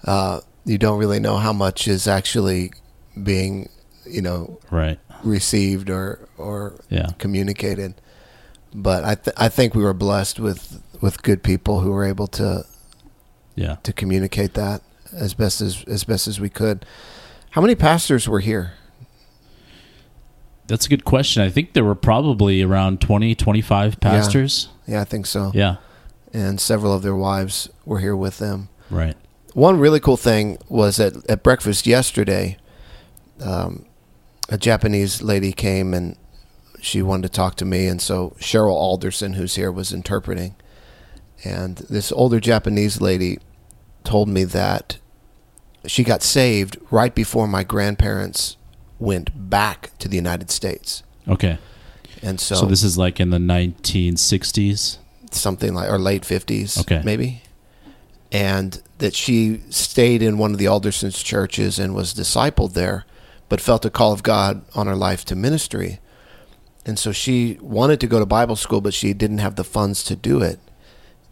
uh, 0.06 0.42
you 0.66 0.78
don't 0.78 0.98
really 1.00 1.20
know 1.20 1.38
how 1.38 1.54
much 1.54 1.88
is 1.88 2.08
actually 2.08 2.72
being, 3.22 3.70
you 4.06 4.22
know, 4.22 4.60
Right. 4.72 5.00
received 5.24 5.90
or 5.90 6.28
or 6.38 6.80
Yeah. 6.90 7.08
communicated. 7.18 7.96
But 8.74 9.04
I 9.04 9.16
th- 9.16 9.36
I 9.38 9.48
think 9.50 9.74
we 9.74 9.84
were 9.84 9.94
blessed 9.94 10.40
with 10.40 10.82
with 11.02 11.24
good 11.24 11.44
people 11.44 11.82
who 11.82 11.92
were 11.92 12.06
able 12.06 12.28
to 12.28 12.66
Yeah. 13.56 13.78
to 13.84 13.94
communicate 13.94 14.54
that 14.56 14.82
as 15.14 15.34
best 15.34 15.62
as 15.62 15.84
as 15.88 16.04
best 16.04 16.28
as 16.28 16.40
we 16.40 16.50
could. 16.50 16.86
How 17.52 17.62
many 17.62 17.76
pastors 17.76 18.28
were 18.28 18.42
here? 18.42 18.74
That's 20.68 20.86
a 20.86 20.90
good 20.90 21.06
question. 21.06 21.44
I 21.44 21.50
think 21.50 21.74
there 21.74 21.84
were 21.84 21.96
probably 21.96 22.62
around 22.62 23.02
20, 23.02 23.36
25 23.36 24.00
pastors. 24.00 24.70
Yeah, 24.88 25.02
I 25.02 25.04
think 25.04 25.26
so. 25.26 25.52
Yeah. 25.54 25.78
And 26.34 26.60
several 26.60 26.94
of 26.94 27.02
their 27.02 27.16
wives 27.16 27.70
were 27.86 28.00
here 28.00 28.16
with 28.16 28.40
them. 28.40 28.70
Right. 28.90 29.16
One 29.54 29.80
really 29.80 30.00
cool 30.00 30.18
thing 30.18 30.58
was 30.68 30.98
that 30.98 31.30
at 31.30 31.44
breakfast 31.44 31.88
yesterday, 31.88 32.58
um, 33.42 33.86
a 34.50 34.58
Japanese 34.58 35.22
lady 35.22 35.54
came 35.54 35.94
and 35.94 36.18
she 36.82 37.02
wanted 37.02 37.24
to 37.24 37.36
talk 37.36 37.56
to 37.56 37.66
me, 37.66 37.88
and 37.88 38.00
so 38.00 38.36
Cheryl 38.40 38.74
Alderson, 38.74 39.34
who's 39.34 39.56
here, 39.56 39.72
was 39.72 39.92
interpreting. 39.92 40.56
And 41.44 41.78
this 41.78 42.12
older 42.12 42.40
Japanese 42.40 43.02
lady 43.02 43.40
told 44.04 44.30
me 44.30 44.44
that 44.44 45.00
she 45.88 46.04
got 46.04 46.22
saved 46.22 46.78
right 46.92 47.14
before 47.14 47.48
my 47.48 47.64
grandparents 47.64 48.58
went 49.00 49.50
back 49.50 49.92
to 50.00 50.08
the 50.08 50.16
United 50.16 50.50
States. 50.52 51.04
Okay. 51.28 51.58
And 52.22 52.40
so, 52.40 52.56
So, 52.56 52.66
this 52.66 52.84
is 52.84 52.98
like 52.98 53.20
in 53.20 53.30
the 53.30 53.38
1960s. 53.40 54.98
something 55.32 55.74
like 55.74 55.90
or 55.92 56.00
late 56.00 56.24
50s 56.24 56.80
Okay. 56.80 57.02
maybe 57.04 57.42
and 58.32 58.82
that 59.00 59.14
she 59.14 59.62
stayed 59.70 60.22
in 60.22 60.38
one 60.38 60.52
of 60.54 60.58
the 60.58 60.66
aldersons 60.66 61.22
churches 61.24 61.78
and 61.78 61.94
was 61.94 62.14
discipled 62.14 62.74
there 62.74 63.04
but 63.50 63.60
felt 63.60 63.84
a 63.84 63.90
call 63.90 64.14
of 64.14 64.24
god 64.24 64.62
on 64.76 64.88
her 64.88 64.96
life 64.96 65.26
to 65.26 65.36
ministry 65.36 66.00
and 66.86 66.98
so 66.98 67.12
she 67.12 67.58
wanted 67.60 68.00
to 68.00 68.08
go 68.08 68.18
to 68.20 68.26
bible 68.26 68.56
school 68.56 68.80
but 68.80 68.94
she 68.94 69.12
didn't 69.14 69.40
have 69.40 69.56
the 69.58 69.64
funds 69.66 70.04
to 70.06 70.16
do 70.16 70.42
it 70.42 70.60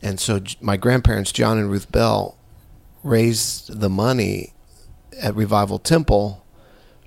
and 0.02 0.19
so 0.19 0.41
my 0.60 0.76
grandparents 0.76 1.32
john 1.32 1.58
and 1.58 1.71
ruth 1.71 1.89
bell 1.89 2.38
raised 3.04 3.80
the 3.80 3.89
money 3.89 4.52
at 5.21 5.34
revival 5.34 5.80
temple 5.80 6.42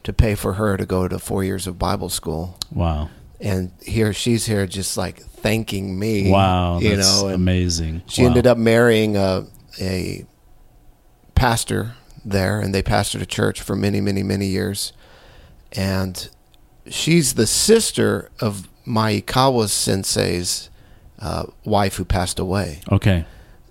to 0.06 0.12
pay 0.12 0.34
for 0.36 0.52
her 0.54 0.76
to 0.76 0.86
go 0.86 1.08
to 1.08 1.18
four 1.18 1.42
years 1.42 1.66
of 1.66 1.78
bible 1.78 2.08
school 2.08 2.56
Wow. 2.70 3.10
and 3.40 3.72
here 3.84 4.12
she's 4.12 4.46
here 4.46 4.64
just 4.66 4.96
like 4.96 5.18
thanking 5.20 5.98
me 5.98 6.30
Wow. 6.30 6.78
you 6.78 6.96
know 6.96 7.28
amazing. 7.34 8.02
she 8.06 8.22
Wow. 8.22 8.28
ended 8.28 8.46
up 8.46 8.56
marrying 8.56 9.16
a, 9.16 9.46
a 9.80 10.24
pastor 11.34 11.94
there 12.24 12.60
and 12.60 12.74
they 12.74 12.82
pastored 12.82 13.20
a 13.22 13.26
church 13.26 13.60
for 13.60 13.76
many 13.76 14.00
many 14.00 14.22
many 14.22 14.46
years 14.46 14.92
and 15.72 16.28
she's 16.88 17.34
the 17.34 17.46
sister 17.46 18.30
of 18.40 18.68
Maikawa 18.86 19.68
sensei's 19.68 20.70
uh, 21.18 21.46
wife 21.64 21.96
who 21.96 22.04
passed 22.04 22.38
away 22.38 22.80
Okay. 22.92 23.24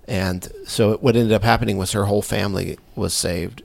and 0.06 0.48
so 0.66 0.96
what 0.98 1.16
ended 1.16 1.32
up 1.32 1.44
happening 1.44 1.76
was 1.78 1.92
her 1.92 2.04
whole 2.04 2.22
family 2.22 2.78
was 2.94 3.14
saved 3.14 3.62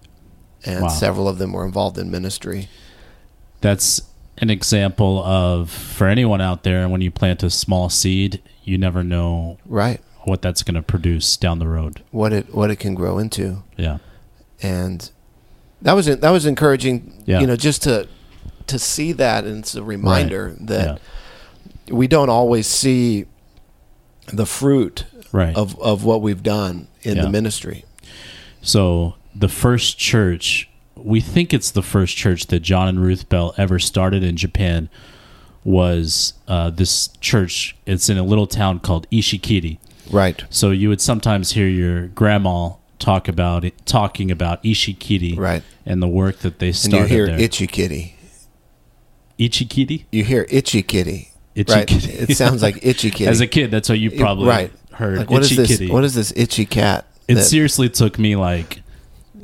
and 0.66 0.84
Wow. 0.84 0.88
several 0.90 1.28
of 1.28 1.38
them 1.38 1.54
were 1.54 1.66
involved 1.66 1.98
in 1.98 2.10
ministry 2.12 2.68
That's 3.62 4.02
an 4.38 4.50
example 4.50 5.24
of 5.24 5.70
for 5.70 6.08
anyone 6.08 6.42
out 6.42 6.64
there 6.64 6.88
when 6.90 7.02
you 7.02 7.12
plant 7.12 7.44
a 7.44 7.50
small 7.50 7.90
seed, 7.90 8.42
you 8.64 8.78
never 8.78 9.04
know 9.04 9.58
right 9.66 10.02
what 10.24 10.42
that's 10.42 10.62
going 10.64 10.76
to 10.76 10.82
produce 10.82 11.36
down 11.38 11.60
the 11.60 11.68
road. 11.68 12.02
what 12.12 12.32
it 12.34 12.54
what 12.54 12.70
it 12.72 12.78
can 12.78 12.94
grow 12.96 13.18
into 13.20 13.64
Yeah. 13.78 13.98
and 14.62 15.10
that 15.82 15.94
was 15.94 16.06
that 16.06 16.30
was 16.30 16.46
encouraging. 16.46 17.24
Yeah. 17.26 17.40
You 17.40 17.48
know, 17.48 17.56
just 17.56 17.82
to 17.84 18.08
to 18.68 18.78
see 18.78 19.12
that, 19.14 19.46
and 19.46 19.60
it's 19.60 19.74
a 19.76 19.84
reminder 19.84 20.56
that 20.62 21.00
yeah. 21.88 21.94
we 21.96 22.08
don't 22.08 22.30
always 22.30 22.68
see 22.68 23.26
the 24.32 24.46
fruit 24.46 25.06
Right. 25.32 25.56
of 25.56 25.80
of 25.82 26.04
what 26.04 26.22
we've 26.22 26.44
done 26.44 26.88
in 27.02 27.16
Yeah. 27.18 27.24
the 27.24 27.30
ministry. 27.30 27.84
So 28.62 29.16
the 29.36 29.48
first 29.48 29.98
church, 29.98 30.70
we 30.96 31.22
think 31.22 31.54
it's 31.54 31.72
the 31.72 31.82
first 31.82 32.16
church 32.18 32.48
that 32.48 32.60
John 32.62 32.88
and 32.88 33.02
Ruth 33.02 33.30
Bell 33.30 33.54
ever 33.58 33.80
started 33.80 34.24
in 34.24 34.36
Japan, 34.38 34.90
was 35.64 36.34
uh, 36.48 36.70
this 36.72 37.10
church. 37.20 37.76
It's 37.86 38.10
in 38.10 38.18
a 38.18 38.24
little 38.24 38.48
town 38.48 38.80
called 38.80 39.08
Ishikiri. 39.12 39.78
Right. 40.12 40.44
So 40.50 40.72
you 40.72 40.90
would 40.90 41.02
sometimes 41.02 41.52
hear 41.52 41.68
your 41.68 42.08
grandma 42.08 42.72
talk 43.00 43.28
about 43.28 43.64
it, 43.64 43.86
talking 43.86 44.32
about 44.32 44.64
Ishikiri, 44.64 45.38
Right. 45.38 45.64
and 45.86 46.02
the 46.02 46.08
work 46.08 46.40
that 46.40 46.60
they 46.60 46.68
And 46.68 46.76
you 46.76 46.90
started 46.90 47.10
hear 47.10 47.26
there. 47.28 47.40
itchy 47.40 47.68
kitty. 47.68 48.16
Ichikiri, 49.40 50.06
You 50.12 50.24
hear 50.24 50.46
itchy 50.50 50.84
kitty. 50.84 51.30
Itchy 51.56 51.74
right. 51.74 51.88
kitty. 51.88 52.12
It 52.12 52.38
sounds 52.38 52.62
like 52.62 52.80
itchy 52.84 53.10
kitty. 53.12 53.28
As 53.28 53.42
a 53.42 53.48
kid, 53.48 53.72
that's 53.72 53.90
what 53.90 54.00
you 54.00 54.12
It- 54.12 54.20
probably 54.20 54.48
right. 54.48 54.72
heard. 54.94 55.18
Like, 55.20 55.30
what 55.32 55.42
is 55.42 55.52
Itchy 55.52 55.62
this? 55.62 55.68
kitty. 55.72 55.92
What 55.92 56.04
is 56.04 56.14
this 56.14 56.32
itchy 56.36 56.66
cat? 56.66 57.06
it 57.28 57.36
that- 57.36 57.44
seriously 57.44 57.88
took 57.90 58.20
me 58.20 58.36
like 58.36 58.81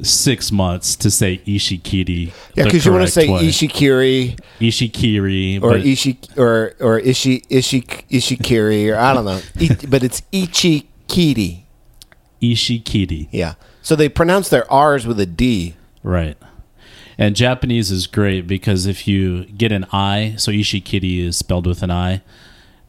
six 0.03 0.51
months 0.51 0.95
to 0.97 1.09
say 1.11 1.39
Ishikiri. 1.45 2.31
yeah, 2.55 2.63
because 2.63 2.85
you 2.85 2.91
want 2.91 3.05
to 3.05 3.11
say 3.11 3.27
way. 3.29 3.41
ishikiri 3.41 4.39
Ishikiri, 4.59 5.61
or 5.61 5.77
ishi 5.77 6.19
or 6.37 6.73
or 6.79 6.99
ishi 6.99 7.43
ishi 7.49 7.81
ishikiri 7.81 8.91
or 8.93 8.97
I 8.97 9.13
don't 9.13 9.25
know, 9.25 9.41
but 9.89 10.03
it's 10.03 10.21
Ichikiri. 10.31 11.63
Ishikiri. 12.41 13.27
Yeah. 13.31 13.55
So 13.81 13.95
they 13.95 14.09
pronounce 14.09 14.49
their 14.49 14.71
R's 14.71 15.07
with 15.07 15.19
a 15.19 15.25
D. 15.25 15.75
Right. 16.03 16.37
And 17.17 17.35
Japanese 17.35 17.89
is 17.89 18.05
great 18.05 18.45
because 18.47 18.85
if 18.85 19.07
you 19.07 19.45
get 19.45 19.71
an 19.71 19.85
I, 19.91 20.35
so 20.37 20.51
Ishikiri 20.51 21.25
is 21.25 21.37
spelled 21.37 21.65
with 21.65 21.81
an 21.81 21.89
I, 21.89 22.21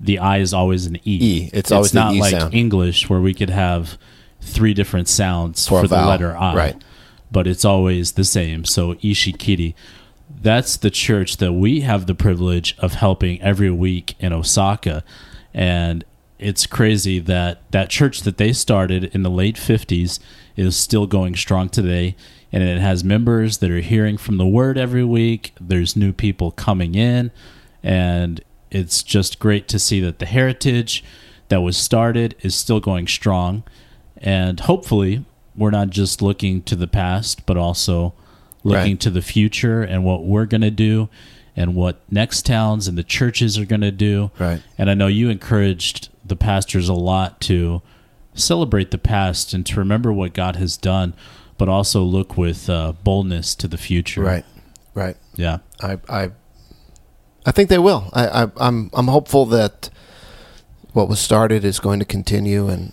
the 0.01 0.19
I 0.19 0.39
is 0.39 0.53
always 0.53 0.87
an 0.87 0.97
E. 0.97 1.01
E. 1.05 1.51
It's 1.53 1.73
always 1.73 1.93
the 1.93 2.01
not 2.01 2.15
E 2.15 2.21
like 2.21 2.33
sound. 2.33 2.55
English 2.55 3.09
where 3.09 3.21
we 3.21 3.33
could 3.33 3.51
have 3.51 3.97
three 4.41 4.75
different 4.75 5.09
sounds 5.09 5.67
For 5.67 5.83
for, 5.83 5.89
the 5.89 5.97
letter 6.05 6.37
I. 6.37 6.55
Right. 6.55 6.85
But 7.31 7.47
it's 7.47 7.65
always 7.65 8.13
the 8.13 8.25
same. 8.25 8.65
So 8.65 8.95
Ishikiri. 8.95 9.75
That's 10.31 10.77
the 10.77 10.91
church 10.91 11.39
that 11.39 11.55
we 11.55 11.81
have 11.81 12.07
the 12.07 12.15
privilege 12.15 12.77
of 12.79 12.95
helping 12.95 13.41
every 13.41 13.71
week 13.71 14.15
in 14.19 14.33
Osaka. 14.33 15.03
And 15.55 16.05
it's 16.39 16.67
crazy 16.67 17.19
that 17.19 17.61
that 17.73 17.91
church 17.91 18.21
that 18.23 18.37
they 18.37 18.53
started 18.53 19.05
in 19.15 19.23
the 19.23 19.31
late 19.31 19.57
50s 19.57 20.19
is 20.57 20.77
still 20.77 21.07
going 21.07 21.35
strong 21.35 21.69
today 21.69 22.15
and 22.53 22.63
it 22.63 22.81
has 22.81 23.05
members 23.05 23.59
that 23.59 23.71
are 23.71 23.81
hearing 23.81 24.17
from 24.17 24.37
the 24.37 24.47
word 24.47 24.79
every 24.79 25.05
week 25.05 25.53
there's 25.61 25.97
new 25.97 26.13
people 26.13 26.51
coming 26.53 26.95
in 26.95 27.31
and 27.83 28.43
it's 28.71 29.03
just 29.03 29.39
great 29.39 29.67
to 29.69 29.79
see 29.79 30.01
that 30.01 30.19
the 30.19 30.27
heritage 30.27 31.05
that 31.49 31.61
was 31.61 31.77
started 31.77 32.35
is 32.41 32.55
still 32.55 32.81
going 32.81 33.07
strong 33.07 33.63
and 34.19 34.61
hopefully 34.61 35.25
we're 35.59 35.71
not 35.71 35.91
just 35.91 36.23
looking 36.23 36.63
to 36.63 36.77
the 36.77 36.87
past 36.87 37.45
but 37.47 37.57
also 37.57 38.15
looking 38.65 38.93
Right. 38.93 39.01
to 39.01 39.11
the 39.11 39.23
future 39.23 39.83
and 39.83 40.05
what 40.05 40.25
we're 40.25 40.47
going 40.47 40.61
to 40.63 40.71
do 40.71 41.09
and 41.57 41.75
what 41.75 42.01
next 42.11 42.47
towns 42.47 42.87
and 42.89 42.97
the 42.97 43.03
churches 43.05 43.59
are 43.59 43.65
going 43.67 43.81
to 43.83 43.91
do 43.91 44.31
Right. 44.39 44.63
and 44.77 44.89
I 44.91 44.95
know 44.95 45.07
you 45.09 45.29
encouraged 45.29 46.09
the 46.25 46.37
pastors 46.37 46.89
a 46.89 46.95
lot 46.95 47.41
to 47.43 47.83
celebrate 48.35 48.91
the 48.91 48.99
past 48.99 49.53
and 49.55 49.65
to 49.67 49.77
remember 49.79 50.13
what 50.13 50.33
God 50.33 50.57
has 50.57 50.77
done, 50.77 51.15
but 51.57 51.69
also 51.69 52.03
look 52.03 52.37
with 52.37 52.69
uh, 52.71 52.93
boldness 53.03 53.55
to 53.57 53.67
the 53.67 53.79
future. 53.79 54.23
Right. 54.23 54.45
Right. 54.95 55.17
Yeah. 55.37 55.59
I 55.81 55.99
I 56.09 56.31
I 57.47 57.51
think 57.51 57.69
they 57.71 57.79
will. 57.79 58.11
I, 58.13 58.45
I 58.45 58.51
I'm 58.59 58.91
I'm 58.93 59.09
hopeful 59.09 59.47
that 59.47 59.91
what 60.93 61.09
was 61.09 61.19
started 61.19 61.65
is 61.65 61.81
going 61.81 61.99
to 61.99 62.05
continue 62.05 62.69
and 62.69 62.93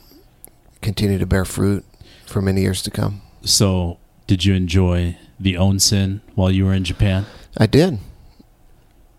continue 0.81 1.17
to 1.19 1.25
bear 1.25 1.45
fruit 1.45 1.83
for 2.29 2.41
many 2.41 2.61
years 2.61 2.81
to 2.83 2.91
come. 2.91 3.21
So, 3.43 3.99
did 4.27 4.43
you 4.45 4.53
enjoy 4.53 5.17
the 5.39 5.53
onsen 5.53 6.21
while 6.35 6.51
you 6.51 6.65
were 6.65 6.73
in 6.73 6.83
Japan? 6.83 7.25
I 7.57 7.67
did. 7.67 7.99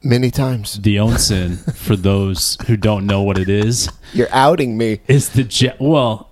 Many 0.03 0.31
times. 0.31 0.81
The 0.81 0.97
onsen, 0.97 1.75
for 1.75 1.97
those 1.97 2.57
who 2.67 2.77
don't 2.77 3.07
know 3.07 3.23
what 3.23 3.39
it 3.39 3.49
is, 3.49 3.89
You're 4.13 4.29
outing 4.33 4.77
me. 4.77 5.01
is 5.09 5.31
the 5.31 5.43
ja- 5.43 5.75
well, 5.81 6.31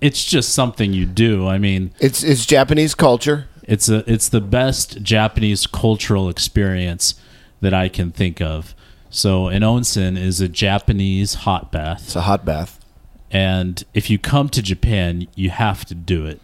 it's 0.00 0.24
just 0.24 0.54
something 0.54 0.92
you 0.92 1.04
do. 1.06 1.46
I 1.48 1.58
mean, 1.58 1.92
It's 2.00 2.22
it's 2.22 2.46
Japanese 2.46 2.94
culture. 2.94 3.46
It's 3.64 3.88
a 3.88 4.10
it's 4.10 4.28
the 4.28 4.40
best 4.40 5.02
Japanese 5.02 5.66
cultural 5.66 6.28
experience 6.30 7.14
that 7.60 7.74
I 7.74 7.88
can 7.88 8.10
think 8.12 8.40
of. 8.40 8.74
So 9.10 9.48
an 9.48 9.62
onsen 9.62 10.16
is 10.16 10.40
a 10.40 10.48
Japanese 10.48 11.34
hot 11.34 11.72
bath, 11.72 12.02
It's 12.04 12.16
a 12.16 12.22
hot 12.22 12.44
bath. 12.44 12.77
And 13.30 13.84
if 13.94 14.08
you 14.10 14.18
come 14.18 14.48
to 14.50 14.62
Japan, 14.62 15.28
you 15.34 15.50
have 15.50 15.84
to 15.86 15.94
do 15.94 16.26
it. 16.26 16.40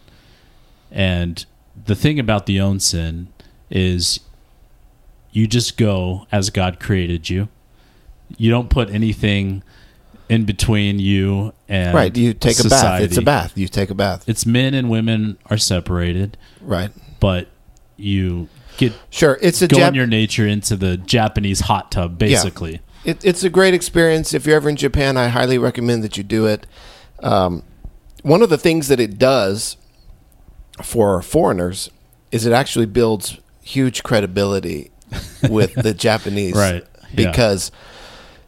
And 0.90 1.44
the 1.86 1.94
thing 1.94 2.18
about 2.18 2.46
the 2.46 2.56
onsen 2.58 3.26
is 3.70 4.20
you 5.32 5.46
just 5.46 5.76
go 5.76 6.26
as 6.30 6.50
God 6.50 6.78
created 6.78 7.28
you. 7.30 7.48
You 8.36 8.50
don't 8.50 8.70
put 8.70 8.90
anything 8.90 9.62
in 10.28 10.44
between 10.44 10.98
you 10.98 11.52
and 11.68 11.94
right. 11.94 12.16
You 12.16 12.32
take 12.32 12.58
a 12.60 12.68
bath. 12.68 13.02
It's 13.02 13.16
a 13.16 13.22
bath. 13.22 13.52
You 13.56 13.68
take 13.68 13.90
a 13.90 13.94
bath. 13.94 14.28
It's 14.28 14.46
men 14.46 14.72
and 14.74 14.88
women 14.88 15.36
are 15.46 15.58
separated, 15.58 16.36
Right. 16.62 16.90
but 17.20 17.48
you 17.96 18.48
get 18.78 18.92
Sure. 19.10 19.38
It's 19.42 19.60
a 19.62 19.68
go 19.68 19.76
Jap- 19.78 19.88
in 19.88 19.94
your 19.94 20.06
nature 20.06 20.46
into 20.46 20.76
the 20.76 20.96
Japanese 20.96 21.60
hot 21.60 21.90
tub, 21.92 22.18
basically. 22.18 22.80
It, 23.04 23.24
it's 23.24 23.44
a 23.44 23.50
great 23.50 23.74
experience. 23.74 24.34
If 24.34 24.46
you're 24.46 24.56
ever 24.56 24.68
in 24.68 24.76
Japan, 24.76 25.16
I 25.16 25.28
highly 25.28 25.58
recommend 25.58 26.02
that 26.04 26.16
you 26.16 26.24
do 26.24 26.46
it. 26.46 26.66
Um, 27.20 27.62
one 28.22 28.42
of 28.42 28.48
the 28.50 28.58
things 28.58 28.88
that 28.88 29.00
it 29.00 29.18
does 29.18 29.76
for 30.82 31.20
foreigners 31.22 31.90
is 32.32 32.46
it 32.46 32.52
actually 32.52 32.86
builds 32.86 33.38
huge 33.62 34.02
credibility 34.02 34.90
with 35.48 35.74
the 35.74 35.94
Japanese, 35.94 36.54
Right. 36.54 36.84
Yeah. 37.12 37.30
Because 37.30 37.70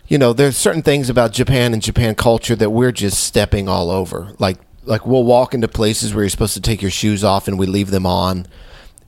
you 0.08 0.18
know 0.18 0.32
there's 0.32 0.56
certain 0.56 0.82
things 0.82 1.08
about 1.08 1.32
Japan 1.32 1.72
and 1.72 1.82
Japan 1.82 2.14
culture 2.14 2.56
that 2.56 2.70
we're 2.70 2.92
just 2.92 3.22
stepping 3.22 3.68
all 3.68 3.90
over. 3.90 4.32
Like 4.38 4.58
like 4.84 5.06
we'll 5.06 5.24
walk 5.24 5.54
into 5.54 5.68
places 5.68 6.14
where 6.14 6.24
you're 6.24 6.30
supposed 6.30 6.54
to 6.54 6.60
take 6.60 6.82
your 6.82 6.90
shoes 6.90 7.22
off 7.22 7.46
and 7.48 7.58
we 7.58 7.66
leave 7.66 7.90
them 7.90 8.06
on. 8.06 8.46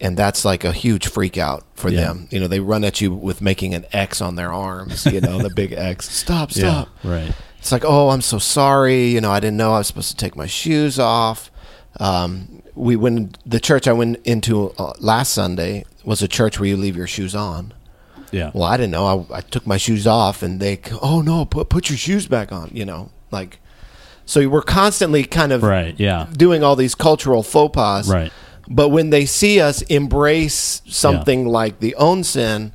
And 0.01 0.17
that's 0.17 0.45
like 0.45 0.63
a 0.65 0.73
huge 0.73 1.09
freak 1.09 1.37
out 1.37 1.65
for 1.75 1.89
Yeah. 1.91 2.03
them. 2.03 2.29
You 2.31 2.39
know, 2.41 2.47
they 2.47 2.61
run 2.61 2.85
at 2.85 3.01
you 3.01 3.13
with 3.13 3.41
making 3.43 3.75
an 3.75 3.85
X 3.93 4.21
on 4.21 4.37
their 4.37 4.53
arms, 4.53 5.05
you 5.07 5.21
know, 5.21 5.39
the 5.39 5.51
big 5.51 5.73
X. 5.73 6.09
Stop, 6.15 6.51
Yeah. 6.55 6.71
stop. 6.71 6.89
Right. 7.03 7.33
It's 7.59 7.73
like, 7.73 7.85
oh, 7.85 8.11
I'm 8.11 8.21
so 8.21 8.39
sorry. 8.39 9.07
You 9.09 9.21
know, 9.21 9.33
I 9.33 9.41
didn't 9.41 9.57
know 9.57 9.73
I 9.75 9.79
was 9.79 9.89
supposed 9.89 10.11
to 10.11 10.17
take 10.17 10.37
my 10.37 10.47
shoes 10.47 10.99
off. 11.01 11.51
Um, 11.99 12.63
we 12.77 12.95
went. 12.95 13.39
The 13.45 13.59
church 13.59 13.89
I 13.89 13.93
went 13.93 14.19
into 14.25 14.71
uh, 14.79 14.93
last 15.01 15.33
Sunday 15.33 15.85
was 16.05 16.23
a 16.23 16.29
church 16.29 16.61
where 16.61 16.69
you 16.69 16.77
leave 16.77 16.97
your 16.97 17.09
shoes 17.09 17.35
on. 17.35 17.75
Yeah. 18.31 18.51
Well, 18.55 18.63
I 18.65 18.77
didn't 18.77 18.93
know. 18.93 19.27
I, 19.33 19.39
I 19.39 19.41
took 19.41 19.67
my 19.67 19.79
shoes 19.79 20.07
off, 20.07 20.43
and 20.43 20.61
they, 20.61 20.79
oh 21.03 21.23
no, 21.23 21.45
put 21.45 21.69
put 21.71 21.91
your 21.91 21.97
shoes 21.99 22.29
back 22.29 22.53
on. 22.53 22.71
You 22.73 22.85
know, 22.85 23.11
like, 23.33 23.59
so 24.27 24.47
we're 24.49 24.63
constantly 24.63 25.25
kind 25.25 25.51
of 25.51 25.65
Right. 25.65 25.99
Yeah. 25.99 26.27
doing 26.37 26.63
all 26.63 26.77
these 26.77 26.95
cultural 26.95 27.43
faux 27.43 27.75
pas. 27.75 28.09
Right. 28.09 28.31
But 28.71 28.91
when 28.91 29.11
they 29.11 29.25
see 29.25 29.61
us 29.61 29.83
embrace 29.83 30.83
something 30.87 31.47
like 31.47 31.81
the 31.81 31.95
onsen, 31.99 32.73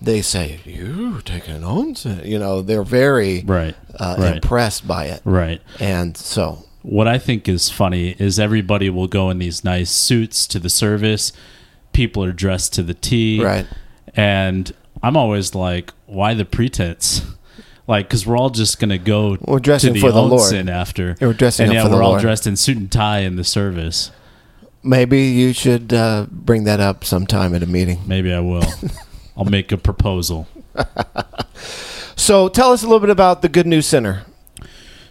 they 0.00 0.22
say, 0.22 0.60
"You 0.64 1.20
take 1.24 1.48
an 1.48 1.62
onsen." 1.62 2.26
You 2.26 2.38
know, 2.38 2.62
they're 2.62 2.82
very 2.82 3.42
Right. 3.46 3.74
uh, 3.98 4.16
Right. 4.18 4.34
impressed 4.36 4.86
by 4.88 5.06
it. 5.06 5.20
Right. 5.24 5.60
And 5.80 6.16
so, 6.16 6.64
What 6.82 7.08
I 7.08 7.16
think 7.18 7.48
is 7.48 7.70
funny 7.70 8.14
is 8.18 8.38
everybody 8.38 8.90
will 8.90 9.06
go 9.06 9.30
in 9.30 9.38
these 9.38 9.64
nice 9.64 9.90
suits 9.90 10.46
to 10.48 10.58
the 10.58 10.68
service. 10.68 11.32
People 11.94 12.22
are 12.24 12.32
dressed 12.32 12.74
to 12.74 12.82
the 12.82 12.92
T. 12.94 13.40
right, 13.42 13.66
And 14.14 14.70
I'm 15.02 15.16
always 15.16 15.54
like, 15.54 15.92
why 16.06 16.34
the 16.34 16.44
pretense? 16.44 17.22
Like, 17.86 18.08
because 18.08 18.26
we're 18.26 18.38
all 18.38 18.48
just 18.48 18.78
going 18.80 18.88
to 18.88 18.96
go 18.98 19.36
We're 19.42 19.58
dressing 19.58 19.92
to 19.92 20.00
the 20.00 20.06
for 20.06 20.10
the 20.10 20.22
Lord. 20.22 20.54
after. 20.70 21.16
Yeah, 21.20 21.26
we're 21.26 21.32
dressing 21.34 21.64
and 21.66 21.74
yeah, 21.74 21.86
we're 21.86 22.02
all 22.02 22.12
Lord. 22.12 22.22
dressed 22.22 22.46
in 22.46 22.56
suit 22.56 22.78
and 22.78 22.90
tie 22.90 23.18
in 23.18 23.36
the 23.36 23.44
service. 23.44 24.10
Maybe 24.84 25.22
you 25.22 25.52
should 25.52 25.92
uh, 25.92 26.26
bring 26.30 26.64
that 26.64 26.80
up 26.80 27.04
sometime 27.04 27.54
at 27.54 27.62
a 27.62 27.66
meeting. 27.66 28.00
Maybe 28.06 28.32
I 28.32 28.40
will. 28.40 28.64
I'll 29.36 29.44
make 29.44 29.72
a 29.72 29.76
proposal. 29.76 30.46
So, 32.16 32.48
tell 32.48 32.72
us 32.72 32.82
a 32.82 32.86
little 32.86 33.00
bit 33.00 33.10
about 33.10 33.42
the 33.42 33.48
Good 33.48 33.66
News 33.66 33.86
Center. 33.86 34.24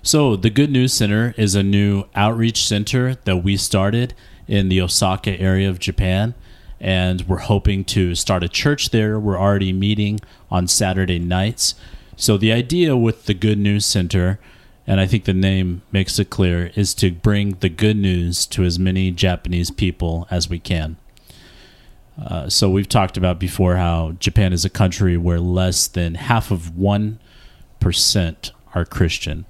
So, 0.01 0.37
the 0.37 0.49
Good 0.49 0.71
News 0.71 0.93
Center 0.93 1.33
is 1.37 1.53
a 1.53 1.61
new 1.61 2.05
outreach 2.15 2.65
center 2.65 3.15
that 3.25 3.43
we 3.43 3.57
started 3.57 4.13
in 4.47 4.69
the 4.69 4.79
Osaka 4.79 5.39
area 5.39 5.69
of 5.69 5.79
Japan. 5.79 6.33
And 6.79 7.27
we're 7.27 7.39
hoping 7.39 7.83
to 7.85 8.15
start 8.15 8.41
a 8.41 8.49
church 8.49 8.91
there. 8.91 9.19
We're 9.19 9.37
already 9.37 9.73
meeting 9.73 10.21
on 10.49 10.67
Saturday 10.67 11.19
nights. 11.19 11.75
So, 12.15 12.37
the 12.37 12.53
idea 12.53 12.95
with 12.95 13.25
the 13.25 13.33
Good 13.33 13.59
News 13.59 13.85
Center, 13.85 14.39
and 14.85 14.99
I 14.99 15.05
think 15.07 15.25
the 15.25 15.33
name 15.33 15.81
makes 15.91 16.19
it 16.19 16.29
clear, 16.29 16.71
is 16.75 16.93
to 16.95 17.11
bring 17.11 17.51
the 17.59 17.69
good 17.69 17.97
news 17.97 18.45
to 18.47 18.63
as 18.63 18.77
many 18.77 19.11
Japanese 19.11 19.71
people 19.71 20.27
as 20.29 20.49
we 20.49 20.59
can. 20.59 20.97
Uh, 22.21 22.47
so, 22.49 22.69
we've 22.69 22.89
talked 22.89 23.17
about 23.17 23.39
before 23.39 23.77
how 23.77 24.11
Japan 24.19 24.53
is 24.53 24.65
a 24.65 24.69
country 24.69 25.17
where 25.17 25.39
less 25.39 25.87
than 25.87 26.15
half 26.15 26.51
of 26.51 26.73
1% 26.73 28.51
are 28.75 28.85
Christian. 28.85 29.45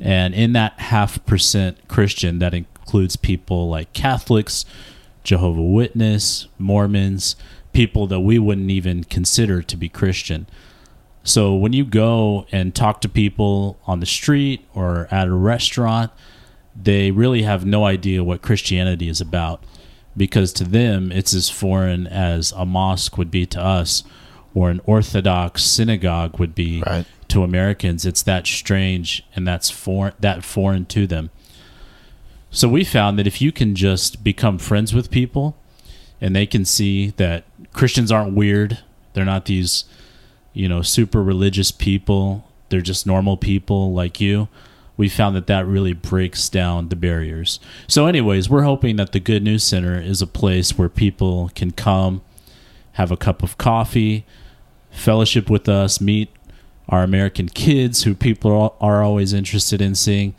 And 0.00 0.34
in 0.34 0.52
that 0.54 0.78
half 0.78 1.24
percent 1.26 1.88
Christian, 1.88 2.38
that 2.38 2.54
includes 2.54 3.16
people 3.16 3.68
like 3.68 3.92
Catholics, 3.92 4.64
Jehovah 5.24 5.62
Witness, 5.62 6.48
Mormons, 6.58 7.36
people 7.72 8.06
that 8.06 8.20
we 8.20 8.38
wouldn't 8.38 8.70
even 8.70 9.04
consider 9.04 9.62
to 9.62 9.76
be 9.76 9.88
Christian. 9.88 10.46
So 11.22 11.54
when 11.54 11.72
you 11.72 11.84
go 11.84 12.46
and 12.50 12.74
talk 12.74 13.00
to 13.02 13.08
people 13.08 13.78
on 13.86 14.00
the 14.00 14.06
street 14.06 14.66
or 14.74 15.06
at 15.10 15.28
a 15.28 15.34
restaurant, 15.34 16.10
they 16.80 17.10
really 17.10 17.42
have 17.42 17.66
no 17.66 17.84
idea 17.84 18.24
what 18.24 18.42
Christianity 18.42 19.08
is 19.08 19.20
about 19.20 19.62
because 20.16 20.52
to 20.54 20.64
them 20.64 21.12
it's 21.12 21.34
as 21.34 21.50
foreign 21.50 22.06
as 22.06 22.52
a 22.52 22.64
mosque 22.64 23.18
would 23.18 23.30
be 23.30 23.46
to 23.46 23.60
us 23.60 24.02
or 24.54 24.70
an 24.70 24.80
Orthodox 24.84 25.62
synagogue 25.62 26.38
would 26.38 26.54
be 26.54 26.82
Right. 26.86 27.06
to 27.28 27.42
Americans. 27.44 28.04
It's 28.06 28.22
that 28.22 28.46
strange 28.46 29.22
and 29.36 29.46
that's 29.46 29.70
foreign 29.70 30.14
that 30.20 30.44
foreign 30.44 30.86
to 30.86 31.06
them. 31.06 31.30
So 32.50 32.68
we 32.68 32.82
found 32.82 33.18
that 33.18 33.26
if 33.28 33.40
you 33.40 33.52
can 33.52 33.74
just 33.76 34.24
become 34.24 34.58
friends 34.58 34.92
with 34.92 35.10
people 35.10 35.56
and 36.20 36.34
they 36.34 36.46
can 36.46 36.64
see 36.64 37.10
that 37.10 37.44
Christians 37.72 38.10
aren't 38.10 38.34
weird, 38.34 38.78
they're 39.12 39.24
not 39.24 39.44
these, 39.44 39.84
you 40.52 40.68
know, 40.68 40.82
super 40.82 41.22
religious 41.22 41.70
people, 41.70 42.44
they're 42.68 42.80
just 42.80 43.06
normal 43.06 43.36
people 43.36 43.92
like 43.92 44.20
you. 44.20 44.48
We 44.96 45.08
found 45.08 45.34
that 45.34 45.46
that 45.46 45.66
really 45.66 45.94
breaks 45.94 46.48
down 46.48 46.88
the 46.88 46.96
barriers. 46.96 47.58
So, 47.88 48.06
anyways, 48.06 48.50
we're 48.50 48.62
hoping 48.64 48.96
that 48.96 49.12
the 49.12 49.20
Good 49.20 49.42
News 49.42 49.64
Center 49.64 50.00
is 50.00 50.20
a 50.20 50.26
place 50.26 50.76
where 50.76 50.90
people 50.90 51.50
can 51.54 51.70
come, 51.70 52.20
have 52.92 53.10
a 53.10 53.16
cup 53.16 53.42
of 53.42 53.56
coffee, 53.56 54.26
fellowship 54.90 55.48
with 55.48 55.68
us, 55.68 56.00
meet 56.00 56.28
our 56.88 57.02
American 57.02 57.48
kids 57.48 58.02
who 58.02 58.14
people 58.14 58.76
are 58.80 59.02
always 59.02 59.32
interested 59.32 59.80
in 59.80 59.94
seeing, 59.94 60.34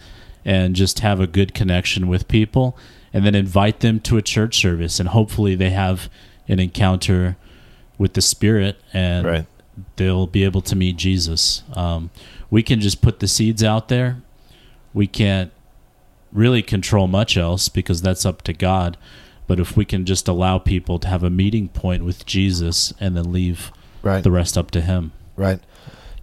and 0.45 0.75
just 0.75 0.99
have 0.99 1.19
a 1.19 1.27
good 1.27 1.53
connection 1.53 2.07
with 2.07 2.27
people, 2.27 2.77
and 3.13 3.25
then 3.25 3.33
invite 3.33 3.79
them 3.79 3.99
to 4.01 4.17
a 4.17 4.21
church 4.21 4.57
service, 4.57 4.99
and 4.99 5.09
hopefully 5.09 5.55
they 5.55 5.69
have 5.71 6.09
an 6.47 6.59
encounter 6.59 7.35
with 7.97 8.13
the 8.13 8.21
Spirit, 8.21 8.77
and 8.93 9.25
Right. 9.25 9.45
They'll 9.95 10.27
be 10.27 10.43
able 10.43 10.61
to 10.61 10.75
meet 10.75 10.97
Jesus. 10.97 11.63
Um, 11.73 12.09
we 12.49 12.63
can 12.63 12.79
just 12.81 13.01
put 13.01 13.19
the 13.19 13.27
seeds 13.27 13.63
out 13.63 13.87
there. 13.87 14.21
We 14.93 15.07
can't 15.07 15.51
really 16.31 16.61
control 16.61 17.07
much 17.07 17.37
else 17.37 17.69
because 17.69 18.01
that's 18.01 18.25
up 18.25 18.41
to 18.43 18.53
God. 18.53 18.97
But 19.47 19.59
if 19.59 19.75
we 19.75 19.83
can 19.85 20.05
just 20.05 20.27
allow 20.27 20.59
people 20.59 20.97
to 20.99 21.07
have 21.07 21.23
a 21.23 21.29
meeting 21.29 21.67
point 21.69 22.05
with 22.05 22.25
Jesus 22.25 22.93
and 22.99 23.15
then 23.17 23.31
leave 23.31 23.71
Right. 24.03 24.23
the 24.23 24.31
rest 24.31 24.57
up 24.57 24.71
to 24.71 24.81
Him. 24.81 25.11
Right. 25.35 25.59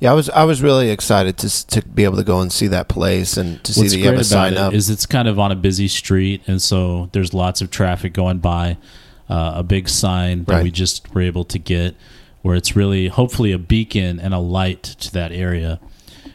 Yeah, 0.01 0.13
I 0.13 0.15
was 0.15 0.31
I 0.31 0.45
was 0.45 0.63
really 0.63 0.91
excited 0.91 1.37
to 1.39 1.67
to 1.69 1.83
be 1.87 2.05
able 2.05 2.17
to 2.17 2.25
go 2.25 2.41
and 2.41 2.53
see 2.53 2.69
that 2.69 2.89
place 2.89 3.37
and 3.37 3.63
to 3.65 3.73
see 3.73 3.81
What's 3.81 3.93
that 3.93 3.99
you 3.99 4.05
have 4.05 4.15
great 4.15 4.27
a 4.27 4.35
about 4.35 4.43
sign 4.45 4.53
it 4.53 4.59
up. 4.59 4.73
is 4.73 4.91
it's 4.91 5.07
kind 5.07 5.27
of 5.29 5.39
on 5.39 5.51
a 5.53 5.57
busy 5.57 5.89
street, 5.89 6.43
and 6.47 6.63
so 6.63 7.09
there's 7.13 7.35
lots 7.35 7.61
of 7.61 7.71
traffic 7.71 8.13
going 8.13 8.39
by. 8.39 8.77
Uh, 9.29 9.53
a 9.57 9.63
big 9.63 9.89
sign 9.91 10.45
that 10.45 10.55
Right. 10.55 10.63
we 10.63 10.71
just 10.71 11.13
were 11.15 11.21
able 11.21 11.45
to 11.45 11.59
get, 11.59 11.95
where 12.43 12.57
it's 12.57 12.77
really 12.77 13.09
hopefully 13.09 13.53
a 13.53 13.59
beacon 13.59 14.21
and 14.21 14.33
a 14.33 14.39
light 14.39 14.83
to 14.83 15.13
that 15.13 15.33
area. 15.33 15.81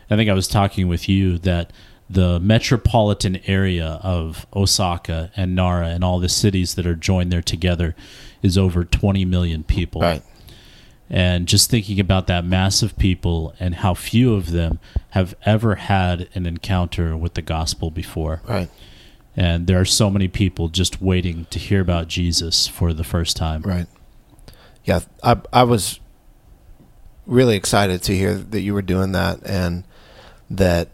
I 0.10 0.16
think 0.16 0.30
I 0.30 0.34
was 0.34 0.48
talking 0.48 0.88
with 0.88 1.10
you 1.10 1.38
that 1.40 1.72
the 2.10 2.40
metropolitan 2.40 3.40
area 3.48 4.00
of 4.04 4.46
Osaka 4.56 5.32
and 5.36 5.56
Nara 5.56 5.88
and 5.88 6.04
all 6.04 6.20
the 6.20 6.30
cities 6.30 6.76
that 6.76 6.86
are 6.86 6.96
joined 6.96 7.32
there 7.32 7.42
together 7.42 7.96
is 8.42 8.58
over 8.58 8.84
20 8.84 9.26
million 9.26 9.64
people. 9.64 10.02
right. 10.02 10.22
And 11.10 11.48
just 11.48 11.70
thinking 11.70 12.00
about 12.00 12.26
that 12.28 12.44
mass 12.44 12.82
of 12.82 12.98
people 12.98 13.54
and 13.60 13.76
how 13.76 13.94
few 13.94 14.34
of 14.34 14.52
them 14.52 14.80
have 15.12 15.36
ever 15.46 15.76
had 15.76 16.28
an 16.34 16.48
encounter 16.48 17.16
with 17.16 17.36
the 17.36 17.42
gospel 17.42 17.92
before. 17.92 18.42
Right. 18.48 18.70
And 19.36 19.68
there 19.68 19.80
are 19.80 19.86
so 19.86 20.10
many 20.10 20.28
people 20.28 20.70
just 20.70 21.02
waiting 21.02 21.46
to 21.52 21.60
hear 21.60 21.82
about 21.82 22.08
Jesus 22.08 22.68
for 22.68 22.94
the 22.94 23.04
first 23.04 23.36
time. 23.38 23.62
Right. 23.62 23.86
Yeah, 24.86 25.00
I 25.24 25.38
I 25.52 25.64
was 25.64 26.00
really 27.26 27.56
excited 27.56 28.04
to 28.04 28.16
hear 28.16 28.36
that 28.36 28.62
you 28.62 28.74
were 28.74 28.82
doing 28.82 29.14
that 29.14 29.40
and 29.46 29.84
that 30.50 30.90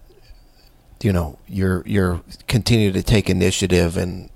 you 1.02 1.12
know 1.12 1.40
you're 1.48 1.84
you're 1.86 2.22
continue 2.48 2.92
to 2.92 3.02
take 3.02 3.30
initiative 3.30 3.98
and 3.98 4.30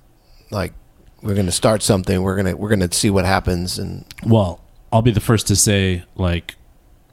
like 0.49 0.73
we're 1.21 1.35
going 1.35 1.45
to 1.45 1.51
start 1.51 1.83
something 1.83 2.21
we're 2.21 2.35
going 2.35 2.47
to 2.47 2.53
we're 2.55 2.69
going 2.69 2.87
to 2.87 2.91
see 2.97 3.09
what 3.09 3.25
happens 3.25 3.77
and 3.77 4.05
Well, 4.25 4.61
I'll 4.91 5.01
be 5.01 5.11
the 5.11 5.19
first 5.21 5.47
to 5.47 5.55
say, 5.55 6.03
like, 6.15 6.55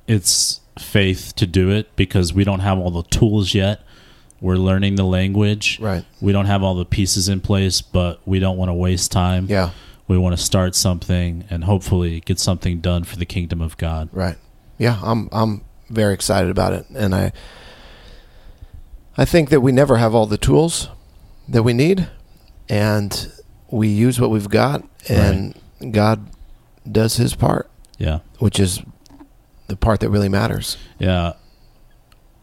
it's 0.06 0.60
faith 0.78 1.32
to 1.36 1.46
do 1.46 1.70
it 1.70 1.94
because 1.96 2.32
we 2.34 2.44
don't 2.44 2.60
have 2.60 2.78
all 2.78 2.90
the 2.90 3.02
tools 3.04 3.54
yet. 3.54 3.82
We're 4.40 4.56
learning 4.56 4.94
the 4.96 5.04
language. 5.04 5.78
right 5.80 6.04
We 6.20 6.32
don't 6.32 6.46
have 6.46 6.62
all 6.62 6.74
the 6.74 6.84
pieces 6.84 7.28
in 7.28 7.40
place, 7.40 7.80
but 7.82 8.20
we 8.26 8.38
don't 8.38 8.56
want 8.56 8.68
to 8.70 8.74
waste 8.74 9.12
time. 9.12 9.46
yeah 9.48 9.70
We 10.10 10.18
want 10.18 10.36
to 10.36 10.42
start 10.42 10.74
something 10.74 11.44
and 11.50 11.62
hopefully 11.62 12.18
get 12.18 12.40
something 12.40 12.80
done 12.80 13.04
for 13.04 13.14
the 13.14 13.24
kingdom 13.24 13.60
of 13.60 13.76
God. 13.76 14.08
Right. 14.10 14.36
Yeah, 14.76 14.98
I'm 15.04 15.28
I'm 15.30 15.62
very 15.88 16.14
excited 16.14 16.50
about 16.50 16.72
it, 16.72 16.84
and 16.90 17.14
I 17.14 17.30
I 19.16 19.24
think 19.24 19.50
that 19.50 19.60
we 19.60 19.70
never 19.70 19.98
have 19.98 20.12
all 20.12 20.26
the 20.26 20.36
tools 20.36 20.88
that 21.48 21.62
we 21.62 21.72
need, 21.74 22.08
and 22.68 23.32
we 23.70 23.86
use 23.86 24.20
what 24.20 24.30
we've 24.30 24.48
got, 24.48 24.82
and 25.08 25.54
God 25.92 26.26
does 26.90 27.16
His 27.16 27.36
part, 27.36 27.70
Yeah. 27.96 28.18
which 28.40 28.58
is 28.58 28.82
the 29.68 29.76
part 29.76 30.00
that 30.00 30.10
really 30.10 30.28
matters. 30.28 30.76
Yeah. 30.98 31.34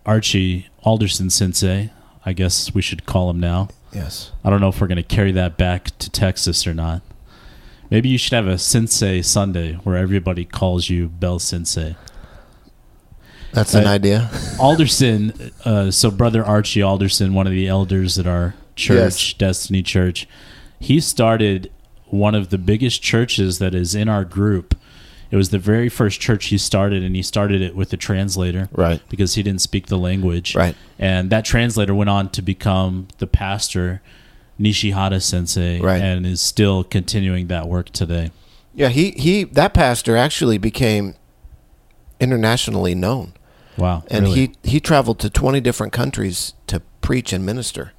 Archie 0.05 0.69
Alderson 0.83 1.29
Sensei, 1.29 1.91
I 2.25 2.31
guess 2.31 2.73
we 2.73 2.81
should 2.81 3.05
call 3.05 3.29
him 3.29 3.41
now. 3.41 3.67
Yes. 3.91 4.31
I 4.45 4.49
don't 4.49 4.61
know 4.61 4.69
if 4.69 4.79
we're 4.79 4.87
going 4.87 4.95
to 4.95 5.03
carry 5.03 5.33
that 5.33 5.57
back 5.57 5.97
to 5.99 6.09
Texas 6.09 6.65
or 6.65 6.73
not. 6.73 7.01
Maybe 7.89 8.09
you 8.09 8.17
should 8.17 8.33
have 8.33 8.47
a 8.47 8.57
Sensei 8.57 9.21
Sunday 9.21 9.73
where 9.83 9.95
everybody 9.97 10.43
calls 10.45 10.89
you 10.89 11.07
Bell 11.07 11.39
Sensei. 11.39 11.95
That's 13.53 13.73
an 13.73 13.87
Uh, 13.87 13.91
idea. 13.91 14.29
Alderson, 14.59 15.33
uh, 15.63 15.89
so 15.91 16.11
brother 16.11 16.43
Archie 16.43 16.81
Alderson, 16.81 17.33
one 17.33 17.47
of 17.47 17.53
the 17.53 17.67
elders 17.67 18.19
at 18.19 18.27
our 18.27 18.55
church, 18.75 18.97
Yes. 19.29 19.33
Destiny 19.33 19.81
Church, 19.81 20.27
he 20.79 20.99
started 20.99 21.71
one 22.07 22.35
of 22.35 22.49
the 22.49 22.57
biggest 22.57 23.01
churches 23.01 23.59
that 23.59 23.73
is 23.73 23.95
in 23.95 24.09
our 24.09 24.23
group. 24.25 24.75
It 25.31 25.35
was 25.37 25.49
the 25.49 25.59
very 25.59 25.89
first 25.89 26.19
church 26.21 26.45
he 26.47 26.57
started, 26.57 27.03
and 27.03 27.15
he 27.15 27.21
started 27.21 27.61
it 27.61 27.75
with 27.75 27.91
a 27.93 27.97
translator 27.97 28.69
Right. 28.71 29.01
because 29.09 29.35
he 29.35 29.43
didn't 29.43 29.61
speak 29.61 29.87
the 29.87 29.97
language. 29.97 30.55
Right. 30.55 30.75
And 30.99 31.29
that 31.31 31.43
translator 31.45 31.93
went 31.95 32.09
on 32.09 32.29
to 32.29 32.41
become 32.41 33.07
the 33.17 33.27
pastor, 33.27 34.01
Nishihara 34.59 35.21
Sensei, 35.21 35.79
Right. 35.79 36.01
and 36.01 36.25
is 36.25 36.41
still 36.41 36.83
continuing 36.83 37.47
that 37.47 37.67
work 37.67 37.89
today. 37.91 38.31
Yeah, 38.73 38.89
he 38.89 39.11
he 39.11 39.43
that 39.43 39.73
pastor 39.73 40.15
actually 40.17 40.57
became 40.57 41.15
internationally 42.19 42.95
known. 42.95 43.33
Wow. 43.77 44.03
and 44.09 44.25
really? 44.25 44.53
he 44.63 44.69
he 44.71 44.79
traveled 44.79 45.19
to 45.19 45.29
20 45.29 45.59
different 45.61 45.93
countries 45.93 46.53
to 46.65 46.81
preach 47.01 47.31
and 47.31 47.45
minister 47.45 47.93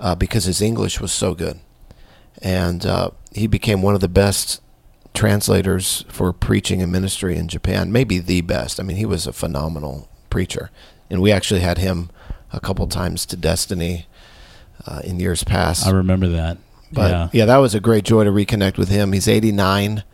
uh, 0.00 0.16
because 0.16 0.44
his 0.44 0.60
English 0.60 1.00
was 1.00 1.12
so 1.12 1.34
good, 1.34 1.60
and 2.42 2.84
uh, 2.84 3.10
he 3.32 3.46
became 3.46 3.80
one 3.80 3.94
of 3.94 4.00
the 4.00 4.08
best 4.08 4.60
translators 5.14 6.04
for 6.08 6.32
preaching 6.32 6.82
and 6.82 6.90
ministry 6.90 7.36
in 7.36 7.46
Japan, 7.46 7.92
maybe 7.92 8.18
the 8.18 8.40
best. 8.40 8.80
I 8.80 8.82
mean, 8.82 8.96
he 8.96 9.06
was 9.06 9.28
a 9.28 9.32
phenomenal 9.32 10.08
preacher, 10.30 10.70
and 11.08 11.20
we 11.22 11.30
actually 11.30 11.60
had 11.60 11.78
him 11.78 12.10
a 12.52 12.58
couple 12.58 12.86
times 12.88 13.24
to 13.26 13.36
Destiny 13.36 14.06
uh, 14.86 15.00
in 15.04 15.18
years 15.20 15.44
past. 15.44 15.86
I 15.86 15.90
remember 15.90 16.28
that. 16.28 16.58
But 16.92 17.10
yeah. 17.10 17.28
yeah. 17.32 17.44
that 17.46 17.56
was 17.58 17.74
a 17.74 17.80
great 17.80 18.04
joy 18.04 18.24
to 18.24 18.30
reconnect 18.30 18.78
with 18.78 18.88
him. 18.88 19.12
He's 19.12 19.26
89, 19.28 20.04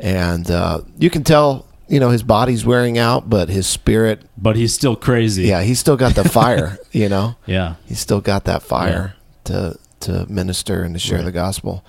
and 0.00 0.50
uh, 0.50 0.80
you 0.98 1.10
can 1.10 1.22
tell, 1.24 1.66
you 1.88 2.00
know, 2.00 2.10
his 2.10 2.22
body's 2.22 2.64
wearing 2.64 2.98
out, 2.98 3.30
but 3.30 3.48
his 3.48 3.66
spirit, 3.66 4.22
But 4.36 4.56
he's 4.56 4.74
still 4.74 4.96
crazy. 4.96 5.44
yeah, 5.44 5.62
he's 5.62 5.78
still 5.78 5.96
got 5.96 6.14
the 6.14 6.28
fire. 6.28 6.78
you 6.92 7.08
know, 7.08 7.36
Yeah. 7.46 7.74
he's 7.86 8.00
still 8.00 8.20
got 8.20 8.44
that 8.46 8.62
fire 8.62 9.14
to 9.44 9.78
to 10.00 10.26
minister 10.28 10.82
and 10.84 10.94
to 10.94 10.98
share 11.00 11.18
Right. 11.18 11.24
the 11.24 11.32
gospel. 11.32 11.84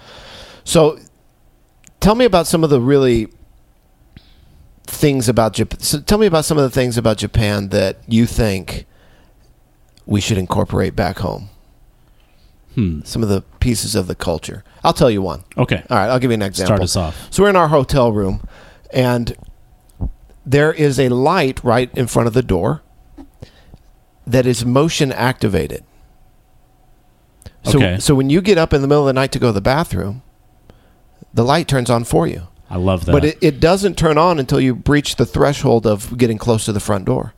So, 0.63 0.97
tell 1.99 2.15
me 2.15 2.25
about 2.25 2.47
some 2.47 2.63
of 2.63 2.69
the 2.71 2.81
really 2.81 3.27
things 4.85 5.29
about 5.29 5.53
Japan. 5.53 5.79
So 5.79 5.99
tell 5.99 6.17
me 6.17 6.25
about 6.25 6.45
some 6.45 6.57
of 6.57 6.63
the 6.63 6.69
things 6.71 6.97
about 6.97 7.17
Japan 7.17 7.69
that 7.69 7.97
you 8.07 8.25
think 8.25 8.85
we 10.07 10.19
should 10.21 10.37
incorporate 10.39 10.95
back 10.95 11.19
home. 11.19 11.49
Hmm. 12.79 13.01
Some 13.03 13.23
of 13.23 13.29
the 13.29 13.41
pieces 13.59 13.93
of 13.95 14.07
the 14.07 14.15
culture. 14.15 14.63
I'll 14.83 14.93
tell 14.93 15.11
you 15.11 15.21
one. 15.21 15.43
Okay. 15.57 15.83
All 15.89 15.97
right, 15.97 16.07
I'll 16.09 16.19
give 16.19 16.31
you 16.31 16.35
an 16.35 16.41
example. 16.41 16.67
Start 16.75 16.81
us 16.81 16.95
off. 16.95 17.27
So 17.29 17.43
we're 17.43 17.49
in 17.49 17.55
our 17.55 17.67
hotel 17.67 18.11
room, 18.13 18.41
and 18.93 19.35
there 20.45 20.71
is 20.71 20.99
a 20.99 21.09
light 21.09 21.61
right 21.63 21.89
in 21.97 22.07
front 22.07 22.27
of 22.27 22.33
the 22.33 22.41
door 22.41 22.81
that 24.25 24.45
is 24.45 24.63
motion 24.65 25.11
activated. 25.11 25.83
So, 27.63 27.77
Okay. 27.79 27.97
so 27.99 28.15
when 28.15 28.29
you 28.29 28.41
get 28.41 28.57
up 28.57 28.73
in 28.73 28.81
the 28.81 28.87
middle 28.87 29.03
of 29.03 29.07
the 29.07 29.19
night 29.19 29.31
to 29.33 29.39
go 29.39 29.47
to 29.47 29.53
the 29.53 29.61
bathroom, 29.61 30.21
the 31.33 31.43
light 31.43 31.67
turns 31.67 31.89
on 31.89 32.03
for 32.05 32.27
you. 32.27 32.47
I 32.69 32.77
love 32.77 33.05
that. 33.05 33.11
But 33.11 33.25
it, 33.25 33.37
it 33.41 33.59
doesn't 33.59 33.97
turn 33.97 34.17
on 34.17 34.39
until 34.39 34.59
you 34.61 34.75
breach 34.75 35.15
the 35.17 35.25
threshold 35.25 35.85
of 35.85 36.17
getting 36.17 36.37
close 36.37 36.65
to 36.65 36.71
the 36.71 36.79
front 36.79 37.05
door. 37.05 37.33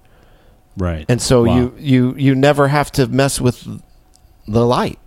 right. 0.78 1.06
And 1.10 1.22
so 1.22 1.44
Wow. 1.46 1.56
you, 1.56 1.74
you, 1.80 2.16
you 2.18 2.36
never 2.36 2.68
have 2.68 2.92
to 2.94 3.08
mess 3.08 3.42
with 3.42 3.68
the 4.48 4.66
light. 4.66 5.00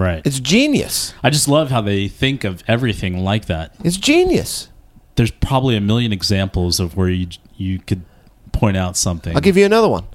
Right. 0.00 0.22
It's 0.24 0.40
genius. 0.40 1.14
I 1.22 1.30
just 1.30 1.46
love 1.48 1.70
how 1.70 1.80
they 1.80 2.08
think 2.08 2.44
of 2.44 2.64
everything 2.66 3.22
like 3.22 3.46
that. 3.46 3.74
It's 3.84 3.96
genius. 3.96 4.68
There's 5.16 5.30
probably 5.30 5.76
a 5.76 5.80
million 5.80 6.12
examples 6.12 6.80
of 6.80 6.96
where 6.96 7.08
you 7.08 7.28
you 7.56 7.78
could 7.78 8.02
point 8.52 8.76
out 8.76 8.96
something. 8.96 9.34
I'll 9.34 9.42
give 9.42 9.56
you 9.56 9.66
another 9.66 9.88
one. 9.88 10.06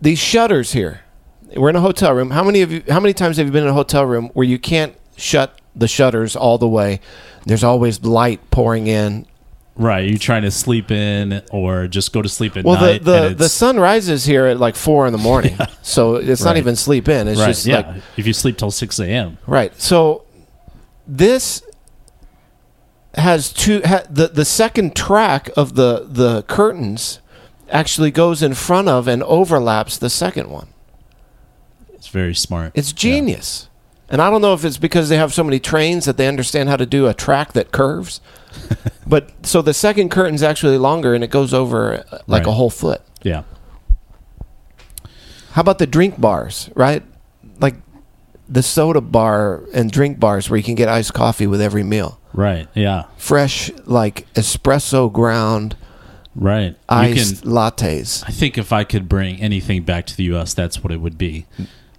These 0.00 0.18
shutters 0.18 0.72
here. 0.72 1.02
We're 1.56 1.70
in 1.70 1.76
a 1.76 1.80
hotel 1.80 2.12
room. 2.12 2.30
How 2.30 2.42
many 2.42 2.62
of 2.62 2.72
you? 2.72 2.82
How 2.88 3.00
many 3.00 3.14
times 3.14 3.36
have 3.36 3.46
you 3.46 3.52
been 3.52 3.64
in 3.64 3.68
a 3.68 3.74
hotel 3.74 4.04
room 4.04 4.30
where 4.34 4.46
you 4.46 4.58
can't 4.58 4.96
shut 5.16 5.60
the 5.76 5.86
shutters 5.86 6.34
all 6.34 6.58
the 6.58 6.68
way? 6.68 7.00
There's 7.46 7.64
always 7.64 8.02
light 8.02 8.50
pouring 8.50 8.86
in. 8.86 9.26
Right. 9.76 10.08
You 10.08 10.18
trying 10.18 10.42
to 10.42 10.50
sleep 10.50 10.90
in 10.90 11.42
or 11.50 11.86
just 11.88 12.12
go 12.12 12.22
to 12.22 12.28
sleep 12.28 12.56
at 12.56 12.64
Well, 12.64 12.78
the 12.80 12.92
night. 12.92 13.04
the, 13.04 13.26
and 13.28 13.38
the 13.38 13.48
sun 13.48 13.78
rises 13.78 14.24
here 14.24 14.46
at 14.46 14.58
like 14.58 14.76
four 14.76 15.06
in 15.06 15.12
the 15.12 15.18
morning, 15.18 15.56
so 15.82 16.16
it's 16.16 16.42
not 16.44 16.56
even 16.56 16.76
sleep 16.76 17.08
in. 17.08 17.28
It's 17.28 17.40
right. 17.40 17.46
just 17.48 17.66
yeah. 17.66 17.76
like 17.92 18.02
if 18.16 18.26
you 18.26 18.32
sleep 18.32 18.58
till 18.58 18.70
six 18.70 18.98
a.m. 18.98 19.38
right. 19.46 19.78
So 19.80 20.24
this 21.06 21.62
has 23.14 23.52
two. 23.52 23.82
Ha, 23.84 24.02
the 24.08 24.28
the 24.28 24.44
second 24.44 24.94
track 24.96 25.50
of 25.56 25.74
the 25.74 26.06
the 26.08 26.42
curtains 26.44 27.20
actually 27.70 28.10
goes 28.10 28.42
in 28.42 28.54
front 28.54 28.88
of 28.88 29.08
and 29.08 29.22
overlaps 29.22 29.96
the 29.98 30.10
second 30.10 30.50
one. 30.50 30.68
It's 31.94 32.08
very 32.08 32.34
smart. 32.34 32.72
It's 32.74 32.92
genius. 32.92 33.68
And 34.12 34.20
I 34.20 34.30
don't 34.30 34.42
know 34.42 34.52
if 34.52 34.64
it's 34.64 34.76
because 34.76 35.08
they 35.08 35.16
have 35.16 35.32
so 35.32 35.42
many 35.42 35.58
trains 35.58 36.04
that 36.04 36.18
they 36.18 36.28
understand 36.28 36.68
how 36.68 36.76
to 36.76 36.86
do 36.86 37.08
a 37.08 37.14
track 37.14 37.54
that 37.54 37.72
curves. 37.72 38.20
but 39.06 39.30
so 39.44 39.62
the 39.62 39.72
second 39.72 40.10
curtain's 40.10 40.42
actually 40.42 40.76
longer 40.78 41.14
and 41.14 41.24
it 41.24 41.30
goes 41.30 41.54
over 41.54 42.04
uh, 42.12 42.18
like 42.26 42.46
a 42.46 42.52
whole 42.52 42.70
foot. 42.70 43.00
Yeah. 43.22 43.42
How 45.52 45.62
about 45.62 45.78
the 45.78 45.86
drink 45.86 46.20
bars, 46.20 46.70
right? 46.74 47.02
Like 47.58 47.76
the 48.48 48.62
soda 48.62 49.00
bar 49.00 49.64
and 49.72 49.90
drink 49.90 50.20
bars 50.20 50.50
where 50.50 50.58
you 50.58 50.62
can 50.62 50.74
get 50.74 50.88
iced 50.88 51.14
coffee 51.14 51.46
with 51.46 51.62
every 51.62 51.82
meal. 51.82 52.20
Right. 52.34 52.68
Yeah. 52.74 53.06
Fresh, 53.16 53.70
like 53.86 54.32
espresso 54.34 55.10
ground 55.10 55.74
Right. 56.34 56.70
You 56.70 56.76
iced 56.88 57.42
can. 57.42 57.50
lattes. 57.50 58.24
I 58.26 58.30
think 58.30 58.56
if 58.56 58.72
I 58.72 58.84
could 58.84 59.08
bring 59.08 59.40
anything 59.40 59.82
back 59.82 60.06
to 60.06 60.16
the 60.16 60.24
U.S., 60.24 60.54
that's 60.54 60.82
what 60.82 60.92
it 60.92 60.98
would 60.98 61.18
be. 61.18 61.46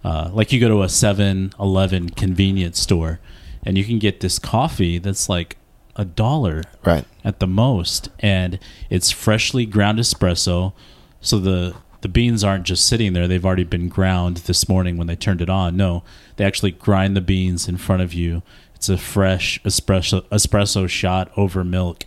Uh, 0.03 0.29
like 0.33 0.51
you 0.51 0.59
go 0.59 0.67
to 0.67 0.83
a 0.83 0.87
7-Eleven 0.87 2.09
convenience 2.09 2.79
store, 2.79 3.19
and 3.63 3.77
you 3.77 3.83
can 3.85 3.99
get 3.99 4.19
this 4.19 4.37
coffee 4.39 4.97
that's 4.97 5.29
like 5.29 5.57
a 5.95 6.03
dollar 6.05 6.63
Right. 6.83 7.05
at 7.23 7.39
the 7.39 7.47
most, 7.47 8.09
and 8.19 8.59
it's 8.89 9.11
freshly 9.11 9.65
ground 9.65 9.99
espresso. 9.99 10.73
So 11.21 11.39
the 11.39 11.75
the 12.01 12.09
beans 12.09 12.43
aren't 12.43 12.65
just 12.65 12.85
sitting 12.85 13.13
there; 13.13 13.27
they've 13.29 13.45
already 13.45 13.63
been 13.63 13.87
ground 13.87 14.37
this 14.37 14.67
morning 14.67 14.97
when 14.97 15.07
they 15.07 15.15
turned 15.15 15.39
it 15.41 15.49
on. 15.49 15.77
No, 15.77 16.03
they 16.35 16.43
actually 16.43 16.71
grind 16.71 17.15
the 17.15 17.21
beans 17.21 17.67
in 17.69 17.77
front 17.77 18.01
of 18.01 18.13
you. 18.13 18.41
It's 18.75 18.89
a 18.89 18.97
fresh 18.97 19.61
espresso 19.63 20.23
espresso 20.29 20.89
shot 20.89 21.31
over 21.37 21.63
milk, 21.63 22.03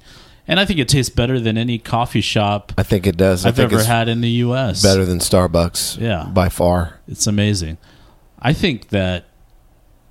and 0.48 0.60
I 0.60 0.64
think 0.64 0.78
it 0.78 0.88
tastes 0.88 1.14
better 1.14 1.40
than 1.40 1.58
any 1.58 1.78
coffee 1.78 2.20
shop 2.20 2.72
I 2.78 2.82
think 2.82 3.06
it 3.06 3.16
does. 3.16 3.44
I 3.44 3.48
I've 3.48 3.56
think 3.56 3.72
ever 3.72 3.80
it's 3.80 3.88
had 3.88 4.08
in 4.08 4.20
the 4.20 4.30
U.S. 4.30 4.82
better 4.82 5.04
than 5.04 5.18
Starbucks. 5.18 6.00
Yeah. 6.00 6.24
By 6.32 6.48
far. 6.48 7.00
It's 7.08 7.26
amazing. 7.26 7.78
I 8.38 8.52
think 8.52 8.88
that 8.90 9.24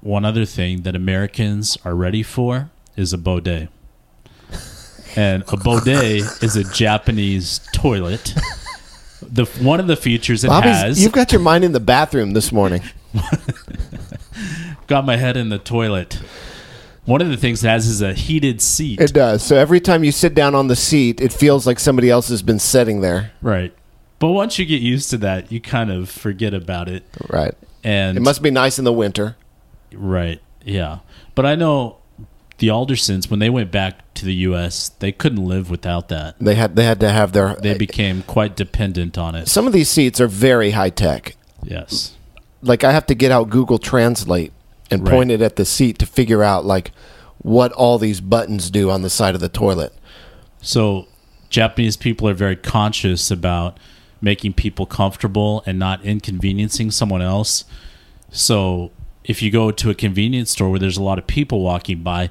one 0.02 0.26
other 0.26 0.46
thing 0.46 0.82
that 0.84 0.96
Americans 0.96 1.78
are 1.86 1.96
ready 1.96 2.24
for 2.24 2.70
is 2.96 3.14
a 3.14 3.18
bidet. 3.18 3.70
And 5.18 5.46
a 5.48 5.56
bidet 5.56 6.44
is 6.44 6.58
a 6.58 6.66
Japanese 6.66 7.62
toilet. 7.72 8.34
The 9.22 9.46
one 9.62 9.80
of 9.80 9.88
the 9.88 9.96
features 9.96 10.44
it 10.44 10.50
Bobby's, 10.50 10.76
has 10.76 11.02
you've 11.02 11.14
got 11.14 11.32
your 11.32 11.40
mind 11.40 11.64
in 11.64 11.72
the 11.72 11.80
bathroom 11.80 12.34
this 12.34 12.52
morning. 12.52 12.82
got 14.88 15.06
my 15.06 15.16
head 15.16 15.38
in 15.38 15.48
the 15.48 15.58
toilet. 15.58 16.20
One 17.06 17.22
of 17.22 17.30
the 17.30 17.38
things 17.38 17.64
it 17.64 17.68
has 17.68 17.88
is 17.88 18.02
a 18.02 18.14
heated 18.14 18.62
seat. 18.62 19.00
It 19.00 19.14
does. 19.14 19.44
So 19.44 19.56
every 19.56 19.80
time 19.80 20.04
you 20.04 20.12
sit 20.12 20.34
down 20.34 20.56
on 20.56 20.68
the 20.68 20.76
seat, 20.76 21.22
it 21.22 21.32
feels 21.32 21.68
like 21.68 21.80
somebody 21.80 22.10
else 22.10 22.30
has 22.30 22.42
been 22.42 22.60
sitting 22.60 23.02
there. 23.02 23.32
right. 23.42 23.74
But 24.18 24.32
once 24.32 24.58
you 24.58 24.66
get 24.66 24.82
used 24.82 25.10
to 25.10 25.18
that, 25.18 25.52
you 25.52 25.60
kind 25.60 25.92
of 25.92 26.10
forget 26.10 26.54
about 26.54 26.88
it. 26.88 27.04
Right. 27.30 27.54
And 27.84 28.18
It 28.18 28.22
must 28.22 28.42
be 28.42 28.50
nice 28.50 28.80
in 28.80 28.86
the 28.86 28.94
winter. 28.94 29.36
Right. 29.94 30.42
Yeah. 30.64 31.00
But 31.36 31.46
I 31.46 31.56
know 31.56 31.98
the 32.58 32.70
Aldersons 32.70 33.30
when 33.30 33.40
they 33.40 33.50
went 33.50 33.72
back 33.72 34.14
to 34.16 34.26
the 34.26 34.34
U.S., 34.36 34.88
they 35.00 35.12
couldn't 35.12 35.46
live 35.46 35.70
without 35.70 36.08
that. 36.08 36.40
They 36.40 36.56
had 36.56 36.78
they 36.78 36.86
had 36.86 37.02
to 37.02 37.10
have 37.10 37.34
their. 37.34 37.56
They 37.56 37.78
became 37.78 38.24
quite 38.24 38.56
dependent 38.56 39.18
on 39.18 39.36
it. 39.36 39.50
some 39.50 39.68
of 39.68 39.74
these 39.74 39.90
seats 39.90 40.22
are 40.22 40.28
very 40.28 40.72
high 40.72 40.90
tech. 40.92 41.36
Yes. 41.62 42.16
Like 42.62 42.86
I 42.86 42.94
have 42.94 43.06
to 43.08 43.16
get 43.16 43.32
out 43.32 43.50
Google 43.50 43.78
Translate 43.80 44.54
and 44.92 45.04
Right. 45.04 45.12
point 45.12 45.32
it 45.32 45.42
at 45.42 45.56
the 45.56 45.66
seat 45.66 45.98
to 46.00 46.06
figure 46.06 46.44
out 46.44 46.66
like 46.66 46.92
what 47.40 47.72
all 47.74 47.98
these 47.98 48.22
buttons 48.22 48.70
do 48.70 48.90
on 48.90 49.02
the 49.02 49.10
side 49.10 49.36
of 49.36 49.42
the 49.42 49.50
toilet. 49.50 49.94
So 50.62 51.08
Japanese 51.50 51.96
people 51.98 52.28
are 52.28 52.34
very 52.34 52.56
conscious 52.56 53.30
about 53.32 53.78
making 54.22 54.54
people 54.54 54.86
comfortable 54.86 55.64
and 55.66 55.78
not 55.78 56.04
inconveniencing 56.04 56.90
someone 56.92 57.22
else. 57.22 57.66
So 58.32 58.92
if 59.24 59.42
you 59.42 59.52
go 59.52 59.72
to 59.72 59.90
a 59.90 59.96
convenience 59.96 60.52
store 60.52 60.70
where 60.70 60.80
there's 60.80 60.98
a 60.98 61.04
lot 61.04 61.20
of 61.20 61.28
people 61.28 61.62
walking 61.62 62.02
by, 62.02 62.30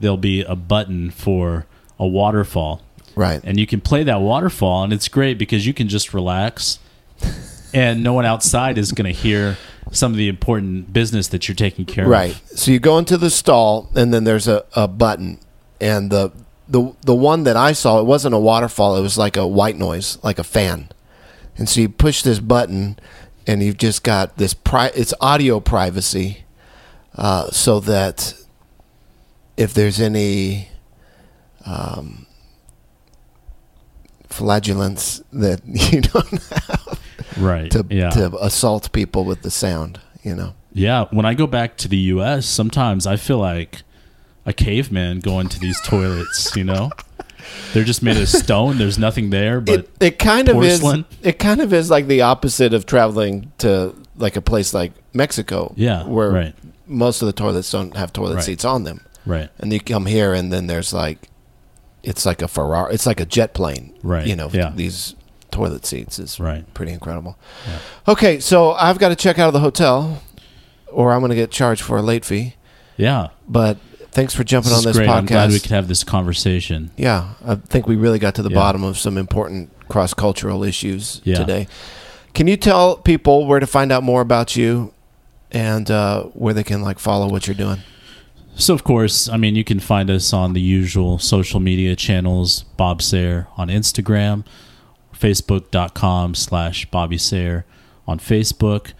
there'll 0.00 0.16
be 0.16 0.42
a 0.42 0.54
button 0.56 1.10
for 1.10 1.66
a 1.98 2.06
waterfall. 2.06 2.82
Right. 3.14 3.40
and 3.44 3.60
you 3.60 3.66
can 3.66 3.82
play 3.82 4.04
that 4.04 4.22
waterfall 4.22 4.84
and 4.84 4.92
it's 4.92 5.06
great 5.08 5.36
because 5.36 5.66
you 5.66 5.74
can 5.74 5.86
just 5.88 6.14
relax 6.14 6.78
and 7.74 8.02
no 8.02 8.12
one 8.12 8.24
outside 8.26 8.78
is 8.78 8.92
going 8.92 9.12
to 9.12 9.18
hear 9.18 9.56
some 9.90 10.12
of 10.12 10.16
the 10.18 10.28
important 10.28 10.92
business 10.92 11.28
that 11.28 11.48
you're 11.48 11.54
taking 11.54 11.84
care 11.84 12.06
Right. 12.06 12.30
of. 12.32 12.40
Right. 12.50 12.58
So 12.58 12.70
you 12.70 12.78
go 12.78 12.98
into 12.98 13.16
the 13.16 13.30
stall, 13.30 13.90
and 13.94 14.12
then 14.12 14.24
there's 14.24 14.48
a, 14.48 14.64
a 14.74 14.86
button, 14.88 15.38
and 15.80 16.10
the 16.10 16.32
the 16.68 16.94
the 17.04 17.14
one 17.14 17.44
that 17.44 17.56
I 17.56 17.72
saw, 17.72 17.98
it 18.00 18.06
wasn't 18.06 18.34
a 18.34 18.38
waterfall. 18.38 18.96
It 18.96 19.02
was 19.02 19.18
like 19.18 19.36
a 19.36 19.46
white 19.46 19.76
noise, 19.76 20.18
like 20.22 20.38
a 20.38 20.44
fan. 20.44 20.88
And 21.58 21.68
so 21.68 21.80
you 21.82 21.88
push 21.90 22.22
this 22.22 22.38
button, 22.38 22.98
and 23.46 23.62
you've 23.62 23.76
just 23.78 24.02
got 24.02 24.38
this. 24.38 24.54
Pri- 24.54 24.92
it's 24.94 25.12
audio 25.20 25.60
privacy, 25.60 26.44
uh, 27.16 27.50
so 27.50 27.78
that 27.80 28.34
if 29.58 29.74
there's 29.74 30.00
any 30.00 30.68
um, 31.66 32.26
flagellants 34.28 35.22
that 35.32 35.60
you 35.66 36.00
don't 36.00 36.30
have 36.30 37.00
Right. 37.38 37.70
to 37.70 37.86
yeah. 37.90 38.10
to 38.10 38.36
assault 38.38 38.92
people 38.92 39.24
with 39.24 39.42
the 39.42 39.50
sound, 39.50 40.00
you 40.22 40.34
know. 40.34 40.54
Yeah, 40.72 41.06
when 41.10 41.26
I 41.26 41.34
go 41.34 41.46
back 41.46 41.76
to 41.78 41.88
the 41.88 41.98
U.S., 41.98 42.46
sometimes 42.46 43.06
I 43.06 43.16
feel 43.16 43.38
like 43.38 43.82
a 44.46 44.52
caveman 44.52 45.20
going 45.20 45.48
to 45.48 45.58
these 45.60 45.78
toilets. 45.82 46.56
You 46.56 46.64
know, 46.64 46.90
they're 47.74 47.84
just 47.84 48.02
made 48.02 48.16
of 48.16 48.28
stone. 48.28 48.78
There's 48.78 48.98
nothing 48.98 49.30
there, 49.30 49.60
but 49.60 49.80
it, 49.80 49.90
it 50.00 50.18
kind 50.18 50.48
of 50.48 50.62
is 50.62 50.82
it 51.22 51.38
kind 51.38 51.60
of 51.60 51.72
is 51.72 51.90
like 51.90 52.06
the 52.06 52.22
opposite 52.22 52.72
of 52.74 52.86
traveling 52.86 53.52
to 53.58 53.94
like 54.16 54.36
a 54.36 54.42
place 54.42 54.72
like 54.74 54.92
Mexico 55.14 55.72
Yeah, 55.76 56.04
where 56.06 56.30
right. 56.30 56.54
most 56.86 57.22
of 57.22 57.26
the 57.26 57.32
toilets 57.32 57.70
don't 57.70 57.96
have 57.96 58.12
toilet 58.12 58.36
Right. 58.36 58.44
seats 58.44 58.64
on 58.64 58.84
them 58.84 59.00
right, 59.26 59.48
and 59.58 59.72
you 59.72 59.80
come 59.80 60.06
here 60.06 60.32
and 60.34 60.52
then 60.52 60.66
there's 60.66 60.92
like 60.92 61.28
it's 62.02 62.26
like 62.26 62.42
a 62.42 62.48
Ferrari 62.48 62.92
it's 62.94 63.06
like 63.06 63.20
a 63.20 63.24
jet 63.26 63.54
plane 63.54 63.94
Right, 64.02 64.26
you 64.26 64.36
know 64.36 64.50
yeah. 64.52 64.70
these 64.74 65.14
toilet 65.52 65.86
seats 65.86 66.18
is 66.18 66.40
right. 66.40 66.64
pretty 66.74 66.90
incredible 66.92 67.38
okay 68.08 68.40
so 68.40 68.72
I've 68.72 68.98
got 68.98 69.10
to 69.10 69.16
check 69.16 69.38
out 69.38 69.46
of 69.46 69.52
the 69.52 69.60
hotel 69.60 70.22
or 70.88 71.12
I'm 71.12 71.20
going 71.20 71.30
to 71.30 71.36
get 71.36 71.50
charged 71.50 71.82
for 71.82 71.96
a 71.98 72.02
late 72.02 72.24
fee 72.24 72.56
Yeah, 72.96 73.28
but 73.48 73.78
thanks 74.10 74.34
for 74.34 74.44
jumping 74.44 74.70
this 74.70 74.78
on 74.78 74.78
is 74.80 74.84
this 74.84 74.96
great. 74.96 75.08
I'm 75.08 75.24
glad 75.26 75.50
we 75.50 75.58
could 75.60 75.70
have 75.70 75.88
this 75.88 76.04
conversation. 76.04 76.90
Yeah, 76.96 77.30
I 77.46 77.54
think 77.54 77.86
we 77.86 77.96
really 77.96 78.18
got 78.18 78.34
to 78.34 78.42
the 78.42 78.50
Yeah. 78.50 78.56
bottom 78.56 78.84
of 78.84 78.98
some 78.98 79.16
important 79.16 79.70
cross 79.88 80.12
cultural 80.12 80.62
issues 80.64 81.20
Yeah. 81.24 81.36
today. 81.38 81.66
Can 82.34 82.46
you 82.46 82.56
tell 82.58 82.96
people 82.96 83.46
where 83.46 83.58
to 83.60 83.66
find 83.66 83.90
out 83.92 84.02
more 84.02 84.20
about 84.20 84.54
you 84.56 84.92
and 85.50 85.90
uh, 85.90 86.24
where 86.34 86.52
they 86.54 86.62
can 86.64 86.82
like 86.82 86.98
follow 86.98 87.28
what 87.28 87.46
you're 87.46 87.54
doing? 87.54 87.78
So, 88.54 88.74
of 88.74 88.84
course, 88.84 89.30
I 89.30 89.38
mean, 89.38 89.56
you 89.56 89.64
can 89.64 89.80
find 89.80 90.10
us 90.10 90.32
on 90.34 90.52
the 90.52 90.60
usual 90.60 91.18
social 91.18 91.58
media 91.60 91.96
channels 91.96 92.64
Bob 92.76 93.00
Sayre 93.00 93.46
on 93.56 93.68
Instagram, 93.68 94.44
facebook.com 95.22 96.34
slash 96.34 96.90
Bobby 96.90 97.18
Sayre 97.18 97.64
on 98.06 98.18
Facebook. 98.18 98.92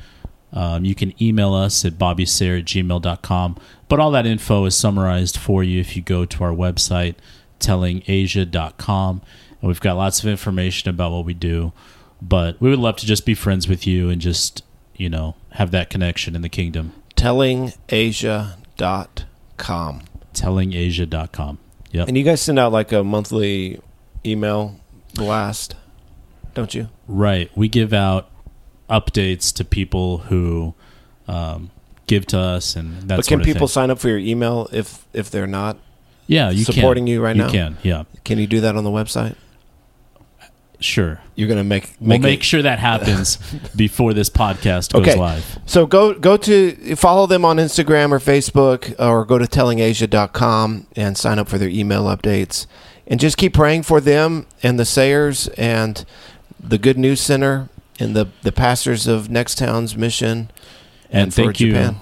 Um, 0.52 0.84
you 0.84 0.94
can 0.94 1.20
email 1.20 1.52
us 1.54 1.84
at 1.84 1.94
bobbysayre 1.94 2.60
at 2.60 2.66
gmail.com. 2.66 3.56
But 3.88 4.00
all 4.00 4.12
that 4.12 4.26
info 4.26 4.64
is 4.66 4.76
summarized 4.76 5.36
for 5.36 5.64
you 5.64 5.80
if 5.80 5.96
you 5.96 6.02
go 6.02 6.24
to 6.26 6.44
our 6.44 6.52
website, 6.52 7.16
tellingasia.com. 7.58 9.22
And 9.60 9.68
we've 9.68 9.80
got 9.80 9.96
lots 9.96 10.20
of 10.20 10.26
information 10.26 10.88
about 10.90 11.10
what 11.12 11.24
we 11.24 11.34
do. 11.34 11.72
But 12.20 12.60
we 12.60 12.70
would 12.70 12.78
love 12.78 12.96
to 12.96 13.06
just 13.06 13.26
be 13.26 13.34
friends 13.34 13.66
with 13.66 13.84
you 13.86 14.10
and 14.10 14.20
just, 14.20 14.62
you 14.94 15.08
know, 15.08 15.34
have 15.52 15.70
that 15.72 15.90
connection 15.90 16.36
in 16.36 16.42
the 16.42 16.48
kingdom. 16.48 16.92
Tellingasia.com. 17.16 20.02
Tellingasia.com. 20.34 21.58
Yep. 21.90 22.08
And 22.08 22.16
you 22.16 22.24
guys 22.24 22.40
send 22.40 22.58
out 22.58 22.72
like 22.72 22.90
a 22.92 23.04
monthly 23.04 23.78
email 24.24 24.80
blast, 25.14 25.74
don't 26.54 26.74
you? 26.74 26.88
Right. 27.06 27.50
We 27.56 27.68
give 27.68 27.92
out 27.92 28.30
updates 28.90 29.52
to 29.54 29.64
people 29.64 30.18
who 30.18 30.74
um, 31.28 31.70
give 32.06 32.26
to 32.26 32.38
us, 32.38 32.76
and 32.76 33.08
that 33.08 33.16
but 33.16 33.26
can 33.26 33.40
people 33.40 33.68
sign 33.68 33.90
up 33.90 33.98
for 33.98 34.08
your 34.08 34.18
email 34.18 34.68
if 34.72 35.06
if 35.12 35.30
they're 35.30 35.46
not? 35.46 35.76
yeah, 36.26 36.50
you 36.50 36.64
supporting 36.64 37.04
can. 37.04 37.12
you 37.12 37.22
right 37.22 37.36
you 37.36 37.42
now? 37.42 37.50
can. 37.50 37.76
Yeah, 37.82 38.04
Can 38.24 38.38
you 38.38 38.46
do 38.46 38.60
that 38.60 38.76
on 38.76 38.84
the 38.84 38.90
website? 38.90 39.34
sure. 40.80 41.20
You're 41.36 41.46
going 41.46 41.58
to 41.58 41.64
make 41.64 41.94
We'll 42.00 42.08
make, 42.08 42.22
make 42.22 42.40
it- 42.40 42.44
sure 42.44 42.62
that 42.62 42.78
happens 42.80 43.38
before 43.76 44.14
this 44.14 44.28
podcast 44.28 44.92
goes 44.92 45.02
Okay. 45.08 45.16
live. 45.18 45.58
So 45.64 45.86
go 45.86 46.12
go 46.14 46.36
to 46.38 46.96
follow 46.96 47.26
them 47.26 47.44
on 47.44 47.58
Instagram 47.58 48.10
or 48.10 48.18
Facebook 48.18 48.92
or 48.98 49.24
go 49.24 49.38
to 49.38 49.44
tellingasia.com 49.44 50.88
and 50.96 51.16
sign 51.16 51.38
up 51.38 51.48
for 51.48 51.58
their 51.58 51.68
email 51.68 52.04
updates 52.06 52.66
and 53.06 53.20
just 53.20 53.36
keep 53.36 53.54
praying 53.54 53.84
for 53.84 54.00
them 54.00 54.46
and 54.62 54.76
the 54.78 54.84
Sayres 54.84 55.46
and 55.56 56.04
the 56.62 56.78
Good 56.78 56.98
News 56.98 57.20
Center 57.20 57.68
and 57.98 58.14
the 58.14 58.28
the 58.42 58.52
pastors 58.52 59.06
of 59.06 59.30
Next 59.30 59.58
Town's 59.58 59.96
mission 59.96 60.50
And, 61.10 61.32
for 61.32 61.42
thank 61.42 61.60
you. 61.60 61.72
Japan. 61.72 61.96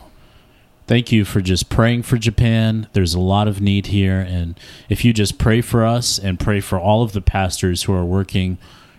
Thank 0.87 1.13
you 1.13 1.25
for 1.25 1.41
just 1.41 1.69
praying 1.69 2.03
for 2.03 2.19
Japan. 2.19 2.89
There's 2.95 3.15
a 3.15 3.21
lot 3.21 3.47
of 3.47 3.61
need 3.61 3.87
here. 3.87 4.19
And 4.21 4.59
if 4.89 5.05
you 5.05 5.13
just 5.13 5.39
pray 5.39 5.61
for 5.61 5.85
us 5.85 6.19
and 6.19 6.39
pray 6.41 6.61
for 6.61 6.81
all 6.81 7.03
of 7.03 7.13
the 7.13 7.21
pastors 7.21 7.85
who 7.85 7.93
are 7.93 8.05
working 8.05 8.59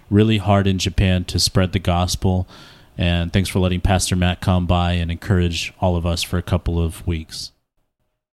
really 0.09 0.37
hard 0.37 0.67
in 0.67 0.77
Japan 0.77 1.25
to 1.25 1.39
spread 1.39 1.73
the 1.73 1.79
gospel. 1.79 2.47
And 2.97 3.33
thanks 3.33 3.49
for 3.49 3.59
letting 3.59 3.81
Pastor 3.81 4.15
Matt 4.15 4.39
come 4.39 4.67
by 4.67 4.93
and 4.93 5.11
encourage 5.11 5.73
all 5.81 5.97
of 5.97 6.05
us 6.05 6.23
for 6.23 6.37
a 6.37 6.41
couple 6.41 6.81
of 6.81 7.05
weeks. 7.05 7.51